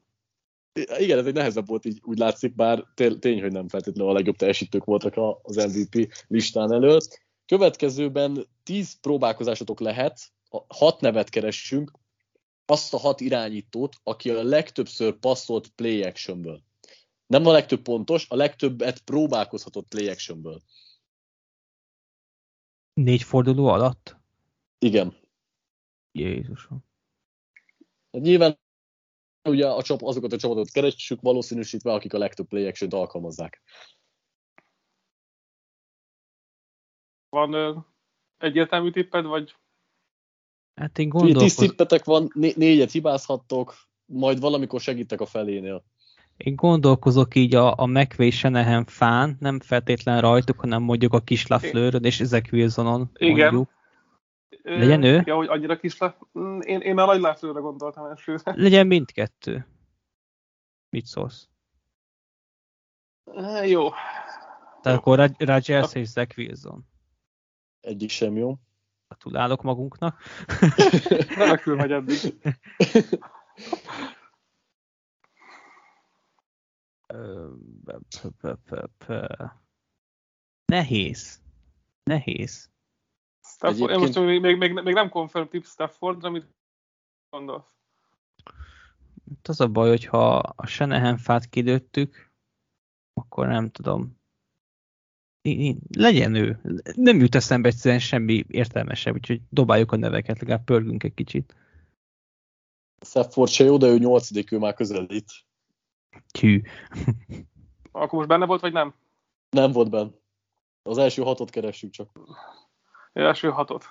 Igen, 0.98 1.18
ez 1.18 1.26
egy 1.26 1.34
nehezebb 1.34 1.66
volt, 1.66 1.84
így 1.84 2.00
úgy 2.04 2.18
látszik, 2.18 2.54
bár 2.54 2.84
té- 2.94 3.18
tény, 3.20 3.40
hogy 3.40 3.52
nem 3.52 3.68
feltétlenül 3.68 4.10
a 4.10 4.14
legjobb 4.14 4.36
teljesítők 4.36 4.84
voltak 4.84 5.14
az 5.42 5.56
MVP 5.56 6.12
listán 6.26 6.72
előtt. 6.72 7.26
Következőben 7.48 8.46
10 8.62 9.00
próbálkozásotok 9.00 9.80
lehet, 9.80 10.32
hat 10.66 11.00
nevet 11.00 11.28
keressünk, 11.28 11.90
azt 12.64 12.94
a 12.94 12.98
hat 12.98 13.20
irányítót, 13.20 13.96
aki 14.02 14.30
a 14.30 14.42
legtöbbször 14.42 15.18
passzolt 15.18 15.68
play 15.68 16.02
actionből. 16.02 16.62
Nem 17.26 17.46
a 17.46 17.52
legtöbb 17.52 17.82
pontos, 17.82 18.26
a 18.28 18.36
legtöbbet 18.36 19.00
próbálkozhatott 19.00 19.88
play 19.88 20.08
actionből. 20.08 20.60
Négy 22.92 23.22
forduló 23.22 23.66
alatt? 23.66 24.16
Igen. 24.78 25.16
Jézusom. 26.12 26.84
Hát 28.12 28.22
nyilván 28.22 28.58
ugye 29.48 29.68
a 29.68 29.82
csap, 29.82 30.02
azokat 30.02 30.32
a 30.32 30.38
csapatokat 30.38 30.72
keressük 30.72 31.20
valószínűsítve, 31.20 31.92
akik 31.92 32.12
a 32.12 32.18
legtöbb 32.18 32.46
play 32.46 32.66
action 32.66 32.90
alkalmazzák. 32.90 33.62
Van 37.28 37.86
egyértelmű 38.38 38.90
tipped, 38.90 39.24
vagy 39.24 39.56
Hát 40.74 40.98
én 40.98 41.10
Tíz 41.10 41.20
gondolkozom, 41.20 41.66
tippetek 41.66 42.04
van, 42.04 42.30
né- 42.34 42.56
négyet 42.56 42.90
hibázhattok, 42.90 43.74
majd 44.04 44.40
valamikor 44.40 44.80
segítek 44.80 45.20
a 45.20 45.26
felénél. 45.26 45.84
én 46.36 46.56
gondolkozok 46.56 47.34
így 47.34 47.54
a, 47.54 47.78
a 47.78 47.86
McVay 47.86 48.30
Shanahan 48.30 48.84
fán, 48.84 49.36
nem 49.40 49.60
feltétlen 49.60 50.20
rajtuk, 50.20 50.60
hanem 50.60 50.82
mondjuk 50.82 51.12
a 51.12 51.20
kis 51.20 51.46
Lafleur-ön 51.46 52.04
és 52.04 52.20
Ezek 52.20 52.48
Wilsonon. 52.52 53.10
Igen. 53.18 53.54
Mondjuk. 53.54 53.76
Legyen 54.62 55.02
ő? 55.02 55.22
Ja, 55.24 55.36
hogy 55.36 55.48
annyira 55.48 55.76
kis 55.78 55.98
le. 55.98 56.16
Mm, 56.38 56.60
Én, 56.60 56.80
én 56.80 56.98
a 56.98 57.04
nagy 57.04 57.20
lászlóra 57.20 57.60
gondoltam 57.60 58.04
elsőre. 58.04 58.52
Legyen 58.66 58.86
mindkettő. 58.86 59.66
Mit 60.90 61.06
szólsz? 61.06 61.48
Á, 63.34 63.64
Jó. 63.64 63.88
Tehát 64.82 64.98
akkor 64.98 65.18
Rog- 65.18 65.42
Rodgers 65.42 65.94
és 65.94 66.08
Zach 66.08 66.38
Wilson. 66.38 66.84
Egyik 67.88 68.10
sem 68.10 68.36
jó. 68.36 68.58
Gratulálok 69.06 69.62
magunknak. 69.62 70.22
Remekül 71.36 71.76
megy 71.76 71.92
eddig. 71.92 72.34
Nehéz. 80.64 81.42
Nehéz. 82.02 82.70
Stafford, 83.40 83.90
én 83.90 83.96
Egyébként- 83.96 84.14
most 84.14 84.26
még, 84.26 84.40
még, 84.40 84.56
még, 84.56 84.72
még 84.72 84.94
nem 84.94 85.08
confirm 85.08 85.46
tip 85.46 85.64
Staffordra, 85.64 86.30
mit 86.30 86.54
gondolsz? 87.30 87.76
Hát 89.28 89.48
az 89.48 89.60
a 89.60 89.68
baj, 89.68 89.88
hogyha 89.88 90.36
a 90.36 90.66
Shanahan 90.66 91.18
fát 91.18 91.46
kidőttük, 91.48 92.32
akkor 93.12 93.46
nem 93.46 93.70
tudom. 93.70 94.17
Legyen 95.96 96.34
ő. 96.34 96.60
Nem 96.94 97.18
jut 97.18 97.34
eszembe 97.34 97.68
egyszerűen 97.68 98.00
semmi 98.00 98.44
értelmesebb, 98.48 99.14
úgyhogy 99.14 99.40
dobáljuk 99.50 99.92
a 99.92 99.96
neveket, 99.96 100.40
legalább 100.40 100.64
pörgünk 100.64 101.02
egy 101.02 101.14
kicsit. 101.14 101.56
Stafford 103.06 103.50
se 103.50 103.64
jó, 103.64 103.76
de 103.76 103.86
ő 103.86 103.98
nyolcadik, 103.98 104.52
ő 104.52 104.58
már 104.58 104.74
közelít. 104.74 105.32
Hű. 106.40 106.62
Akkor 107.92 108.12
most 108.18 108.28
benne 108.28 108.46
volt, 108.46 108.60
vagy 108.60 108.72
nem? 108.72 108.94
Nem 109.50 109.72
volt 109.72 109.90
benne. 109.90 110.10
Az 110.82 110.98
első 110.98 111.22
hatot 111.22 111.50
keressük 111.50 111.90
csak. 111.90 112.10
Első 113.12 113.48
hatot. 113.48 113.84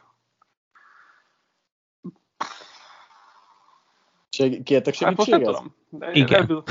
Seg- 4.29 4.63
kértek 4.63 4.95
Hát 4.95 5.15
most 5.15 5.29
nem 5.29 5.39
segítséget? 5.39 5.63
tudom. 5.63 5.75
De 5.89 6.11
Igen? 6.11 6.63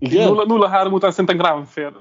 0-3 0.00 0.92
után 0.92 1.10
szerintem 1.10 1.40
rám 1.40 1.64
fér. 1.64 1.92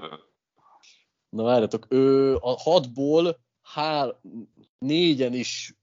Na 1.35 1.43
várjatok, 1.43 1.85
ő 1.89 2.35
a 2.35 2.57
hatból 2.57 3.39
hár, 3.61 4.15
négyen 4.77 5.33
is, 5.33 5.75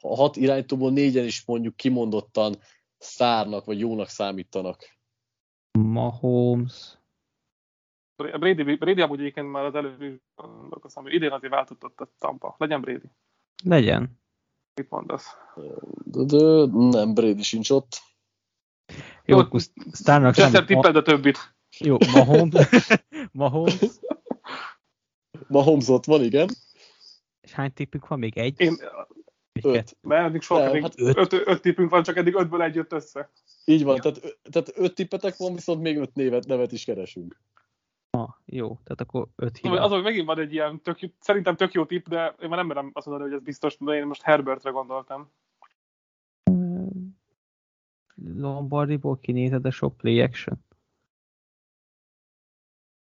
a 0.00 0.16
hat 0.16 0.36
irányítóból 0.36 0.90
négyen 0.90 1.24
is 1.24 1.44
mondjuk 1.44 1.76
kimondottan 1.76 2.56
szárnak, 2.98 3.64
vagy 3.64 3.78
jónak 3.78 4.08
számítanak. 4.08 4.84
Mahomes. 5.78 6.98
Brady, 8.16 8.76
Brady 8.76 9.00
amúgy 9.00 9.20
egyébként 9.20 9.50
már 9.50 9.64
az 9.64 9.74
előbb 9.74 10.02
is 10.02 10.14
gondolkoztam, 10.34 11.02
hogy 11.02 11.14
idén 11.14 11.32
azért 11.32 11.52
váltott 11.52 11.84
ott 11.84 12.00
a 12.00 12.10
Tampa. 12.18 12.54
Legyen 12.58 12.80
Brady. 12.80 13.10
Legyen. 13.64 14.20
Mit 14.74 14.90
mondasz? 14.90 15.36
De, 16.04 16.24
de 16.24 16.66
nem, 16.72 17.14
Brady 17.14 17.42
sincs 17.42 17.70
ott. 17.70 18.02
Jó, 19.24 19.38
akkor 19.38 19.60
Starnak 19.92 20.34
Chester 20.34 20.54
sem. 20.54 20.66
Tippeld 20.66 20.96
a 20.96 21.02
többit. 21.02 21.56
Jó, 21.78 21.96
Mahomes. 22.12 22.88
Mahomes. 23.32 23.78
Mahomes 25.48 25.88
ott 25.88 26.04
van, 26.04 26.22
igen. 26.22 26.48
És 27.40 27.52
hány 27.52 27.72
tippünk 27.72 28.08
van? 28.08 28.18
Még 28.18 28.38
egy? 28.38 28.60
Én, 28.60 28.76
Egy 29.52 29.66
Öt. 29.66 29.72
kettő? 29.72 29.96
mert 30.00 30.28
eddig 30.28 30.42
sok, 30.42 30.58
Nem, 30.58 30.68
eddig 30.68 30.82
hát 30.82 31.00
öt, 31.00 31.16
öt, 31.16 31.32
öt, 31.32 31.62
tippünk 31.62 31.90
van, 31.90 32.02
csak 32.02 32.16
eddig 32.16 32.34
ötből 32.34 32.62
egy 32.62 32.74
jött 32.74 32.92
össze. 32.92 33.30
Így 33.64 33.84
van, 33.84 33.96
tehát, 33.96 34.38
tehát 34.50 34.72
öt 34.74 34.94
tippetek 34.94 35.36
van, 35.36 35.54
viszont 35.54 35.80
még 35.82 35.98
öt 35.98 36.14
névet, 36.14 36.46
nevet 36.46 36.72
is 36.72 36.84
keresünk. 36.84 37.40
Ah, 38.10 38.28
jó, 38.44 38.66
tehát 38.66 39.00
akkor 39.00 39.26
öt 39.36 39.56
hiba. 39.56 39.80
Az, 39.80 39.90
hogy 39.90 40.02
megint 40.02 40.26
van 40.26 40.38
egy 40.38 40.52
ilyen, 40.52 40.82
tök, 40.82 40.98
szerintem 41.20 41.56
tök 41.56 41.72
jó 41.72 41.84
tipp, 41.84 42.06
de 42.06 42.34
én 42.42 42.48
már 42.48 42.58
nem 42.58 42.66
merem 42.66 42.90
azt 42.92 43.06
mondani, 43.06 43.28
hogy 43.30 43.38
ez 43.38 43.44
biztos, 43.44 43.76
de 43.78 43.92
én 43.92 44.06
most 44.06 44.22
Herbertre 44.22 44.70
gondoltam. 44.70 45.30
Lombardiból 48.36 49.18
kinézed 49.18 49.64
a 49.64 49.70
sok 49.70 49.96
play 49.96 50.20
action? 50.20 50.58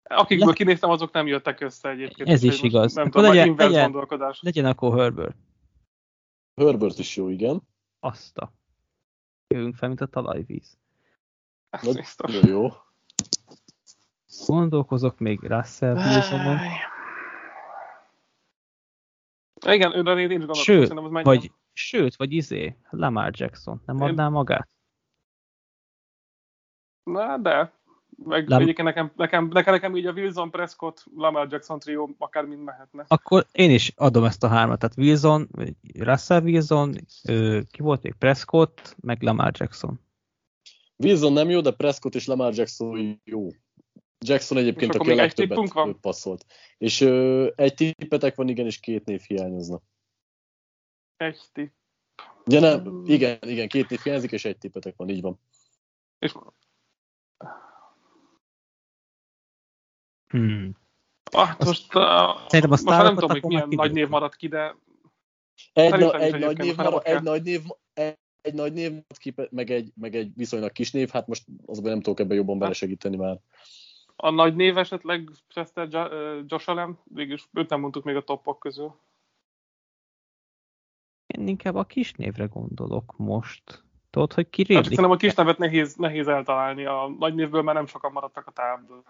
Akikből 0.07 0.47
Le- 0.47 0.53
kinéztem, 0.53 0.89
azok 0.89 1.11
nem 1.11 1.27
jöttek 1.27 1.59
össze 1.61 1.89
egyébként. 1.89 2.29
Ez 2.29 2.43
is 2.43 2.61
igaz. 2.61 2.93
Nem 2.93 3.07
Akkor 3.07 3.21
tudom, 3.21 3.35
legyen- 3.35 3.47
legyen, 3.47 3.47
inverse 3.51 3.73
legyen- 3.73 3.91
gondolkodás. 3.91 4.41
Legyen 4.41 4.65
akkor 4.65 4.99
Herbert. 4.99 5.35
Herbert 6.55 6.97
is 6.99 7.15
jó, 7.15 7.29
igen. 7.29 7.61
Azt 7.99 8.37
a. 8.37 8.53
Jövünk 9.47 9.75
fel, 9.75 9.87
mint 9.87 10.01
a 10.01 10.05
talajvíz. 10.05 10.77
Ez 11.69 11.81
Na, 11.81 11.93
biztos. 11.93 12.41
jó. 12.41 12.69
Gondolkozok 14.47 15.19
még 15.19 15.39
Russell 15.39 15.95
Wilsonon. 15.95 16.57
Igen, 19.65 19.95
őre 19.95 20.19
én 20.19 20.29
is 20.31 20.37
gondolom, 20.37 20.53
Sőt, 20.63 20.93
vagy, 21.23 21.51
sőt, 21.73 22.15
vagy 22.15 22.31
izé, 22.31 22.77
Lamar 22.89 23.31
Jackson, 23.33 23.81
nem 23.85 23.95
Én- 23.97 24.01
adná 24.07 24.29
magát? 24.29 24.69
Na, 27.03 27.37
de. 27.37 27.76
Meg 28.23 28.47
Lam- 28.47 28.61
egyébként 28.61 28.87
nekem, 28.87 29.11
nekem, 29.15 29.47
nekem, 29.47 29.73
nekem 29.73 29.95
így 29.95 30.05
a 30.05 30.11
Wilson, 30.11 30.51
Prescott, 30.51 31.05
Lamar 31.15 31.47
Jackson 31.51 31.79
trió 31.79 32.15
akár 32.17 32.45
mind 32.45 32.63
mehetne. 32.63 33.05
Akkor 33.07 33.45
én 33.51 33.71
is 33.71 33.91
adom 33.95 34.23
ezt 34.23 34.43
a 34.43 34.47
hármat, 34.47 34.79
tehát 34.79 34.97
Wilson, 34.97 35.49
Russell 35.93 36.41
Wilson, 36.41 36.95
ki 37.71 37.81
volt 37.81 38.01
még? 38.01 38.13
Prescott, 38.13 38.95
meg 39.01 39.21
Lamar 39.21 39.51
Jackson. 39.57 39.99
Wilson 40.95 41.33
nem 41.33 41.49
jó, 41.49 41.61
de 41.61 41.71
Prescott 41.71 42.15
és 42.15 42.25
Lamar 42.25 42.53
Jackson 42.53 43.21
jó. 43.23 43.47
Jackson 44.19 44.57
egyébként, 44.57 44.95
aki 44.95 45.11
a 45.11 45.15
legtöbbet 45.15 45.73
van? 45.73 45.99
passzolt. 45.99 46.45
És 46.77 47.01
ö, 47.01 47.47
egy 47.55 47.73
tippetek 47.73 48.35
van, 48.35 48.47
igen, 48.47 48.65
és 48.65 48.79
két 48.79 49.05
név 49.05 49.21
hiányozna. 49.21 49.81
Egy 51.17 51.39
tipp. 51.53 51.73
Ugye 52.45 52.59
nem, 52.59 53.03
igen, 53.05 53.37
igen, 53.41 53.67
két 53.67 53.89
név 53.89 53.99
hiányzik, 53.99 54.31
és 54.31 54.45
egy 54.45 54.57
tippetek 54.57 54.95
van, 54.95 55.09
így 55.09 55.21
van. 55.21 55.39
És 56.19 56.33
Hmm. 60.27 60.71
ah, 61.31 61.49
most, 61.59 61.95
uh, 61.95 62.01
Szerintem 62.47 62.63
a 62.63 62.67
most 62.67 62.83
már 62.83 63.03
nem 63.03 63.13
tudom, 63.13 63.29
hogy 63.29 63.37
akkor 63.37 63.49
milyen 63.49 63.67
már 63.67 63.77
nagy 63.77 63.91
név 63.91 64.07
maradt 64.07 64.35
ki, 64.35 64.47
de 64.47 64.75
Egy, 65.73 65.99
na, 65.99 66.19
egy, 66.19 66.39
nagy 66.39 66.57
név, 66.57 66.65
most 66.65 66.77
már 66.77 66.91
mar, 66.91 67.01
nem 67.05 67.15
egy 67.15 67.23
nagy 67.23 67.43
név, 67.43 67.61
egy, 67.93 68.17
egy 68.41 68.53
nagy 68.53 68.73
név 68.73 68.89
maradt 68.89 69.17
ki, 69.17 69.33
meg 69.49 69.71
egy, 69.71 69.91
meg 69.95 70.15
egy 70.15 70.31
viszonylag 70.35 70.71
kis 70.71 70.91
név, 70.91 71.09
hát 71.09 71.27
most 71.27 71.45
azban 71.65 71.89
nem 71.89 72.01
tudok 72.01 72.19
ebben 72.19 72.37
jobban 72.37 72.59
belesegíteni 72.59 73.15
már. 73.15 73.39
a 74.15 74.29
nagy 74.29 74.55
név 74.55 74.77
esetleg 74.77 75.29
Chester 75.47 75.87
Allen, 76.65 76.99
végülis 77.03 77.49
őt 77.53 77.69
nem 77.69 77.79
mondtuk 77.79 78.03
még 78.03 78.15
a 78.15 78.23
toppok 78.23 78.59
közül. 78.59 78.95
Én 81.27 81.47
inkább 81.47 81.75
a 81.75 81.83
kis 81.83 82.13
névre 82.13 82.45
gondolok 82.45 83.17
most. 83.17 83.83
Tudod, 84.09 84.33
hogy 84.33 84.49
ki 84.49 84.73
Hát 84.73 84.83
szerintem 84.83 85.11
a 85.11 85.15
kis 85.15 85.33
nevet 85.33 85.57
nehéz, 85.57 85.95
nehéz 85.95 86.27
eltalálni, 86.27 86.85
a 86.85 87.15
nagy 87.19 87.35
névből 87.35 87.61
már 87.61 87.75
nem 87.75 87.85
sokan 87.85 88.11
maradtak 88.11 88.47
a 88.47 88.51
táblan. 88.51 89.03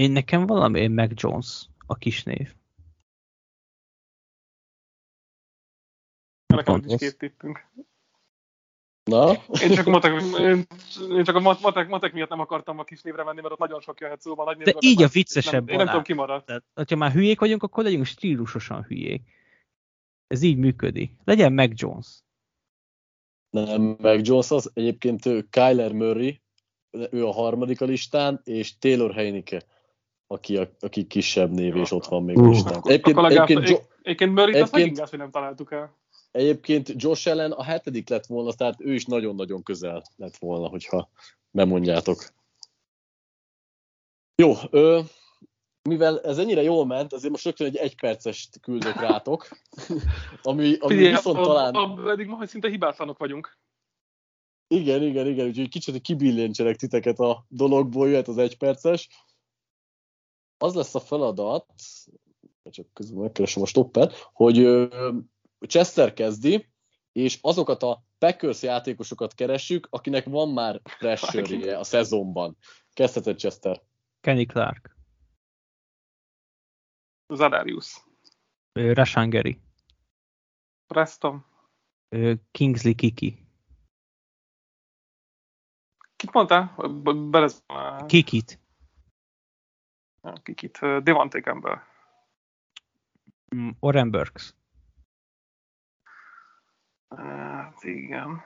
Én 0.00 0.10
nekem 0.10 0.46
valami 0.46 0.86
Mac 0.88 1.22
Jones, 1.22 1.68
a 1.86 1.94
kis 1.94 2.22
név. 2.22 2.54
Nekem 6.46 6.82
is 6.86 6.96
két 6.98 7.18
tippünk. 7.18 7.66
Na, 9.04 9.32
Én 9.62 9.74
csak, 9.74 9.86
matek, 9.86 10.22
én, 10.38 10.66
én 11.10 11.24
csak 11.24 11.34
a 11.34 11.40
mat- 11.40 11.60
matek, 11.60 11.88
matek 11.88 12.12
miatt 12.12 12.28
nem 12.28 12.40
akartam 12.40 12.78
a 12.78 12.84
kis 12.84 13.02
névre 13.02 13.24
menni, 13.24 13.40
mert 13.40 13.52
ott 13.52 13.58
nagyon 13.58 13.80
sok 13.80 14.00
jöhet 14.00 14.20
szóba. 14.20 14.42
a 14.42 14.44
Nagy 14.44 14.56
De 14.56 14.74
így 14.80 14.96
meg- 14.98 15.06
a 15.06 15.10
viccesebb 15.10 15.64
nem, 15.64 15.68
Én 15.68 15.76
nem 15.76 15.86
tudom, 15.86 16.02
ki 16.02 16.12
maradt. 16.12 16.46
Tehát, 16.46 16.64
hogyha 16.74 16.96
már 16.96 17.12
hülyék 17.12 17.40
vagyunk, 17.40 17.62
akkor 17.62 17.84
legyünk 17.84 18.04
stílusosan 18.04 18.82
hülyék. 18.82 19.22
Ez 20.26 20.42
így 20.42 20.56
működik. 20.56 21.12
Legyen 21.24 21.52
Mac 21.52 21.80
Jones. 21.80 22.06
nem, 23.50 23.82
meg 23.82 24.26
Jones 24.26 24.50
az, 24.50 24.70
egyébként 24.74 25.26
ő 25.26 25.48
Kyler 25.50 25.92
Murray, 25.92 26.40
ő 26.90 27.26
a 27.26 27.32
harmadik 27.32 27.80
a 27.80 27.84
listán, 27.84 28.40
és 28.44 28.78
Taylor 28.78 29.14
Heineke, 29.14 29.62
aki, 30.32 30.56
a, 30.56 30.70
aki 30.80 31.06
kisebb 31.06 31.50
név, 31.50 31.76
és 31.76 31.90
ott 31.90 32.06
van 32.06 32.24
még 32.24 32.36
Uh. 32.36 32.48
listán. 32.48 32.80
Egyébként, 32.84 33.16
akkor 33.16 33.30
egyébként, 33.30 33.58
egyébként, 33.58 33.68
Jo- 33.80 33.96
egyébként 34.02 34.30
Murray-t 34.30 34.54
egyébként- 34.54 34.72
megint 34.80 34.96
gáz, 34.96 35.10
hogy 35.10 35.18
nem 35.18 35.30
találtuk 35.30 35.72
el. 35.72 35.96
egyébként 36.30 36.92
Josh 36.96 37.28
Allen 37.30 37.52
a 37.52 37.62
hetedik 37.62 38.08
lett 38.08 38.26
volna, 38.26 38.52
tehát 38.52 38.80
ő 38.80 38.94
is 38.94 39.04
nagyon-nagyon 39.04 39.62
közel 39.62 40.02
lett 40.16 40.36
volna, 40.36 40.68
hogyha 40.68 41.10
bemondjátok. 41.50 42.24
Jó, 44.42 44.54
ö, 44.70 45.00
mivel 45.88 46.20
ez 46.20 46.38
ennyire 46.38 46.62
jól 46.62 46.86
ment, 46.86 47.12
azért 47.12 47.32
most 47.32 47.44
rögtön 47.44 47.66
egy 47.66 47.76
egypercest 47.76 48.60
küldök 48.60 49.00
rátok, 49.00 49.48
ami, 50.42 50.76
ami 50.78 50.94
Figyelj, 50.94 51.10
viszont 51.14 51.38
a, 51.38 51.42
talán... 51.42 51.74
a, 51.74 52.10
eddig 52.10 52.26
ma, 52.26 52.36
hogy 52.36 52.48
szinte 52.48 52.68
hibátlanok 52.68 53.18
vagyunk. 53.18 53.58
Igen, 54.68 55.02
igen, 55.02 55.26
igen, 55.26 55.46
úgyhogy 55.46 55.68
kicsit 55.68 56.00
kibillentselek 56.00 56.76
titeket 56.76 57.18
a 57.18 57.44
dologból, 57.48 58.08
jöhet 58.08 58.28
az 58.28 58.38
egyperces. 58.38 59.08
Az 60.62 60.74
lesz 60.74 60.94
a 60.94 61.00
feladat, 61.00 61.66
csak 62.70 62.92
közben 62.92 63.22
megkeresem 63.22 63.62
a 63.62 63.66
stoppet, 63.66 64.14
hogy 64.32 64.88
Chester 65.60 66.12
kezdi, 66.12 66.68
és 67.12 67.38
azokat 67.42 67.82
a 67.82 68.04
Packers 68.18 68.62
játékosokat 68.62 69.34
keressük, 69.34 69.86
akinek 69.90 70.24
van 70.24 70.48
már 70.48 70.80
pressure 70.98 71.78
a 71.78 71.84
szezonban. 71.84 72.56
Kezdheted 72.92 73.38
Chester. 73.38 73.82
Kenny 74.20 74.46
Clark. 74.46 74.96
Zadarius. 77.26 78.04
Ö, 78.72 78.92
Rashan 78.92 79.30
Gary. 79.30 79.60
Preston. 80.86 81.44
Kingsley 82.50 82.94
Kiki. 82.94 83.46
Kit 86.16 86.32
mondtál? 86.32 86.74
Berez... 87.30 87.64
Kikit. 88.06 88.60
Kikit. 90.42 90.78
Devante 90.80 91.40
Campbell. 91.40 91.78
Mm, 93.54 93.70
Oren 93.80 94.10
Burks. 94.10 94.54
Hát 97.16 97.82
igen. 97.84 98.42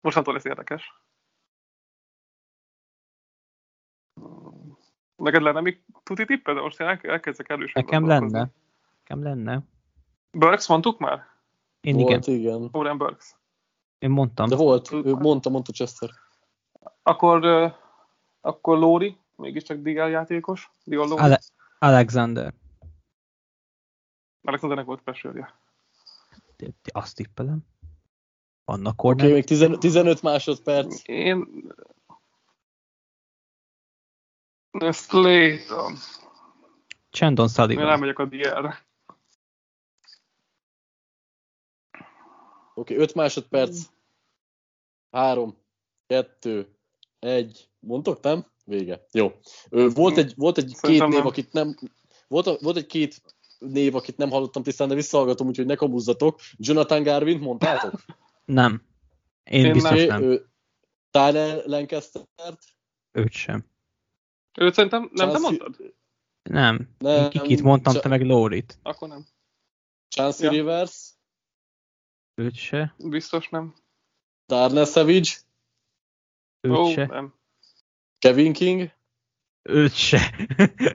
Mostantól 0.00 0.34
lesz 0.34 0.44
érdekes. 0.44 1.00
Neked 5.16 5.42
lenne 5.42 5.60
még 5.60 5.84
tuti 6.02 6.24
tipped? 6.24 6.56
Most 6.56 6.80
én 6.80 6.86
elke- 6.86 7.10
elkezdek 7.10 7.48
erősen 7.48 7.82
Nekem 7.84 8.06
lenne. 8.06 8.50
Nekem 8.98 9.22
lenne. 9.22 9.62
Burks 10.30 10.68
mondtuk 10.68 10.98
már? 10.98 11.26
Én 11.80 11.94
igen, 11.98 12.06
volt, 12.06 12.26
igen. 12.26 12.68
Oren 12.72 12.98
Burks. 12.98 13.36
én 13.98 14.10
mondtam. 14.10 14.48
De 14.48 14.56
volt, 14.56 14.90
mondta, 15.20 15.50
mondta 15.50 15.72
Chester. 15.72 16.10
Akkor, 17.02 17.44
akkor 18.40 18.78
Lóri, 18.78 19.16
mégiscsak 19.36 19.78
DL 19.78 20.08
játékos. 20.08 20.70
Lóri. 20.84 21.22
Ale- 21.22 21.40
Alexander. 21.78 22.54
Alexandernek 24.42 24.86
volt 24.86 25.02
pressure 25.02 25.54
Azt 26.92 27.16
tippelem. 27.16 27.66
Annak 28.64 28.92
Oké, 28.92 29.02
corner. 29.02 29.24
okay, 29.24 29.34
még 29.34 29.44
15, 29.44 29.80
15 29.80 30.22
másodperc. 30.22 31.02
Én... 31.08 31.66
Slayton. 34.92 35.94
Chandon 37.10 37.46
Én 37.46 37.52
Sullivan. 37.52 37.88
elmegyek 37.88 38.18
a 38.18 38.24
DL-re. 38.24 38.86
Oké, 42.74 42.94
okay, 42.94 42.96
5 42.96 43.14
másodperc. 43.14 43.86
3, 45.10 45.56
2, 46.06 46.76
1. 47.18 47.70
Mondtok, 47.78 48.22
nem? 48.22 48.51
Vége. 48.64 49.06
Jó. 49.12 49.32
Volt 49.70 50.16
egy, 50.16 50.32
volt 50.36 50.58
egy 50.58 50.76
két 50.80 51.00
név, 51.00 51.08
nem. 51.08 51.26
akit 51.26 51.52
nem... 51.52 51.74
Volt, 52.28 52.60
volt 52.60 52.76
egy 52.76 52.86
két 52.86 53.22
név, 53.58 53.94
akit 53.94 54.16
nem 54.16 54.30
hallottam 54.30 54.62
tisztán, 54.62 54.88
de 54.88 54.94
visszahallgatom, 54.94 55.46
úgyhogy 55.46 55.66
ne 55.66 55.74
kabuzzatok. 55.74 56.40
Jonathan 56.56 57.02
Garvin 57.02 57.38
mondtátok? 57.38 58.00
Nem. 58.44 58.82
Én, 59.44 59.64
Én 59.64 59.72
biztos 59.72 60.06
nem. 60.06 60.22
ö, 60.22 60.40
Tyler 61.10 61.64
Lancaster-t? 61.66 62.58
Őt 63.12 63.32
sem. 63.32 63.64
Őt 64.58 64.74
szerintem 64.74 65.00
nem 65.12 65.28
te 65.28 65.38
Chance- 65.38 65.40
mondtad? 65.40 65.94
Nem. 66.42 66.88
Nem, 66.98 67.22
Én 67.24 67.30
Kikit 67.30 67.62
mondtam, 67.62 67.92
Ch- 67.92 68.02
te 68.02 68.08
meg 68.08 68.22
Lórit. 68.22 68.78
Akkor 68.82 69.08
nem. 69.08 69.26
Chance 70.08 70.44
Ja. 70.44 70.50
Rivers? 70.50 71.10
Őt 72.34 72.54
se. 72.54 72.94
Biztos 72.98 73.48
nem. 73.48 73.74
Darnell 74.46 74.84
Savage? 74.84 75.30
Őt 76.60 76.76
Ó, 76.76 76.90
se. 76.90 77.06
nem. 77.06 77.34
Kevin 78.22 78.52
King? 78.52 78.90
Őt 79.62 79.94
se. 79.94 80.34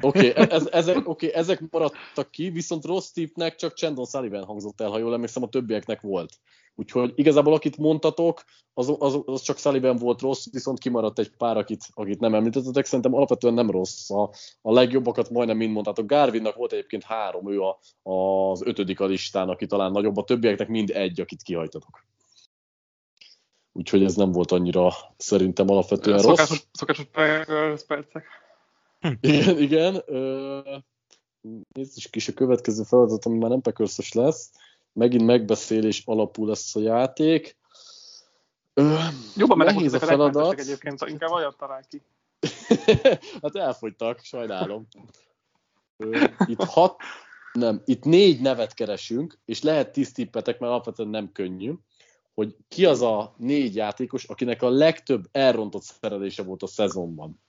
Oké, 0.01 0.29
okay, 0.29 0.45
ez, 0.49 0.67
ezek, 0.71 1.07
okay, 1.07 1.33
ezek 1.33 1.63
maradtak 1.71 2.31
ki, 2.31 2.49
viszont 2.49 2.85
rossz 2.85 3.09
tippnek 3.09 3.55
csak 3.55 3.73
Chandon 3.73 4.05
Sullivan 4.05 4.43
hangzott 4.43 4.81
el, 4.81 4.89
ha 4.89 4.97
jól 4.97 5.13
emlékszem, 5.13 5.43
a 5.43 5.49
többieknek 5.49 6.01
volt. 6.01 6.33
Úgyhogy 6.75 7.11
igazából 7.15 7.53
akit 7.53 7.77
mondtatok, 7.77 8.43
az, 8.73 8.95
az, 8.99 9.19
az 9.25 9.41
csak 9.41 9.57
Sullivan 9.57 9.95
volt 9.95 10.21
rossz, 10.21 10.45
viszont 10.51 10.79
kimaradt 10.79 11.19
egy 11.19 11.31
pár, 11.37 11.57
akit, 11.57 11.85
akit 11.93 12.19
nem 12.19 12.33
említettetek. 12.33 12.85
Szerintem 12.85 13.13
alapvetően 13.13 13.53
nem 13.53 13.71
rossz. 13.71 14.09
A, 14.09 14.29
a 14.61 14.73
legjobbakat 14.73 15.29
majdnem 15.29 15.57
mind 15.57 15.71
mondtátok. 15.71 16.05
Garvinnak 16.05 16.55
volt 16.55 16.71
egyébként 16.71 17.03
három, 17.03 17.51
ő 17.51 17.61
a, 17.61 17.79
az 18.09 18.61
ötödik 18.65 18.99
a 18.99 19.05
listán, 19.05 19.49
aki 19.49 19.65
talán 19.65 19.91
nagyobb. 19.91 20.17
A 20.17 20.23
többieknek 20.23 20.67
mind 20.67 20.89
egy, 20.89 21.21
akit 21.21 21.41
kihajtatok. 21.41 22.05
Úgyhogy 23.77 24.03
ez 24.03 24.15
nem 24.15 24.31
volt 24.31 24.51
annyira 24.51 24.93
szerintem 25.17 25.69
alapvetően 25.69 26.21
rossz. 26.21 26.37
Szokásos, 26.37 26.63
szokásos 26.71 27.05
Packers 27.11 27.85
percek. 27.85 28.25
Igen, 29.21 29.57
igen. 29.57 30.01
Ö, 30.05 30.59
nézzük 31.73 32.15
is 32.15 32.27
a 32.27 32.33
következő 32.33 32.83
feladat, 32.83 33.25
ami 33.25 33.37
már 33.37 33.49
nem 33.49 33.61
Packersos 33.61 34.13
lesz. 34.13 34.51
Megint 34.93 35.25
megbeszélés 35.25 36.03
alapú 36.05 36.45
lesz 36.45 36.75
a 36.75 36.79
játék. 36.79 37.57
Jobban 39.35 39.57
most 39.73 39.93
a 39.93 39.99
feladat. 39.99 40.59
egyébként, 40.59 41.01
inkább 41.07 41.31
olyat 41.31 41.57
talál 41.57 41.83
ki. 41.89 42.01
hát 43.41 43.55
elfogytak, 43.55 44.19
sajnálom. 44.19 44.87
Itt 46.45 46.63
hat, 46.63 47.01
Nem, 47.53 47.81
itt 47.85 48.03
négy 48.03 48.41
nevet 48.41 48.73
keresünk, 48.73 49.39
és 49.45 49.61
lehet 49.61 49.91
tíz 49.91 50.11
tippetek, 50.11 50.59
mert 50.59 50.71
alapvetően 50.71 51.09
nem 51.09 51.31
könnyű, 51.31 51.73
hogy 52.37 52.55
ki 52.67 52.85
az 52.85 53.01
a 53.01 53.35
négy 53.37 53.75
játékos, 53.75 54.23
akinek 54.23 54.61
a 54.61 54.69
legtöbb 54.69 55.27
elrontott 55.31 55.81
szerelése 55.81 56.43
volt 56.43 56.63
a 56.63 56.67
szezonban. 56.67 57.41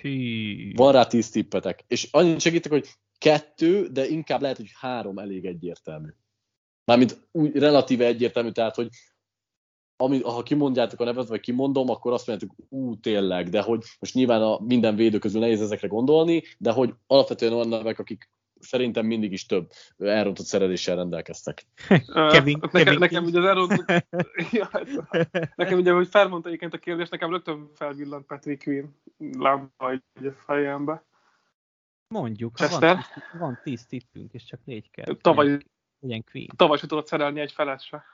Hű. 0.00 0.72
Van 0.74 0.92
rá 0.92 1.06
tíz 1.06 1.30
tippetek. 1.30 1.84
És 1.86 2.08
annyit 2.10 2.40
segítek, 2.40 2.72
hogy 2.72 2.88
kettő, 3.18 3.88
de 3.88 4.06
inkább 4.08 4.40
lehet, 4.40 4.56
hogy 4.56 4.70
három 4.74 5.18
elég 5.18 5.44
egyértelmű. 5.44 6.08
Mármint 6.84 7.28
úgy 7.32 7.56
relatíve 7.56 8.06
egyértelmű, 8.06 8.50
tehát, 8.50 8.74
hogy 8.74 8.88
ami, 9.96 10.22
ha 10.22 10.42
kimondjátok 10.42 11.00
a 11.00 11.04
nevet, 11.04 11.28
vagy 11.28 11.40
kimondom, 11.40 11.88
akkor 11.88 12.12
azt 12.12 12.26
mondjátok, 12.26 12.56
ú, 12.68 13.00
tényleg, 13.00 13.48
de 13.48 13.62
hogy 13.62 13.82
most 13.98 14.14
nyilván 14.14 14.42
a 14.42 14.58
minden 14.60 14.96
védő 14.96 15.18
közül 15.18 15.40
nehéz 15.40 15.60
ezekre 15.60 15.88
gondolni, 15.88 16.42
de 16.58 16.70
hogy 16.72 16.94
alapvetően 17.06 17.52
olyan 17.52 17.68
nevek, 17.68 17.98
akik 17.98 18.30
szerintem 18.64 19.06
mindig 19.06 19.32
is 19.32 19.46
több 19.46 19.70
elrontott 19.98 20.46
szereléssel 20.46 20.96
rendelkeztek. 20.96 21.66
Kevin, 22.32 22.58
nekem, 22.60 22.84
Kevin 22.84 22.98
nekem 22.98 23.24
ugye 23.24 23.38
az 23.38 23.44
elrontott... 23.44 23.88
ja, 24.52 24.68
hát, 24.72 24.88
nekem 25.56 25.78
ugye, 25.78 25.92
hogy 25.92 26.08
felmondta 26.08 26.48
egyébként 26.48 26.74
a 26.74 26.78
kérdést, 26.78 27.10
nekem 27.10 27.30
rögtön 27.30 27.70
felvillant 27.74 28.26
Patrick 28.26 28.62
Queen 28.62 28.96
lámpa 29.18 29.90
egy 29.90 30.32
fejembe. 30.36 31.04
Mondjuk, 32.08 32.58
ha 32.58 32.66
Chester? 32.66 32.94
van, 32.94 33.40
van 33.40 33.60
tíz 33.62 33.86
tippünk, 33.86 34.32
és 34.32 34.44
csak 34.44 34.64
négy 34.64 34.90
kell. 34.90 35.16
Tavaly, 35.16 35.58
Legyen 36.00 36.24
Queen. 36.24 36.48
tavaly 36.56 36.78
se 36.78 36.86
tudott 36.86 37.06
szerelni 37.06 37.40
egy 37.40 37.52
felet 37.52 37.82
se. 37.82 38.04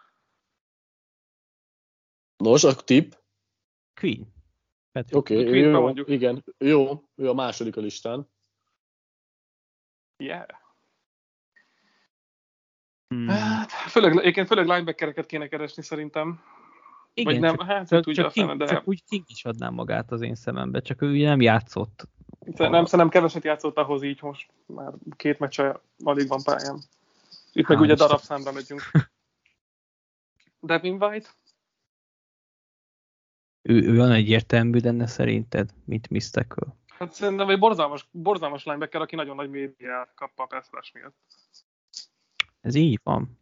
Nos, 2.36 2.64
a 2.64 2.74
tipp, 2.74 3.12
Queen. 4.00 4.38
Oké, 4.92 5.36
okay, 5.36 5.58
jó, 5.58 5.88
igen, 5.88 6.44
jó, 6.58 7.04
ő 7.16 7.28
a 7.28 7.34
második 7.34 7.76
a 7.76 7.80
listán. 7.80 8.28
Yeah. 10.20 10.46
Hmm. 13.08 13.28
Hát, 13.28 13.70
főleg, 13.70 14.16
egyébként 14.16 14.46
főleg 14.46 14.66
linebackereket 14.66 15.26
kéne 15.26 15.48
keresni 15.48 15.82
szerintem. 15.82 16.40
Igen, 17.14 17.32
vagy 17.32 17.40
nem, 17.40 17.56
csak, 17.56 17.66
hát 17.66 17.88
csak, 17.88 18.10
csak, 18.12 18.32
King, 18.32 18.56
de 18.56 18.66
csak 18.66 18.88
úgy 18.88 19.04
King 19.08 19.24
is 19.28 19.44
adná 19.44 19.68
magát 19.68 20.10
az 20.10 20.22
én 20.22 20.34
szemembe, 20.34 20.80
csak 20.80 21.02
ő 21.02 21.10
ugye 21.10 21.28
nem 21.28 21.40
játszott. 21.40 22.08
nem, 22.56 22.84
szerintem 22.84 23.08
keveset 23.08 23.44
játszott 23.44 23.76
ahhoz 23.76 24.02
így 24.02 24.22
most. 24.22 24.50
Már 24.66 24.92
két 25.16 25.38
meccse 25.38 25.80
alig 26.04 26.28
van 26.28 26.42
pályán. 26.42 26.82
Itt 27.52 27.68
meg 27.68 27.78
Hál' 27.78 27.80
ugye 27.80 27.94
darabszámra 27.94 28.52
megyünk. 28.52 28.82
Devin 30.60 31.02
White? 31.02 31.28
Ő, 33.62 33.82
ő 33.82 33.98
olyan 33.98 34.12
egyértelmű 34.12 34.78
lenne 34.82 35.06
szerinted, 35.06 35.70
mint 35.84 36.08
Mistacle. 36.08 36.79
Hát 37.00 37.12
szerintem 37.12 37.48
egy 37.48 37.58
borzalmas, 37.58 38.08
borzalmas 38.10 38.64
linebacker, 38.64 39.00
aki 39.00 39.16
nagyon 39.16 39.36
nagy 39.36 39.50
médiát 39.50 40.14
kap 40.14 40.38
a 40.38 40.46
pass 40.46 40.92
miatt. 40.92 41.16
Ez 42.60 42.74
így 42.74 43.00
van. 43.02 43.38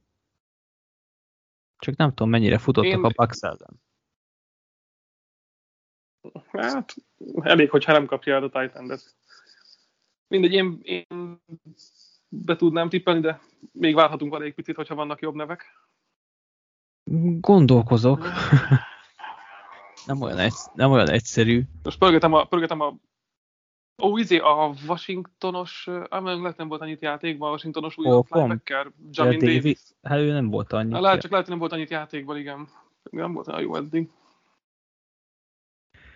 Csak 1.78 1.96
nem 1.96 2.08
tudom, 2.08 2.30
mennyire 2.30 2.58
futottak 2.58 2.90
Én- 2.90 3.04
a 3.04 3.08
Bucks 3.08 3.42
ellen. 3.42 3.82
Hát, 6.48 6.94
elég, 7.40 7.70
hogyha 7.70 7.92
nem 7.92 8.06
kapja 8.06 8.34
el 8.34 8.42
a 8.42 8.60
Titan-et. 8.60 9.16
Mindegy, 10.26 10.52
én, 10.52 10.78
én 10.82 11.40
be 12.28 12.56
tudnám 12.56 12.88
tippelni, 12.88 13.20
de 13.20 13.40
még 13.72 13.94
várhatunk 13.94 14.34
elég 14.34 14.54
picit, 14.54 14.76
hogyha 14.76 14.94
vannak 14.94 15.20
jobb 15.20 15.34
nevek. 15.34 15.88
Gondolkozok. 17.40 18.24
nem, 20.06 20.20
olyan 20.20 20.38
egy, 20.38 20.54
nem 20.74 20.90
olyan 20.90 21.10
egyszerű. 21.10 21.62
Most 21.82 21.98
pörgetem 21.98 22.32
a, 22.32 22.44
pörgetem 22.44 22.80
a 22.80 22.96
Ó, 24.02 24.18
izé, 24.18 24.38
a 24.38 24.74
Washingtonos, 24.86 25.88
ám 26.08 26.24
lehet 26.42 26.56
nem 26.56 26.68
volt 26.68 26.80
annyit 26.80 27.02
játékban, 27.02 27.48
a 27.48 27.52
Washingtonos 27.52 27.96
új 27.98 28.04
pont. 28.04 28.28
linebacker, 28.30 28.92
Jamin 29.10 29.38
De 29.38 29.46
Davis. 29.46 29.78
Hát 30.02 30.18
ő 30.18 30.32
nem 30.32 30.50
volt 30.50 30.72
annyi. 30.72 30.92
Hát 30.92 31.02
lehet, 31.02 31.20
csak 31.20 31.30
lehet, 31.30 31.46
hogy 31.46 31.56
nem 31.56 31.68
volt 31.68 31.72
annyit 31.72 31.90
játékban, 31.90 32.36
igen. 32.36 32.68
Nem 33.10 33.32
volt 33.32 33.48
olyan 33.48 33.60
jó 33.60 33.76
eddig. 33.76 34.08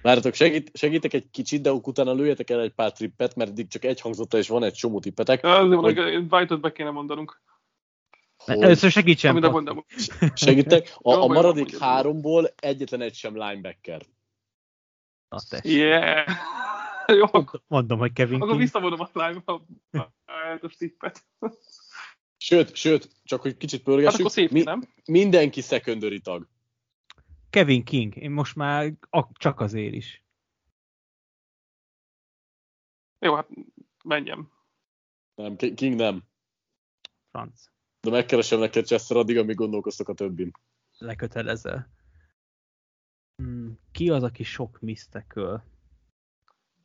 Várjatok, 0.03 0.35
segít, 0.35 0.71
segítek 0.75 1.13
egy 1.13 1.31
kicsit, 1.31 1.63
de 1.63 1.73
utána 1.73 2.13
lőjetek 2.13 2.51
el 2.51 2.61
egy 2.61 2.73
pár 2.73 2.93
trippet, 2.93 3.37
mert 3.37 3.51
eddig 3.51 3.69
csak 3.69 3.85
egy 3.85 4.01
hangzott 4.01 4.35
el, 4.35 4.41
és 4.41 4.49
van 4.49 4.63
egy 4.63 4.73
csomó 4.73 5.01
tippetek. 5.01 5.45
Azért 5.45 5.81
van, 5.81 5.95
Hogy- 5.95 6.33
White-ot 6.33 6.61
be 6.61 6.73
kéne 6.73 6.91
mondanunk. 6.91 7.41
Hogy 8.37 8.63
Először 8.63 8.91
segítsen. 8.91 9.35
Mondom. 9.35 9.85
segítek, 10.35 10.95
a, 10.99 11.13
a 11.13 11.27
maradék 11.27 11.79
háromból 11.79 12.49
egyetlen 12.57 13.01
egy 13.01 13.15
sem 13.15 13.33
linebacker. 13.37 14.03
Na, 15.29 15.39
tessék. 15.49 15.73
Yeah! 15.73 16.27
Jó, 17.19 17.25
Mondom, 17.67 17.99
hogy 17.99 18.13
Kevin 18.13 18.35
akkor 18.35 18.49
King. 18.49 18.61
visszavonom 18.61 19.01
a 19.01 19.09
live 19.13 19.43
a 19.47 20.75
tippet. 20.79 21.27
Sőt, 22.37 22.75
sőt, 22.75 23.11
csak 23.23 23.41
hogy 23.41 23.57
kicsit 23.57 23.79
Hát 23.79 23.89
pörgessük, 23.89 24.19
akkor 24.21 24.31
szép, 24.31 24.51
mi, 24.51 24.63
nem? 24.63 24.83
mindenki 25.05 25.61
secondary 25.61 26.21
tag. 26.21 26.49
Kevin 27.51 27.85
King. 27.85 28.17
Én 28.17 28.31
most 28.31 28.57
már 28.57 28.93
a, 29.11 29.33
csak 29.33 29.61
azért 29.61 29.95
is. 29.95 30.25
Jó, 33.19 33.35
hát 33.35 33.49
menjem. 34.05 34.51
Nem, 35.35 35.57
Ki- 35.57 35.75
King 35.75 35.95
nem. 35.97 36.23
Franc. 37.31 37.65
De 38.01 38.11
megkeresem 38.11 38.59
neked 38.59 38.87
Chester 38.87 39.17
addig, 39.17 39.39
amíg 39.39 39.57
gondolkoztok 39.57 40.09
a 40.09 40.15
többin. 40.15 40.53
Lekötelezel. 40.99 41.91
Hmm, 43.37 43.79
ki 43.93 44.11
az, 44.11 44.23
aki 44.23 44.43
sok 44.43 44.81
miszteköl? 44.81 45.65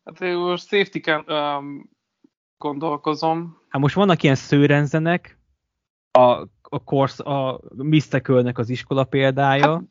Hát 0.08 0.22
én 0.22 0.36
most 0.36 0.68
safety 0.68 1.00
can, 1.00 1.26
um, 1.28 1.90
gondolkozom. 2.58 3.62
Hát 3.70 3.82
most 3.82 3.96
vannak 3.96 4.24
ilyen 4.24 4.36
szőrenzenek, 4.36 5.40
a, 6.12 6.48
a, 6.62 6.84
korsz, 6.84 7.20
a 7.20 7.62
misztekölnek 7.76 8.58
az 8.58 8.70
iskola 8.70 9.04
példája. 9.04 9.72
Hát, 9.72 9.82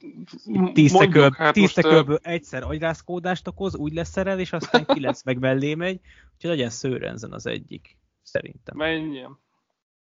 m- 0.44 0.72
Tíz 0.72 0.92
mondjuk, 0.92 1.36
teköl, 1.72 2.08
hát 2.08 2.26
egyszer 2.26 2.62
agyrázkódást 2.62 3.46
okoz, 3.46 3.76
úgy 3.76 3.92
lesz 3.92 4.10
szerel, 4.10 4.40
és 4.40 4.52
aztán 4.52 4.84
kilenc 4.84 5.22
meg 5.22 5.38
mellé 5.38 5.74
megy, 5.74 6.00
úgyhogy 6.34 6.50
legyen 6.50 6.70
szőrenzen 6.70 7.32
az 7.32 7.46
egyik, 7.46 7.96
szerintem. 8.22 8.76
Menjem. 8.76 9.38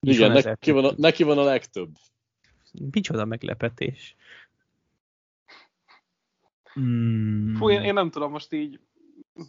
Igen, 0.00 0.32
neki 0.32 0.70
van, 0.70 0.84
a, 0.84 0.92
neki 0.96 1.22
van 1.22 1.38
a 1.38 1.42
legtöbb. 1.42 1.90
Micsoda 2.90 3.24
meglepetés. 3.24 4.16
Mm. 6.80 7.54
Fú, 7.54 7.70
én, 7.70 7.82
én 7.82 7.94
nem 7.94 8.10
tudom 8.10 8.30
most 8.30 8.52
így 8.52 8.80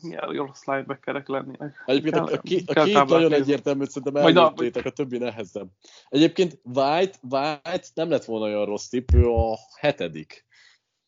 milyen 0.01 0.33
jó 0.33 0.53
slidebackerek 0.53 1.27
lennének. 1.27 1.83
Egyébként 1.85 2.15
a, 2.15 2.23
Kell- 2.23 2.37
a, 2.37 2.41
ki- 2.41 2.63
a 2.65 2.73
két 2.73 2.93
táblát 2.93 3.07
nagyon 3.07 3.29
nézni. 3.29 3.35
egyértelmű, 3.43 3.85
szerintem 3.85 4.21
Majd 4.21 4.37
a- 4.37 4.91
többi 4.91 5.17
nehezebb. 5.17 5.69
Egyébként 6.09 6.59
White, 6.63 7.17
White 7.29 7.87
nem 7.93 8.09
lett 8.09 8.25
volna 8.25 8.45
olyan 8.45 8.65
rossz 8.65 8.87
tipp, 8.87 9.11
ő 9.13 9.25
a 9.29 9.57
hetedik. 9.79 10.45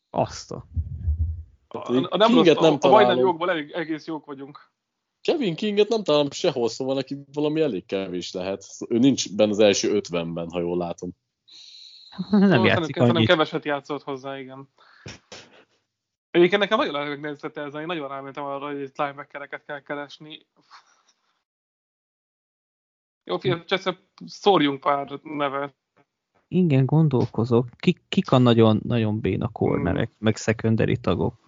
Azt 0.10 0.52
a... 0.52 0.66
A, 1.68 1.78
a, 1.78 1.92
nem 2.18 2.20
rossz, 2.20 2.28
Kinget 2.28 2.58
a, 2.58 2.62
nem 2.62 2.78
a 2.82 2.88
majdnem 2.88 3.18
jókból 3.18 3.50
elég, 3.50 3.72
egész 3.72 4.06
jók 4.06 4.26
vagyunk. 4.26 4.72
Kevin 5.22 5.56
Kinget 5.56 5.88
nem 5.90 6.04
találom 6.04 6.32
sehol, 6.32 6.70
szóval 6.70 6.96
neki 6.96 7.18
valami 7.34 7.62
elég 7.62 7.86
kevés 7.86 8.32
lehet. 8.34 8.66
Ő 8.90 8.98
nincs 8.98 9.36
benne 9.36 9.52
az 9.52 9.60
első 9.60 9.92
ötvenben, 9.96 10.50
ha 10.50 10.60
jól 10.60 10.78
látom. 10.78 11.10
Nem 12.30 12.42
Szóval 12.42 12.66
játszik 12.66 12.94
szerintem 12.96 13.16
annyit. 13.16 13.28
keveset 13.28 13.66
játszott 13.66 14.04
hozzá, 14.04 14.40
igen. 14.40 14.70
Egyébként 16.34 16.62
nekem 16.62 16.78
nagyon 16.78 16.96
elnégzett 16.96 17.58
ez, 17.58 17.74
én 17.76 17.86
nagyon 17.86 18.08
rámentem 18.08 18.44
arra, 18.44 18.66
hogy 18.66 18.82
itt 18.82 18.98
linebackereket 18.98 19.66
kell 19.66 19.80
keresni. 19.82 20.46
Jó, 23.24 23.38
figyelj, 23.38 23.64
Cseszep, 23.64 24.00
szórjunk 24.26 24.80
pár 24.80 25.20
nevet. 25.24 25.76
Igen, 26.48 26.86
gondolkozok. 26.86 27.70
Kik, 27.78 28.02
kik 28.10 28.32
a 28.32 28.38
nagyon, 28.38 28.80
nagyon 28.84 29.20
béna 29.20 29.50
cornerek, 29.52 30.08
Hmm. 30.08 30.18
meg 30.20 30.36
secondary 30.36 30.98
tagok? 30.98 31.40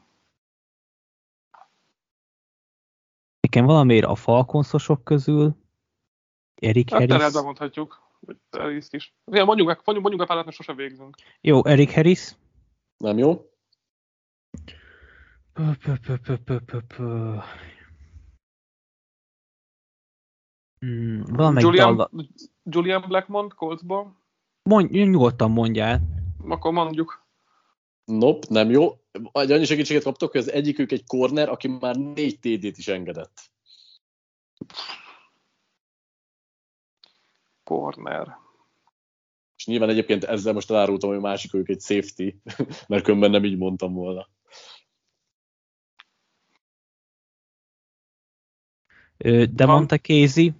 Nekem 3.39 3.65
valamiért 3.65 4.05
a 4.05 4.15
falkonszosok 4.15 5.03
közül 5.03 5.55
Erik 6.55 6.89
Hát 6.89 6.99
Harris. 6.99 7.15
Harris. 7.21 7.41
mondhatjuk. 7.41 8.03
Vagy 8.19 8.37
Harris 8.51 8.87
is. 8.89 9.15
Figyelj, 9.25 9.45
mondjuk 9.45 9.67
mondjuk, 9.67 9.85
mondjuk 9.85 10.17
meg 10.17 10.27
párat, 10.27 10.45
mert 10.45 10.55
sose 10.57 10.73
végzünk. 10.73 11.15
Jó, 11.41 11.65
Erik 11.65 11.93
Harris. 11.93 12.35
Nem 12.97 13.17
jó? 13.17 13.49
Hmm, 20.79 21.23
valamelyik 21.23 21.67
Julian, 21.67 21.95
dalla... 21.95 22.09
Julian 22.63 23.03
Blackmon, 23.07 23.49
Coltsból. 23.49 24.15
Mondj, 24.63 24.99
nyugodtan 25.03 25.51
mondjál. 25.51 26.01
Akkor 26.47 26.71
mondjuk. 26.71 27.25
Nope, 28.05 28.47
nem 28.49 28.69
jó. 28.69 28.99
Egy 29.31 29.51
annyi 29.51 29.65
segítséget 29.65 30.03
kaptok, 30.03 30.31
hogy 30.31 30.41
az 30.41 30.51
egyikük 30.51 30.91
egy 30.91 31.05
corner, 31.05 31.49
aki 31.49 31.67
már 31.67 31.95
négy 31.95 32.39
TD-t 32.39 32.77
is 32.77 32.87
engedett. 32.87 33.51
Corner. 37.63 38.37
És 39.57 39.65
nyilván 39.65 39.89
egyébként 39.89 40.23
ezzel 40.23 40.53
most 40.53 40.71
elárultam, 40.71 41.09
hogy 41.09 41.17
a 41.17 41.21
másik 41.21 41.53
ők 41.53 41.69
egy 41.69 41.81
safety, 41.81 42.33
mert 42.87 43.03
különben 43.03 43.31
nem 43.31 43.45
így 43.45 43.57
mondtam 43.57 43.93
volna. 43.93 44.27
De 49.17 49.65
Van. 49.65 49.75
mondta 49.75 49.97
Casey. 49.97 50.53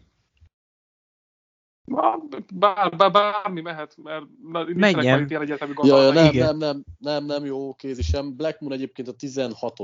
Bár, 2.54 2.96
bár, 2.98 3.12
bármi 3.12 3.62
mehet, 3.62 3.98
mert 3.98 4.26
Menjen. 4.74 5.30
ilyen 5.30 5.42
egyetemű 5.42 5.74
Ja, 5.84 6.02
ja, 6.02 6.12
nem, 6.12 6.34
nem, 6.34 6.58
nem, 6.58 6.84
nem, 6.98 7.26
nem 7.26 7.46
jó 7.46 7.74
kézi 7.74 8.02
sem. 8.02 8.36
Black 8.36 8.60
Moon 8.60 8.74
egyébként 8.74 9.08
a 9.08 9.14
16 9.14 9.78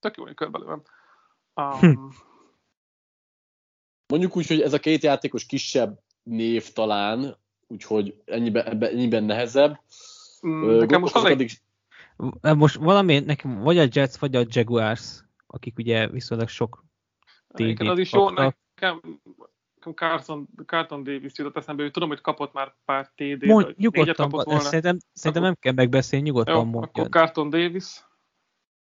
Tök 0.00 0.16
jó, 0.16 0.24
hogy 0.24 0.34
körbelőlem. 0.34 0.82
Hm. 1.54 1.86
Um, 1.86 2.12
Mondjuk 4.06 4.36
úgy, 4.36 4.46
hogy 4.46 4.60
ez 4.60 4.72
a 4.72 4.78
két 4.78 5.02
játékos 5.02 5.46
kisebb 5.46 6.02
név 6.22 6.72
talán, 6.72 7.36
úgyhogy 7.66 8.22
ennyiben, 8.24 8.66
ebben, 8.66 8.90
ennyiben 8.90 9.24
nehezebb. 9.24 9.80
mm, 10.46 10.78
nekem 10.78 11.00
most 11.00 11.14
addig, 11.14 11.50
Most 12.40 12.74
valami, 12.74 13.18
nekem 13.18 13.60
vagy 13.60 13.78
a 13.78 13.86
Jets, 13.92 14.16
vagy 14.16 14.36
a 14.36 14.44
Jaguars, 14.48 15.24
akik 15.46 15.78
ugye 15.78 16.08
viszonylag 16.08 16.48
sok 16.48 16.84
TD-t 17.54 17.80
az 17.88 17.98
is 17.98 18.12
jó, 18.12 18.24
kaptak. 18.24 18.56
nekem, 18.74 19.20
nekem 19.74 19.92
Carson, 19.94 20.48
Carton 20.66 21.02
Davis 21.02 21.32
jutott 21.34 21.56
eszembe, 21.56 21.82
hogy 21.82 21.90
tudom, 21.90 22.08
hogy 22.08 22.20
kapott 22.20 22.52
már 22.52 22.74
pár 22.84 23.06
TD-t, 23.14 23.44
Mond, 23.44 23.64
vagy 23.64 23.74
négyet 23.76 23.94
nyugodtan, 23.94 24.28
kapott 24.28 24.44
volna. 24.44 24.60
szerintem, 24.60 24.98
szerintem 25.12 25.42
Akkor- 25.42 25.42
nem 25.42 25.56
kell 25.60 25.72
megbeszélni, 25.84 26.24
nyugodtan 26.24 26.54
Jó, 26.54 26.64
mondja. 26.64 26.80
akkor 26.88 27.08
Carton 27.08 27.50
Davis. 27.50 28.04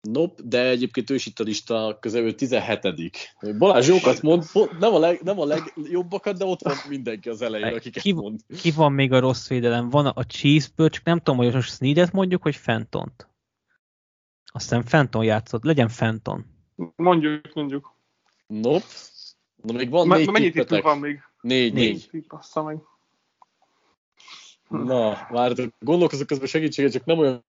nope, 0.01 0.43
de 0.45 0.69
egyébként 0.69 1.11
ő 1.11 1.15
is 1.15 1.27
itt 1.27 1.39
a 1.39 1.43
lista 1.43 1.99
közelül 2.01 2.35
17 2.35 3.37
Balázs 3.59 3.89
jókat 3.89 4.23
mond, 4.23 4.45
nem 4.79 4.95
a, 4.95 4.99
leg, 4.99 5.21
nem 5.23 5.41
a 5.41 5.45
legjobbakat, 5.45 6.39
de 6.39 6.45
ott 6.45 6.63
van 6.63 6.75
mindenki 6.89 7.29
az 7.29 7.43
elején, 7.43 7.75
akiket 7.75 8.03
Ki- 8.03 8.13
mond. 8.13 8.41
Ki 8.61 8.71
van 8.71 8.93
még 8.93 9.13
a 9.13 9.19
rossz 9.19 9.49
védelem? 9.49 9.89
Van 9.91 10.07
a 10.07 10.25
Chiefsből, 10.25 10.89
csak 10.89 11.05
nem 11.05 11.19
tudom, 11.19 11.37
hogy 11.37 11.55
most 11.55 11.73
Sneedet 11.75 12.13
mondjuk, 12.13 12.43
hogy 12.43 12.57
Fentont. 12.57 13.29
Aztán 14.53 14.85
Fenton 14.85 15.25
játszott, 15.25 15.65
legyen 15.65 15.89
Fenton. 15.89 16.45
Mondjuk, 16.97 17.55
mondjuk. 17.55 17.96
Nope. 18.47 18.85
Na 19.63 19.73
még 19.73 19.91
van 19.91 20.07
Me- 20.07 20.19
négy 20.19 20.31
mennyit 20.31 20.53
tippetek. 20.53 20.69
tippünk 20.69 20.85
van 20.85 20.99
még? 20.99 21.21
Négy, 21.41 21.73
négy. 21.73 22.09
Négy. 22.13 22.25
Meg. 22.63 22.79
Na, 24.69 25.27
várjátok, 25.31 25.75
gondolkozok 25.79 26.27
közben 26.27 26.47
segítséget, 26.49 26.93
csak 26.93 27.05
nem 27.05 27.19
olyan 27.19 27.45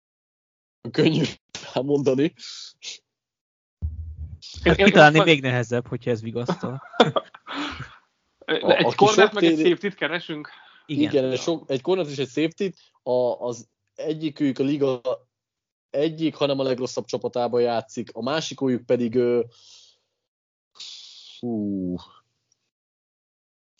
könnyű 0.91 1.23
mondani. 1.73 2.23
Én- 2.23 2.33
Hát 4.63 4.77
én 4.77 4.85
kitalálni 4.85 5.19
még 5.19 5.41
nehezebb, 5.41 5.87
hogyha 5.87 6.11
ez 6.11 6.21
vigasztal. 6.21 6.81
Egy 8.45 8.93
sok 8.97 9.31
meg 9.33 9.43
egy 9.43 9.55
TD 9.55 9.67
safety-t 9.67 9.95
keresünk. 9.95 10.49
Igen. 10.85 11.09
Igen, 11.11 11.31
egy, 11.31 11.39
sok, 11.39 11.69
egy 11.69 11.81
corner 11.81 12.05
és 12.07 12.17
egy 12.17 12.27
safety 12.29 12.73
a, 13.03 13.11
az 13.45 13.67
egyikük 13.95 14.59
a 14.59 14.63
liga 14.63 15.01
egyik, 15.89 16.35
hanem 16.35 16.59
a 16.59 16.63
legrosszabb 16.63 17.05
csapatában 17.05 17.61
játszik, 17.61 18.09
a 18.13 18.21
másikójuk 18.23 18.85
pedig 18.85 19.15
ö, 19.15 19.43
hú, 21.39 21.95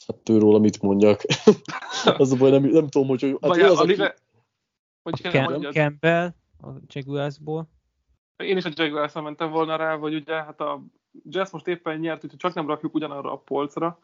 hát 0.08 0.30
őróla 0.30 0.60
mit 0.60 0.82
mondjak. 0.82 1.22
az 2.18 2.32
a 2.32 2.36
baj, 2.36 2.52
nem, 2.52 2.64
nem 2.64 2.88
tudom, 2.88 3.08
hogy, 3.08 3.22
hogy 3.22 3.32
hát 3.32 3.50
Vagy 3.50 3.60
a, 3.60 3.72
az, 3.72 3.80
a 3.80 3.82
aki. 3.82 3.96
Hogy 5.04 5.22
kell 5.22 5.32
Cam- 5.32 5.50
mondjad? 5.50 5.74
Campbell 5.74 6.34
a 6.62 6.68
Jaguarsból. 6.88 7.70
Én 8.38 8.58
is 8.58 8.66
a 8.66 8.70
jaguars 8.74 9.14
mentem 9.14 9.52
volna 9.52 9.76
rá, 9.76 9.96
vagy 9.96 10.16
ugye 10.16 10.34
hát 10.34 10.62
a 10.62 10.84
Jazz 11.24 11.52
most 11.52 11.68
éppen 11.68 12.00
nyert, 12.00 12.24
úgyhogy 12.24 12.40
csak 12.40 12.54
nem 12.54 12.68
rakjuk 12.68 12.94
ugyanarra 12.94 13.32
a 13.32 13.38
polcra. 13.38 14.00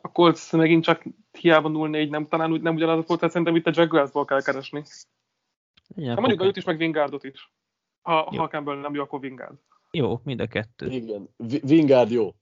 A 0.00 0.12
Colts 0.12 0.52
megint 0.52 0.84
csak 0.84 1.04
hiába 1.32 1.70
0-4 1.72 2.10
nem, 2.10 2.28
talán 2.28 2.52
úgy 2.52 2.62
nem 2.62 2.74
ugyanaz 2.74 2.98
a 2.98 3.02
polc, 3.02 3.20
szerintem 3.20 3.56
itt 3.56 3.66
a 3.66 3.70
Jaguarsból 3.74 4.24
kell 4.24 4.42
keresni. 4.42 4.82
Legyen 5.94 6.10
Hát 6.10 6.20
mondjuk 6.20 6.40
a 6.40 6.44
őt 6.44 6.56
is, 6.56 6.64
meg 6.64 6.78
Wingardot 6.78 7.24
is. 7.24 7.52
Ha, 8.02 8.36
ha 8.36 8.48
Campbell 8.48 8.76
nem 8.76 8.94
jó, 8.94 9.02
akkor 9.02 9.20
Wingard. 9.20 9.58
Jó, 9.94 10.20
mind 10.24 10.40
a 10.40 10.46
kettő. 10.46 10.86
igen, 10.90 11.28
Vi- 11.36 11.62
Wingard 11.62 12.10
jó. 12.10 12.34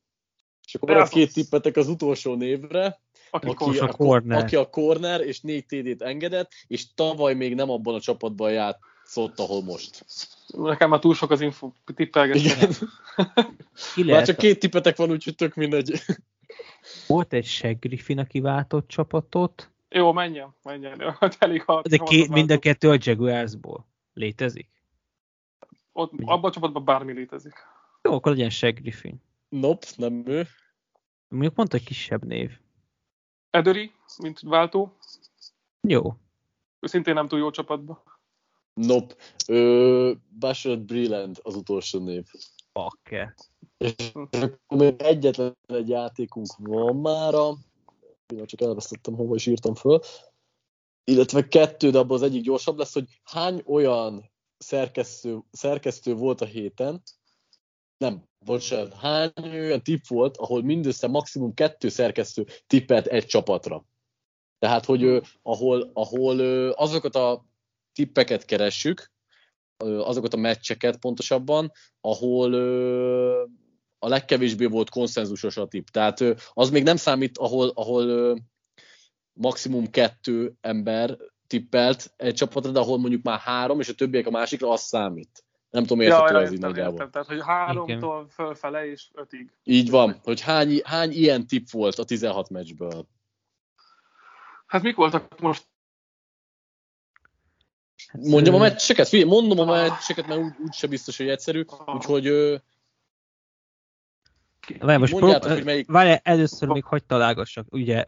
És 0.67 0.75
akkor 0.75 0.97
az- 0.97 1.09
két 1.09 1.33
tippetek 1.33 1.77
az 1.77 1.89
utolsó 1.89 2.35
névre, 2.35 3.01
Aki, 3.31 3.47
aki, 3.49 3.79
a 3.79 3.85
a, 3.85 3.89
corner. 3.93 4.39
aki 4.43 4.57
a 4.57 4.69
corner, 4.71 5.21
és 5.21 5.41
négy 5.41 5.67
TD-t 5.67 6.03
engedett, 6.03 6.51
és 6.67 6.95
tavaly 6.95 7.35
még 7.35 7.55
nem 7.55 7.71
abban 7.71 7.95
a 7.95 8.01
csapatban 8.01 8.53
játszott, 8.53 9.39
ahol 9.39 9.63
most. 9.63 10.05
Nekem 10.47 10.89
már 10.91 10.99
túl 11.01 11.15
sok 11.15 11.31
az 11.31 11.41
info. 11.41 11.71
Ki 13.95 14.03
Már 14.05 14.25
csak 14.27 14.37
két 14.37 14.59
tippetek 14.59 14.97
van, 14.97 15.11
úgyhogy 15.11 15.35
tök 15.35 15.55
mindegy. 15.55 15.93
volt 17.07 17.33
egy 17.33 17.45
Shaq 17.47 17.77
Griffin, 17.81 18.19
aki 18.19 18.41
váltott 18.41 18.89
csapatot, 18.89 19.71
Jó, 19.89 20.13
menjen, 20.13 20.55
menjen. 20.63 21.17
Elég 21.39 21.65
de 21.83 21.97
ott 22.01 22.29
mind 22.29 22.51
a 22.51 22.59
kettő 22.59 22.91
a 22.91 22.97
Jaguarsból. 23.01 23.87
Létezik? 24.15 24.69
Ott, 25.93 26.13
abban 26.25 26.51
a 26.51 26.53
csapatban 26.53 26.85
bármi 26.85 27.13
létezik. 27.13 27.55
Jó, 28.03 28.13
akkor 28.13 28.33
legyen 28.33 28.51
Shaq 28.51 28.81
Griffin. 28.81 29.23
Nope, 29.49 29.87
nem 29.97 30.23
ő. 30.27 30.47
Mondjuk 31.29 31.55
pont 31.55 31.75
egy 31.75 31.85
kisebb 31.85 32.25
név. 32.25 32.59
Ederi, 33.51 33.93
mint 34.23 34.41
váltó, 34.41 34.97
Jó. 35.89 36.17
ő 36.81 36.87
szintén 36.87 37.15
nem 37.15 37.29
túl 37.29 37.39
jó 37.39 37.51
csapatban. 37.51 38.03
Nope. 38.75 39.15
Ö, 39.47 40.13
Bashard 40.39 40.81
Brilland 40.81 41.39
az 41.43 41.57
utolsó 41.57 41.99
név. 41.99 42.27
Akkor 42.73 43.35
még 44.69 45.03
egyetlen 45.03 45.57
egy 45.67 45.89
játékunk 45.89 46.47
van 46.57 46.97
mára. 46.97 47.55
Pillanat, 48.27 48.49
csak 48.49 48.61
elvesztettem, 48.61 49.15
hova 49.15 49.35
is 49.35 49.47
írtam 49.47 49.75
föl. 49.75 50.01
Illetve 51.05 51.49
kettő, 51.49 51.91
de 51.91 51.99
abban 51.99 52.17
az 52.17 52.23
egyik 52.23 52.43
gyorsabb 52.43 52.79
lesz, 52.79 52.93
hogy 52.93 53.21
hány 53.25 53.63
olyan 53.67 54.32
szerkesztő, 54.63 55.39
szerkesztő 55.51 56.15
volt 56.15 56.41
a 56.41 56.45
héten, 56.45 57.03
nem, 57.97 58.25
bocsánat, 58.45 58.95
hány 58.95 59.33
olyan 59.37 59.83
tipp 59.83 60.07
volt, 60.07 60.37
ahol 60.37 60.63
mindössze 60.63 61.07
maximum 61.07 61.55
kettő 61.55 61.89
szerkesztő 61.89 62.47
tippelt 62.67 63.07
egy 63.07 63.27
csapatra. 63.27 63.85
Tehát, 64.59 64.85
hogy 64.85 65.23
ahol, 65.43 65.91
ahol 65.93 66.41
azokat 66.71 67.15
a 67.17 67.47
tippeket 67.93 68.45
keressük, 68.45 69.13
azokat 69.85 70.35
a 70.35 70.37
meccseket 70.37 70.97
pontosabban, 70.97 71.73
ahol 72.01 72.55
a 73.99 74.09
legkevésbé 74.09 74.65
volt 74.65 74.91
konszenzusos 74.91 75.57
a 75.57 75.67
tipp. 75.67 75.87
Tehát 75.87 76.21
az 76.53 76.71
még 76.71 76.83
nem 76.83 76.97
számít, 76.97 77.39
ahol, 77.39 77.69
ahol 77.69 78.37
maximum 79.33 79.91
kettő 79.91 80.55
ember 80.61 81.17
tippelt 81.53 82.13
egy 82.17 82.35
csapatra, 82.35 82.71
de 82.71 82.79
ahol 82.79 82.99
mondjuk 82.99 83.23
már 83.23 83.39
három, 83.39 83.81
és 83.81 83.89
a 83.89 83.95
többiek 83.95 84.27
a 84.27 84.31
másikra, 84.31 84.71
az 84.71 84.81
számít. 84.81 85.45
Nem 85.71 85.83
tudom, 85.83 86.01
érthető 86.01 86.37
ez 86.37 86.47
így 86.49 86.53
értem, 86.53 86.69
nagyjából. 86.69 86.93
értem. 86.95 87.11
Tehát, 87.11 87.27
hogy 87.29 87.41
háromtól 87.45 88.29
fölfele 88.29 88.87
és 88.87 89.09
ötig. 89.15 89.51
Így 89.65 89.91
van, 89.91 90.21
hogy 90.25 90.41
hány, 90.41 90.81
hány 90.85 91.11
ilyen 91.13 91.47
tipp 91.47 91.67
volt 91.71 91.99
a 91.99 92.05
16 92.05 92.51
meccsből. 92.51 93.07
Hát 94.67 94.83
mik 94.83 94.97
voltak 94.97 95.41
most? 95.41 95.67
Hát, 98.07 98.23
Mondjam 98.23 98.55
a 98.55 98.59
meccseket? 98.59 99.09
Figyelj, 99.09 99.29
mondom 99.31 99.59
a 99.69 99.73
Ah. 99.73 99.89
meccseket, 99.89 100.27
mert 100.27 100.41
úgy, 100.41 100.53
úgy 100.59 100.73
se 100.75 100.87
biztos, 100.87 101.17
hogy 101.17 101.29
egyszerű. 101.29 101.65
Ah. 101.67 101.95
Úgyhogy 101.95 102.27
Várj, 104.79 104.99
most 104.99 105.15
prób- 105.17 105.45
hogy 105.45 105.65
melyik- 105.65 105.91
Várj, 105.91 106.13
először 106.23 106.69
még 106.69 106.85
hagyd 106.85 107.05
találgassak. 107.05 107.67
Ugye 107.71 108.05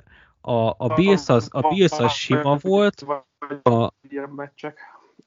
a, 0.46 0.74
a 0.78 0.94
Bills 0.94 1.28
az, 1.28 1.48
a 1.52 1.68
Bills 1.68 1.98
az 1.98 2.12
sima 2.12 2.56
volt, 2.56 3.04
a, 3.62 3.92
ilyen 4.08 4.28
meccsek. 4.28 4.80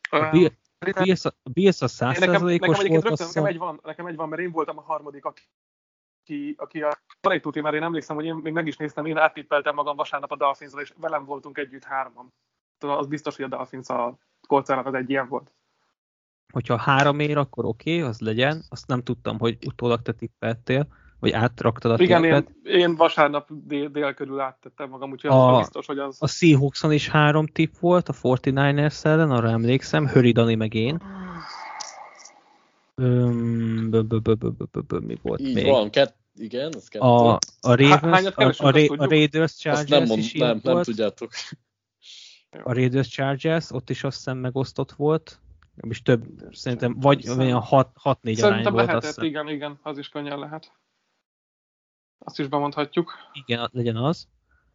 a, 0.10 0.30
Bill, 0.30 0.50
a 0.80 1.02
Bills, 1.04 1.26
a 1.26 1.34
Bills 1.54 1.80
Nekem, 1.80 1.88
nekem 1.88 1.88
százszerzalékos 1.88 2.78
volt, 2.78 3.04
rögtön, 3.04 3.28
nekem 3.28 3.46
egy, 3.46 3.58
van, 3.58 3.80
nekem 3.84 4.06
egy 4.06 4.16
van, 4.16 4.30
mert 4.30 4.42
én 4.42 4.52
voltam 4.52 4.78
a 4.78 4.82
harmadik, 4.82 5.26
aki, 5.26 6.56
aki 6.58 6.82
a 6.82 6.98
Parejtúti, 7.22 7.62
mert 7.62 7.76
én 7.76 7.84
emlékszem, 7.84 8.16
hogy 8.16 8.26
én 8.26 8.36
még 8.36 8.54
meg 8.54 8.68
is 8.68 8.78
néztem, 8.78 9.06
én 9.06 9.18
áttippeltem 9.18 9.76
magam 9.76 9.96
vasárnap 9.96 10.32
a 10.32 10.36
dolphins 10.36 10.74
és 10.78 10.94
velem 10.98 11.26
voltunk 11.26 11.58
együtt 11.58 11.84
hárman. 11.84 12.34
Tehát 12.78 12.98
Az 12.98 13.08
biztos, 13.08 13.36
hogy 13.36 13.46
a 13.46 13.56
Dolphins 13.56 13.90
a 13.90 14.18
Colcának 14.48 14.86
az 14.86 14.94
egy 14.94 15.10
ilyen 15.10 15.28
volt. 15.28 15.54
Hogyha 16.54 16.78
három 16.78 17.20
ér, 17.20 17.38
akkor 17.38 17.66
oké, 17.66 17.98
okay, 17.98 18.10
az 18.10 18.20
legyen. 18.20 18.64
Azt 18.70 18.88
nem 18.88 19.04
tudtam, 19.04 19.40
hogy 19.40 19.58
utólag 19.66 20.02
te 20.02 20.12
tippeltél, 20.12 20.88
vagy 21.20 21.32
átraktad 21.32 21.92
a 21.92 22.04
Igen, 22.04 22.22
tippet. 22.22 22.48
én, 22.64 22.80
én 22.80 22.96
vasárnap 22.96 23.48
dél, 23.50 23.88
dél 23.90 24.14
körül 24.14 24.40
áttettem 24.40 24.90
magam, 24.90 25.12
úgyhogy 25.12 25.30
A- 25.30 25.52
az 25.54 25.58
biztos, 25.58 25.86
hogy 25.86 26.00
az... 26.00 26.18
A 26.20 26.28
Seahawkson 26.28 26.92
is 26.92 27.10
három 27.10 27.48
tipp 27.48 27.74
volt, 27.80 28.10
a 28.10 28.14
49ers 28.14 29.06
ellen, 29.06 29.32
arra 29.32 29.50
emlékszem, 29.50 30.08
Höri 30.08 30.32
Dani 30.32 30.56
meg 30.56 30.74
én. 30.74 31.02
Öm, 32.96 33.90
bö- 33.90 34.08
bö- 34.08 34.22
bö- 34.22 34.38
bö- 34.38 34.58
bö- 34.58 34.70
bö- 34.72 34.86
bö- 34.88 35.06
mi 35.06 35.18
volt 35.22 35.40
így 35.40 35.54
még? 35.54 35.66
van, 35.66 35.90
kett, 35.90 36.16
igen, 36.36 36.74
az 36.76 36.88
kettő. 36.88 37.06
A, 37.06 37.34
a 37.62 37.76
Ravens, 37.76 38.26
a, 38.26 38.42
a, 38.42 38.46
azt 38.46 38.60
Ra- 38.60 38.90
a? 39.00 39.06
Raiders 39.06 39.44
Azt 39.44 39.60
Chargers 39.60 39.90
nem, 39.90 40.04
mond, 40.04 40.20
is 40.20 40.34
nem, 40.34 40.60
nem 40.64 40.74
volt. 40.74 40.86
tudjátok. 40.86 41.32
A 42.64 42.74
Raiders 42.74 43.08
Chargers, 43.08 43.72
ott 43.72 43.90
is 43.90 44.04
azt 44.04 44.16
hiszem 44.16 44.38
megosztott 44.38 44.92
volt. 44.92 45.40
És 45.90 46.02
több, 46.02 46.24
szerintem 46.52 46.96
vagy 47.00 47.30
olyan 47.30 47.64
6-4 47.70 47.74
arány 48.04 48.36
Szerintem 48.36 48.44
volt 48.44 48.66
azt 48.66 48.74
lehetett, 48.76 49.02
hiszem. 49.04 49.26
igen, 49.26 49.48
igen, 49.50 49.80
az 49.84 49.98
is 49.98 50.10
könnyen 50.10 50.40
lehet. 50.40 50.72
Azt 52.18 52.40
is 52.40 52.48
bemondhatjuk. 52.48 53.14
Igen, 53.34 53.70
legyen 53.72 53.96
az. 53.96 54.28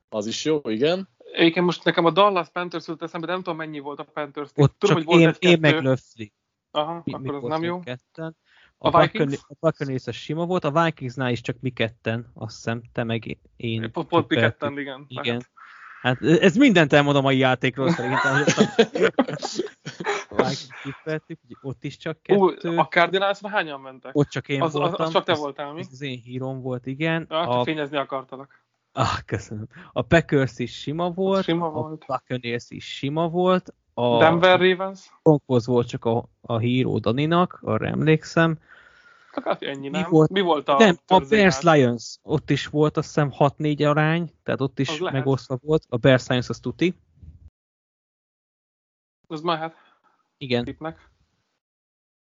Az 0.09 0.27
is 0.27 0.45
jó, 0.45 0.61
igen. 0.65 1.09
Egyébként 1.33 1.65
most 1.65 1.85
nekem 1.85 2.05
a 2.05 2.11
Dallas 2.11 2.49
Panthers 2.49 2.87
jutott 2.87 3.03
eszembe, 3.03 3.27
de 3.27 3.33
nem 3.33 3.43
tudom 3.43 3.59
mennyi 3.59 3.79
volt 3.79 3.99
a 3.99 4.05
Panthers. 4.05 4.51
Ott 4.55 4.79
tudom, 4.79 4.97
csak 4.97 4.97
hogy 4.97 5.05
volt 5.05 5.39
én, 5.39 5.51
én 5.51 5.61
meg 5.61 5.83
Löffli. 5.83 6.33
Aha, 6.71 7.03
mi, 7.05 7.13
akkor 7.13 7.27
mi 7.27 7.37
az 7.37 7.43
nem 7.43 7.63
jó. 7.63 7.81
Ketten. 7.81 8.37
A 8.79 8.97
A, 8.97 9.01
Vikings? 9.01 9.41
A 9.49 9.55
Buccaneers 9.61 10.05
sima 10.11 10.47
volt, 10.47 10.65
a 10.65 10.85
Vikingsnál 10.85 11.31
is 11.31 11.41
csak 11.41 11.57
mi 11.61 11.71
ketten, 11.71 12.31
azt 12.35 12.57
hiszem, 12.57 12.83
te 12.93 13.05
meg 13.05 13.39
én. 13.57 13.91
Pont, 13.93 14.09
pont 14.09 14.29
mi 14.29 14.37
ketten, 14.37 14.79
igen. 14.79 15.05
Igen. 15.09 15.35
Hát 15.35 15.51
ez 16.21 16.57
mindent 16.57 16.93
elmond 16.93 17.17
a 17.17 17.21
mai 17.21 17.39
játékról 17.39 17.91
szerintem. 17.91 18.35
hogy 18.35 19.65
A 20.29 20.55
tippeltük, 20.83 21.39
ugye 21.45 21.55
ott 21.63 21.85
is 21.85 21.97
csak 21.97 22.19
Ú, 22.29 22.47
kettő. 22.49 22.77
a 22.77 22.85
Cardinalsra 22.87 23.49
hányan 23.49 23.81
mentek? 23.81 24.17
Ott 24.17 24.29
csak 24.29 24.49
én 24.49 24.63
Az, 24.63 24.75
az, 24.75 24.81
voltam. 24.81 25.07
az 25.07 25.13
csak 25.13 25.25
te 25.25 25.35
voltál, 25.35 25.73
mi? 25.73 25.81
Ez 25.81 25.89
az 25.93 26.03
én 26.03 26.19
hírom 26.25 26.61
volt, 26.61 26.87
igen. 26.87 27.27
Ja, 27.31 27.43
csak 27.45 27.53
a, 27.53 27.65
fényezni 27.65 27.97
akartalak. 27.97 28.65
ah, 28.93 29.19
köszönöm. 29.27 29.67
A 29.93 30.03
Packers 30.03 30.59
is 30.59 30.81
sima 30.81 31.11
volt, 31.11 31.45
Sima 31.45 31.67
a 31.67 31.71
volt. 31.71 32.05
Buccaneers 32.07 32.65
is 32.71 32.85
sima 32.97 33.29
volt, 33.29 33.75
a 33.95 34.19
Denver 34.19 34.61
Ravens? 34.61 35.11
Broncos 35.23 35.67
volt 35.67 35.89
csak 35.89 36.05
a, 36.05 36.29
a 36.41 36.59
híró 36.59 36.99
Daninak, 36.99 37.59
arra 37.63 37.87
emlékszem. 37.87 38.59
Hát 39.45 39.63
ennyi, 39.63 39.89
Mi 39.89 39.99
nem? 39.99 40.11
volt? 40.11 40.31
Mi 40.31 40.41
volt 40.41 40.69
a 40.69 40.79
Nem, 40.79 40.97
a 41.07 41.19
Bears? 41.29 41.61
Lions, 41.61 42.17
ott 42.23 42.51
is 42.51 42.67
volt 42.67 42.97
azt 42.97 43.07
hiszem 43.07 43.33
6-4 43.39 43.89
arány, 43.91 44.33
tehát 44.43 44.61
ott 44.61 44.79
Az 44.79 44.89
is 44.91 44.99
megosztva 44.99 45.59
volt. 45.63 45.85
A 45.89 45.97
Bears 45.97 46.27
Lions 46.27 46.49
az 46.49 46.61
tuti. 46.61 46.95
Az 49.29 49.41
mehet 49.41 49.75
Igen, 50.37 50.65
tippnek. 50.65 51.11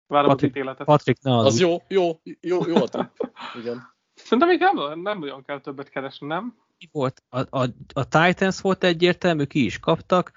Várom 0.07 0.29
a 0.31 0.33
Patrik- 0.33 0.51
ítéletet. 0.51 0.87
Patrik 0.87 1.23
ne 1.23 1.37
Az 1.37 1.45
az 1.45 1.61
jó, 1.61 1.83
jó, 1.89 2.21
jó, 2.41 2.67
jó 2.67 2.75
a 2.77 2.89
tipp. 2.89 3.17
Igen. 3.59 3.93
Szerintem 4.15 4.49
még 4.49 4.59
nem, 4.59 5.01
nem 5.01 5.19
nagyon 5.19 5.43
kell 5.45 5.61
többet 5.61 5.89
keresni, 5.89 6.27
nem? 6.27 6.57
ki 6.79 6.89
volt? 6.93 7.23
A, 7.29 7.63
a, 7.63 7.69
a 7.95 8.09
Titans 8.09 8.61
volt 8.61 8.85
egyértelmű, 8.85 9.45
ki 9.45 9.65
is 9.65 9.79
kaptak. 9.79 10.33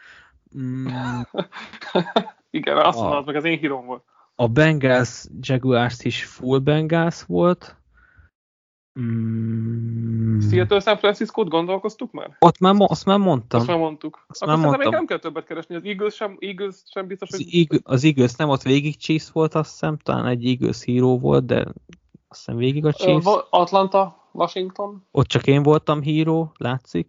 Mm, 0.57 0.88
Igen, 2.49 2.77
azt 2.77 2.98
Ah. 2.98 3.03
mondod, 3.03 3.26
meg 3.26 3.35
az 3.35 3.44
én 3.44 3.57
hírom 3.57 3.85
volt. 3.85 4.03
A 4.39 4.47
Bengals 4.47 5.26
Jaguars 5.39 6.03
is 6.03 6.26
full 6.26 6.59
Bengals 6.59 7.23
volt. 7.23 7.76
Mm, 8.99 10.39
Seattle 10.39 10.80
San 10.80 10.97
Francisco-t 10.97 11.47
gondolkoztuk 11.49 12.11
már? 12.11 12.35
ott 12.39 12.59
már, 12.59 12.76
azt 12.77 13.05
már 13.05 13.18
mondtam. 13.19 13.59
Azt 13.59 13.69
már 13.69 13.77
mondtuk. 13.77 14.26
Azt 14.27 14.41
Akkor 14.41 14.57
már 14.57 14.64
szerintem 14.64 14.80
még 14.80 14.88
mondtam. 14.88 14.91
nem 14.91 15.05
kell 15.05 15.31
többet 15.31 15.45
keresni. 15.47 15.76
Az 15.76 15.84
Eagles 15.84 16.15
sem, 16.15 16.38
Eagles 16.39 16.76
sem 16.91 17.07
biztos, 17.07 17.30
Az, 17.30 17.43
hogy... 17.51 17.80
Az 17.84 18.03
Eagles 18.03 18.35
nem, 18.35 18.49
ott 18.49 18.61
végig 18.61 18.97
Chiefs 18.97 19.31
volt, 19.31 19.55
azt 19.55 19.72
hiszem, 19.72 19.97
talán 19.97 20.26
egy 20.26 20.45
Eagles 20.45 20.84
híró 20.84 21.19
volt, 21.19 21.45
de 21.45 21.65
azt 22.27 22.45
hiszem 22.45 22.55
végig 22.55 22.85
a 22.85 22.93
Chiefs. 22.93 23.26
Atlanta, 23.49 24.30
Washington. 24.31 25.05
Ott 25.11 25.27
csak 25.27 25.47
én 25.47 25.64
voltam 25.64 26.01
híró, 26.01 26.51
látszik. 26.57 27.07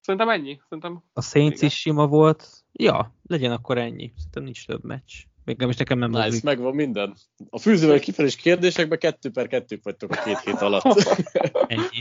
Szerintem 0.00 0.28
ennyi. 0.28 0.60
Szerintem 0.68 1.02
A 1.12 1.22
Saints 1.22 1.56
Igen. 1.56 1.66
is 1.66 1.78
sima 1.78 2.06
volt. 2.06 2.64
Ja, 2.72 3.14
legyen 3.26 3.52
akkor 3.52 3.78
ennyi. 3.78 4.12
Szerintem 4.16 4.42
nincs 4.42 4.66
több 4.66 4.84
meccs. 4.84 5.12
Még 5.48 5.56
nem 5.56 5.68
is 5.68 5.76
nekem 5.76 5.98
nem 5.98 6.10
Nice, 6.10 6.40
megvan 6.42 6.74
minden. 6.74 7.16
A 7.50 7.58
fűzővel 7.58 7.98
kifelés 7.98 8.36
kérdésekben 8.36 8.98
kettő 8.98 9.30
per 9.30 9.46
kettők 9.46 9.82
vagytok 9.82 10.10
a 10.10 10.22
két 10.22 10.40
hét 10.40 10.60
alatt. 10.60 10.82
Ennyi. 11.66 12.00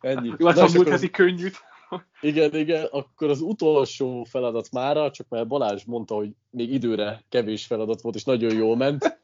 Ennyi. 0.00 0.32
jó, 0.38 0.46
hát 0.46 0.56
Na, 0.56 0.62
a 0.62 0.68
múlt 0.74 0.88
heti 0.88 1.10
könnyűt. 1.10 1.56
Igen, 2.20 2.54
igen, 2.54 2.84
akkor 2.84 3.30
az 3.30 3.40
utolsó 3.40 4.24
feladat 4.24 4.70
mára, 4.70 5.10
csak 5.10 5.28
mert 5.28 5.46
Balázs 5.46 5.84
mondta, 5.84 6.14
hogy 6.14 6.30
még 6.50 6.72
időre 6.72 7.24
kevés 7.28 7.66
feladat 7.66 8.00
volt, 8.00 8.14
és 8.14 8.24
nagyon 8.24 8.54
jól 8.54 8.76
ment. 8.76 9.20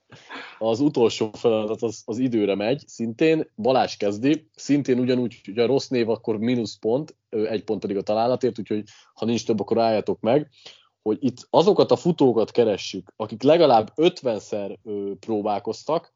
Az 0.59 0.81
utolsó 0.81 1.31
feladat 1.33 1.83
az, 1.83 2.03
az 2.05 2.19
időre 2.19 2.55
megy, 2.55 2.83
szintén 2.87 3.51
Balázs 3.57 3.97
kezdi, 3.97 4.49
szintén 4.55 4.99
ugyanúgy, 4.99 5.41
hogy 5.45 5.59
a 5.59 5.67
rossz 5.67 5.89
név, 5.89 6.09
akkor 6.09 6.39
mínusz 6.39 6.79
pont, 6.79 7.17
egy 7.29 7.65
pont 7.65 7.81
pedig 7.81 7.97
a 7.97 8.03
találatért, 8.03 8.59
úgyhogy 8.59 8.83
ha 9.15 9.25
nincs 9.25 9.47
több, 9.47 9.61
akkor 9.61 9.79
álljatok 9.79 10.21
meg, 10.21 10.51
hogy 11.09 11.25
itt 11.25 11.47
azokat 11.51 11.91
a 11.91 11.97
futókat 11.97 12.51
keressük, 12.51 13.13
akik 13.17 13.43
legalább 13.43 13.93
50-szer 13.97 14.77
ö, 14.83 15.13
próbálkoztak, 15.21 16.15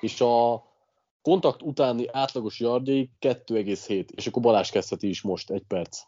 és 0.00 0.20
a 0.20 0.64
kontakt 1.22 1.62
utáni 1.62 2.08
átlagos 2.08 2.60
yardjai 2.60 3.10
2,7, 3.20 4.10
és 4.10 4.26
akkor 4.26 4.42
Balázs 4.42 4.70
kezdheti 4.70 5.08
is 5.08 5.22
most, 5.22 5.50
egy 5.50 5.62
perc. 5.62 6.02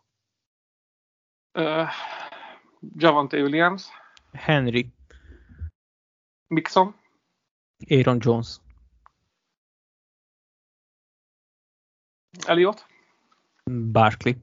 Uh, 1.59 1.89
Javante 2.97 3.41
Williams, 3.41 3.87
Henry, 4.33 4.93
Mixon, 6.47 6.95
Aaron 7.89 8.19
Jones, 8.21 8.61
Elliot, 12.47 12.87
Barkley. 13.93 14.35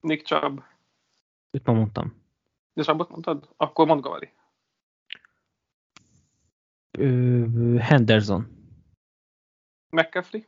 Nick 0.00 0.26
Chubb. 0.26 0.62
Itt 1.50 1.66
ma 1.66 1.72
mondtam. 1.72 2.26
És 2.78 2.86
abbat 2.86 3.08
mondtad? 3.08 3.48
Akkor 3.56 3.86
Montgomery. 3.86 4.32
Henderson. 7.78 8.46
McCaffrey. 9.90 10.46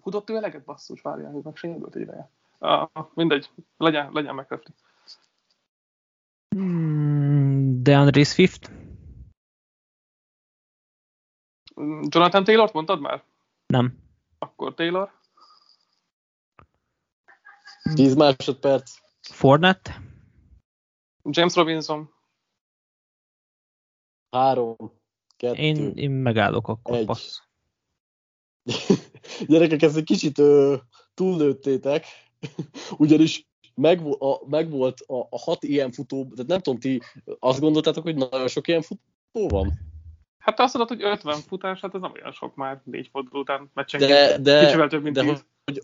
Futott 0.00 0.30
ő 0.30 0.36
eleget 0.36 0.64
basszus, 0.64 1.00
várjál, 1.00 1.32
hogy 1.32 1.42
meg 1.42 1.56
sérült 1.56 1.94
egy 1.94 2.02
ideje. 2.02 2.30
Uh, 2.58 2.88
mindegy, 3.14 3.50
legyen, 3.76 4.12
legyen 4.12 4.34
McCaffrey. 4.34 4.74
Mm, 6.56 7.82
DeAndre 7.82 8.24
Swift. 8.24 8.70
Mm, 11.80 12.00
Jonathan 12.08 12.44
Taylor-t 12.44 12.72
mondtad 12.72 13.00
már? 13.00 13.22
Nem. 13.66 13.98
Akkor 14.38 14.74
Taylor. 14.74 15.12
10 17.94 18.14
másodperc. 18.14 18.98
Fournette. 19.20 20.05
James 21.30 21.54
Robinson. 21.54 22.14
3, 24.30 24.76
2, 25.36 25.54
Én, 25.54 25.92
én 25.94 26.10
megállok 26.10 26.68
akkor. 26.68 26.96
Egy. 26.96 27.06
Passz. 27.06 27.38
Gyerekek, 29.48 29.82
ezt 29.82 29.96
egy 29.96 30.04
kicsit 30.04 30.38
ö, 30.38 30.76
túllőttétek, 31.14 32.06
ugyanis 32.98 33.46
megvo- 33.74 34.20
a, 34.20 34.40
megvolt 34.46 35.00
a, 35.00 35.20
a 35.30 35.38
hat 35.38 35.62
ilyen 35.62 35.92
futó, 35.92 36.26
tehát 36.30 36.46
nem 36.46 36.60
tudom, 36.60 36.80
ti 36.80 37.00
azt 37.38 37.60
gondoltátok, 37.60 38.02
hogy 38.02 38.16
nagyon 38.16 38.48
sok 38.48 38.68
ilyen 38.68 38.82
futó 38.82 39.48
van? 39.48 39.78
Hát 40.38 40.56
te 40.56 40.62
azt 40.62 40.74
mondod, 40.74 40.96
hogy 40.96 41.06
50 41.06 41.40
futás, 41.40 41.80
hát 41.80 41.94
ez 41.94 42.00
nem 42.00 42.12
olyan 42.12 42.32
sok 42.32 42.54
már 42.54 42.80
négy 42.84 43.08
forduló 43.08 43.40
után 43.40 43.70
meccsenként. 43.74 44.10
De, 44.10 44.38
de, 44.38 44.64
Kicsivel 44.64 44.88
több, 44.88 45.02
mint 45.02 45.14
de, 45.14 45.22
10. 45.22 45.44
hogy, 45.64 45.82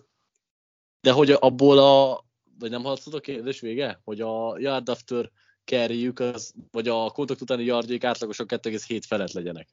de 1.01 1.12
hogy 1.12 1.31
abból 1.31 1.78
a, 1.78 2.24
vagy 2.62 2.70
nem 2.70 2.82
hallatszott 2.82 3.14
a 3.14 3.20
kérdés 3.20 3.60
vége? 3.60 4.01
Hogy 4.05 4.20
a 4.20 4.59
yard 4.59 4.89
after 4.89 5.30
carryjük, 5.64 6.18
az, 6.18 6.55
vagy 6.70 6.89
a 6.89 7.10
kontakt 7.10 7.40
utáni 7.40 7.64
yardjék 7.64 8.05
átlagosan 8.05 8.47
2,7 8.48 9.02
felett 9.06 9.32
legyenek. 9.32 9.68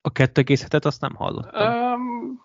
A 0.00 0.12
2,7-et 0.12 0.84
azt 0.84 1.00
nem 1.00 1.14
hallottam. 1.14 1.72
Um, 1.72 2.44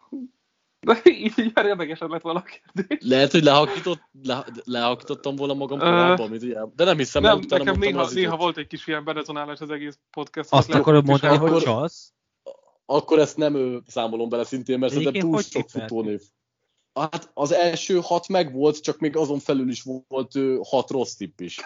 de 0.79 1.01
így, 1.09 1.51
már 1.53 1.65
érdekesebb 1.65 2.09
lett 2.09 2.21
volna 2.21 2.39
a 2.39 2.43
kérdés. 2.43 2.97
Lehet, 3.01 3.31
hogy 3.31 3.43
lehakított, 3.43 4.01
le, 4.23 4.45
lehakítottam 4.63 5.35
volna 5.35 5.53
magam 5.53 5.79
korábban, 5.79 6.31
ugye, 6.31 6.59
de 6.75 6.83
nem 6.83 6.97
hiszem, 6.97 7.21
Nem, 7.21 7.37
utána 7.37 7.63
nekem 7.63 7.79
néha, 7.79 8.01
az 8.01 8.13
néha 8.13 8.37
volt 8.37 8.57
egy 8.57 8.67
kis 8.67 8.87
ilyen 8.87 9.03
berezonálás 9.03 9.59
az 9.59 9.69
egész 9.69 9.99
podcast. 10.11 10.49
Azt 10.51 10.73
akarod 10.73 11.05
mondani, 11.05 11.37
hogy 11.37 11.49
akkor- 11.49 11.63
csalsz? 11.63 12.13
akkor 12.85 13.19
ezt 13.19 13.37
nem 13.37 13.55
ő, 13.55 13.81
számolom 13.87 14.29
bele 14.29 14.43
szintén, 14.43 14.79
mert 14.79 14.93
szerintem 14.93 15.21
túl 15.21 15.41
sok 15.41 15.69
futónév. 15.69 16.21
Hát 16.99 17.29
az 17.33 17.51
első 17.53 17.99
hat 18.03 18.27
meg 18.27 18.53
volt, 18.53 18.81
csak 18.81 18.99
még 18.99 19.15
azon 19.17 19.39
felül 19.39 19.69
is 19.69 19.83
volt 20.07 20.35
ö, 20.35 20.57
hat 20.69 20.89
rossz 20.89 21.13
tipp 21.13 21.39
is. 21.39 21.59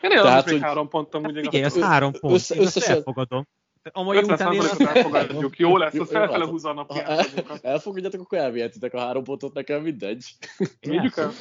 Én 0.00 0.10
Tehát, 0.10 0.42
hogy 0.42 0.52
még 0.52 0.60
hogy- 0.60 0.68
három 0.70 0.88
pontom, 0.88 1.22
Hát 1.22 1.30
ugye 1.32 1.40
figyelj, 1.42 1.64
az 1.64 1.78
három 1.78 2.12
pont. 2.12 2.34
össze- 2.34 2.58
összesen- 2.58 2.96
elfogadom. 2.96 3.46
A 3.92 4.02
mai 4.02 4.16
50 4.16 4.34
után 4.34 4.52
én 4.52 4.86
elfogadjuk. 4.86 5.58
Jó 5.58 5.76
lesz, 5.76 5.94
az 5.94 6.08
felfele 6.10 6.44
húzza 6.44 6.68
a 6.68 6.72
napi 6.72 7.00
elfogadjátok, 7.62 8.20
akkor 8.20 8.38
elvihetitek 8.38 8.94
a 8.94 8.98
három 8.98 9.24
pontot 9.24 9.52
nekem, 9.54 9.82
mindegy. 9.82 10.24
Vigyük 10.80 11.16
el. 11.16 11.32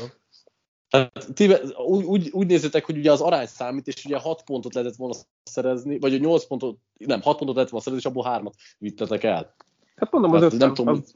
Tehát 0.90 1.34
ti 1.34 1.54
úgy, 1.86 2.04
úgy, 2.04 2.30
úgy 2.32 2.48
nézzétek, 2.48 2.86
hogy 2.86 2.98
ugye 2.98 3.12
az 3.12 3.22
arány 3.22 3.46
számít, 3.46 3.88
és 3.88 4.06
ugye 4.06 4.18
6 4.20 4.44
pontot 4.44 4.74
lehetett 4.74 4.96
volna 4.96 5.16
szerezni, 5.44 6.00
vagy 6.00 6.20
8 6.22 6.46
pontot, 6.46 6.78
nem, 6.98 7.22
6 7.22 7.38
pontot 7.38 7.56
lehetett 7.56 7.72
volna 7.74 7.86
szerezni, 7.86 7.98
és 7.98 8.06
abból 8.06 8.42
3-at 8.44 8.54
vittetek 8.78 9.24
el. 9.24 9.56
Hát 9.96 10.12
mondom, 10.12 10.32
az 10.32 10.42
Hát 10.42 10.54
ötven. 10.54 10.68
nem 10.68 10.76
tudom, 10.76 10.94
az, 10.94 11.16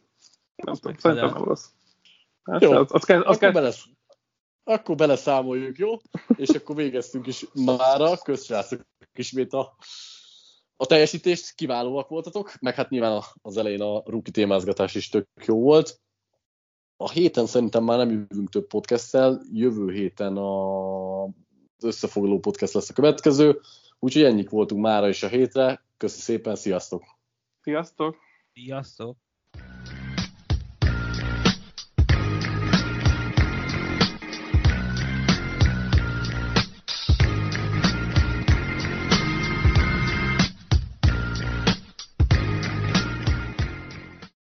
nem 0.65 0.75
tudom, 0.75 0.97
szerintem 0.97 1.29
nem 1.29 1.43
rossz. 1.43 1.67
Hát, 2.43 2.61
Jó. 2.61 2.71
az, 2.71 2.87
az, 2.89 3.03
kell, 3.03 3.17
az 3.17 3.25
akkor, 3.25 3.37
kell, 3.37 3.51
bele, 3.51 3.73
akkor 4.63 4.95
beleszámoljuk, 4.95 5.77
jó? 5.77 5.89
És 6.35 6.49
akkor 6.49 6.75
végeztünk 6.75 7.27
is 7.27 7.45
mára. 7.53 8.17
Köszönjük 8.17 8.85
ismét 9.13 9.53
a, 9.53 9.75
a 10.75 10.85
teljesítést, 10.85 11.55
kiválóak 11.55 12.09
voltatok, 12.09 12.53
meg 12.59 12.75
hát 12.75 12.89
nyilván 12.89 13.21
az 13.41 13.57
elején 13.57 13.81
a 13.81 14.03
rookie 14.05 14.33
témázgatás 14.33 14.95
is 14.95 15.09
tök 15.09 15.27
jó 15.45 15.59
volt. 15.61 15.99
A 16.97 17.09
héten 17.09 17.45
szerintem 17.45 17.83
már 17.83 17.97
nem 17.97 18.09
jövünk 18.09 18.49
több 18.49 18.67
podcasttel, 18.67 19.41
jövő 19.51 19.91
héten 19.91 20.37
a, 20.37 21.23
az 21.23 21.83
összefoglaló 21.83 22.39
podcast 22.39 22.73
lesz 22.73 22.89
a 22.89 22.93
következő, 22.93 23.59
úgyhogy 23.99 24.23
ennyik 24.23 24.49
voltunk 24.49 24.81
mára 24.81 25.07
is 25.07 25.23
a 25.23 25.27
hétre. 25.27 25.85
Köszi 25.97 26.19
szépen, 26.19 26.55
sziasztok! 26.55 27.03
Sziasztok! 27.61 28.17
Sziasztok! 28.53 29.26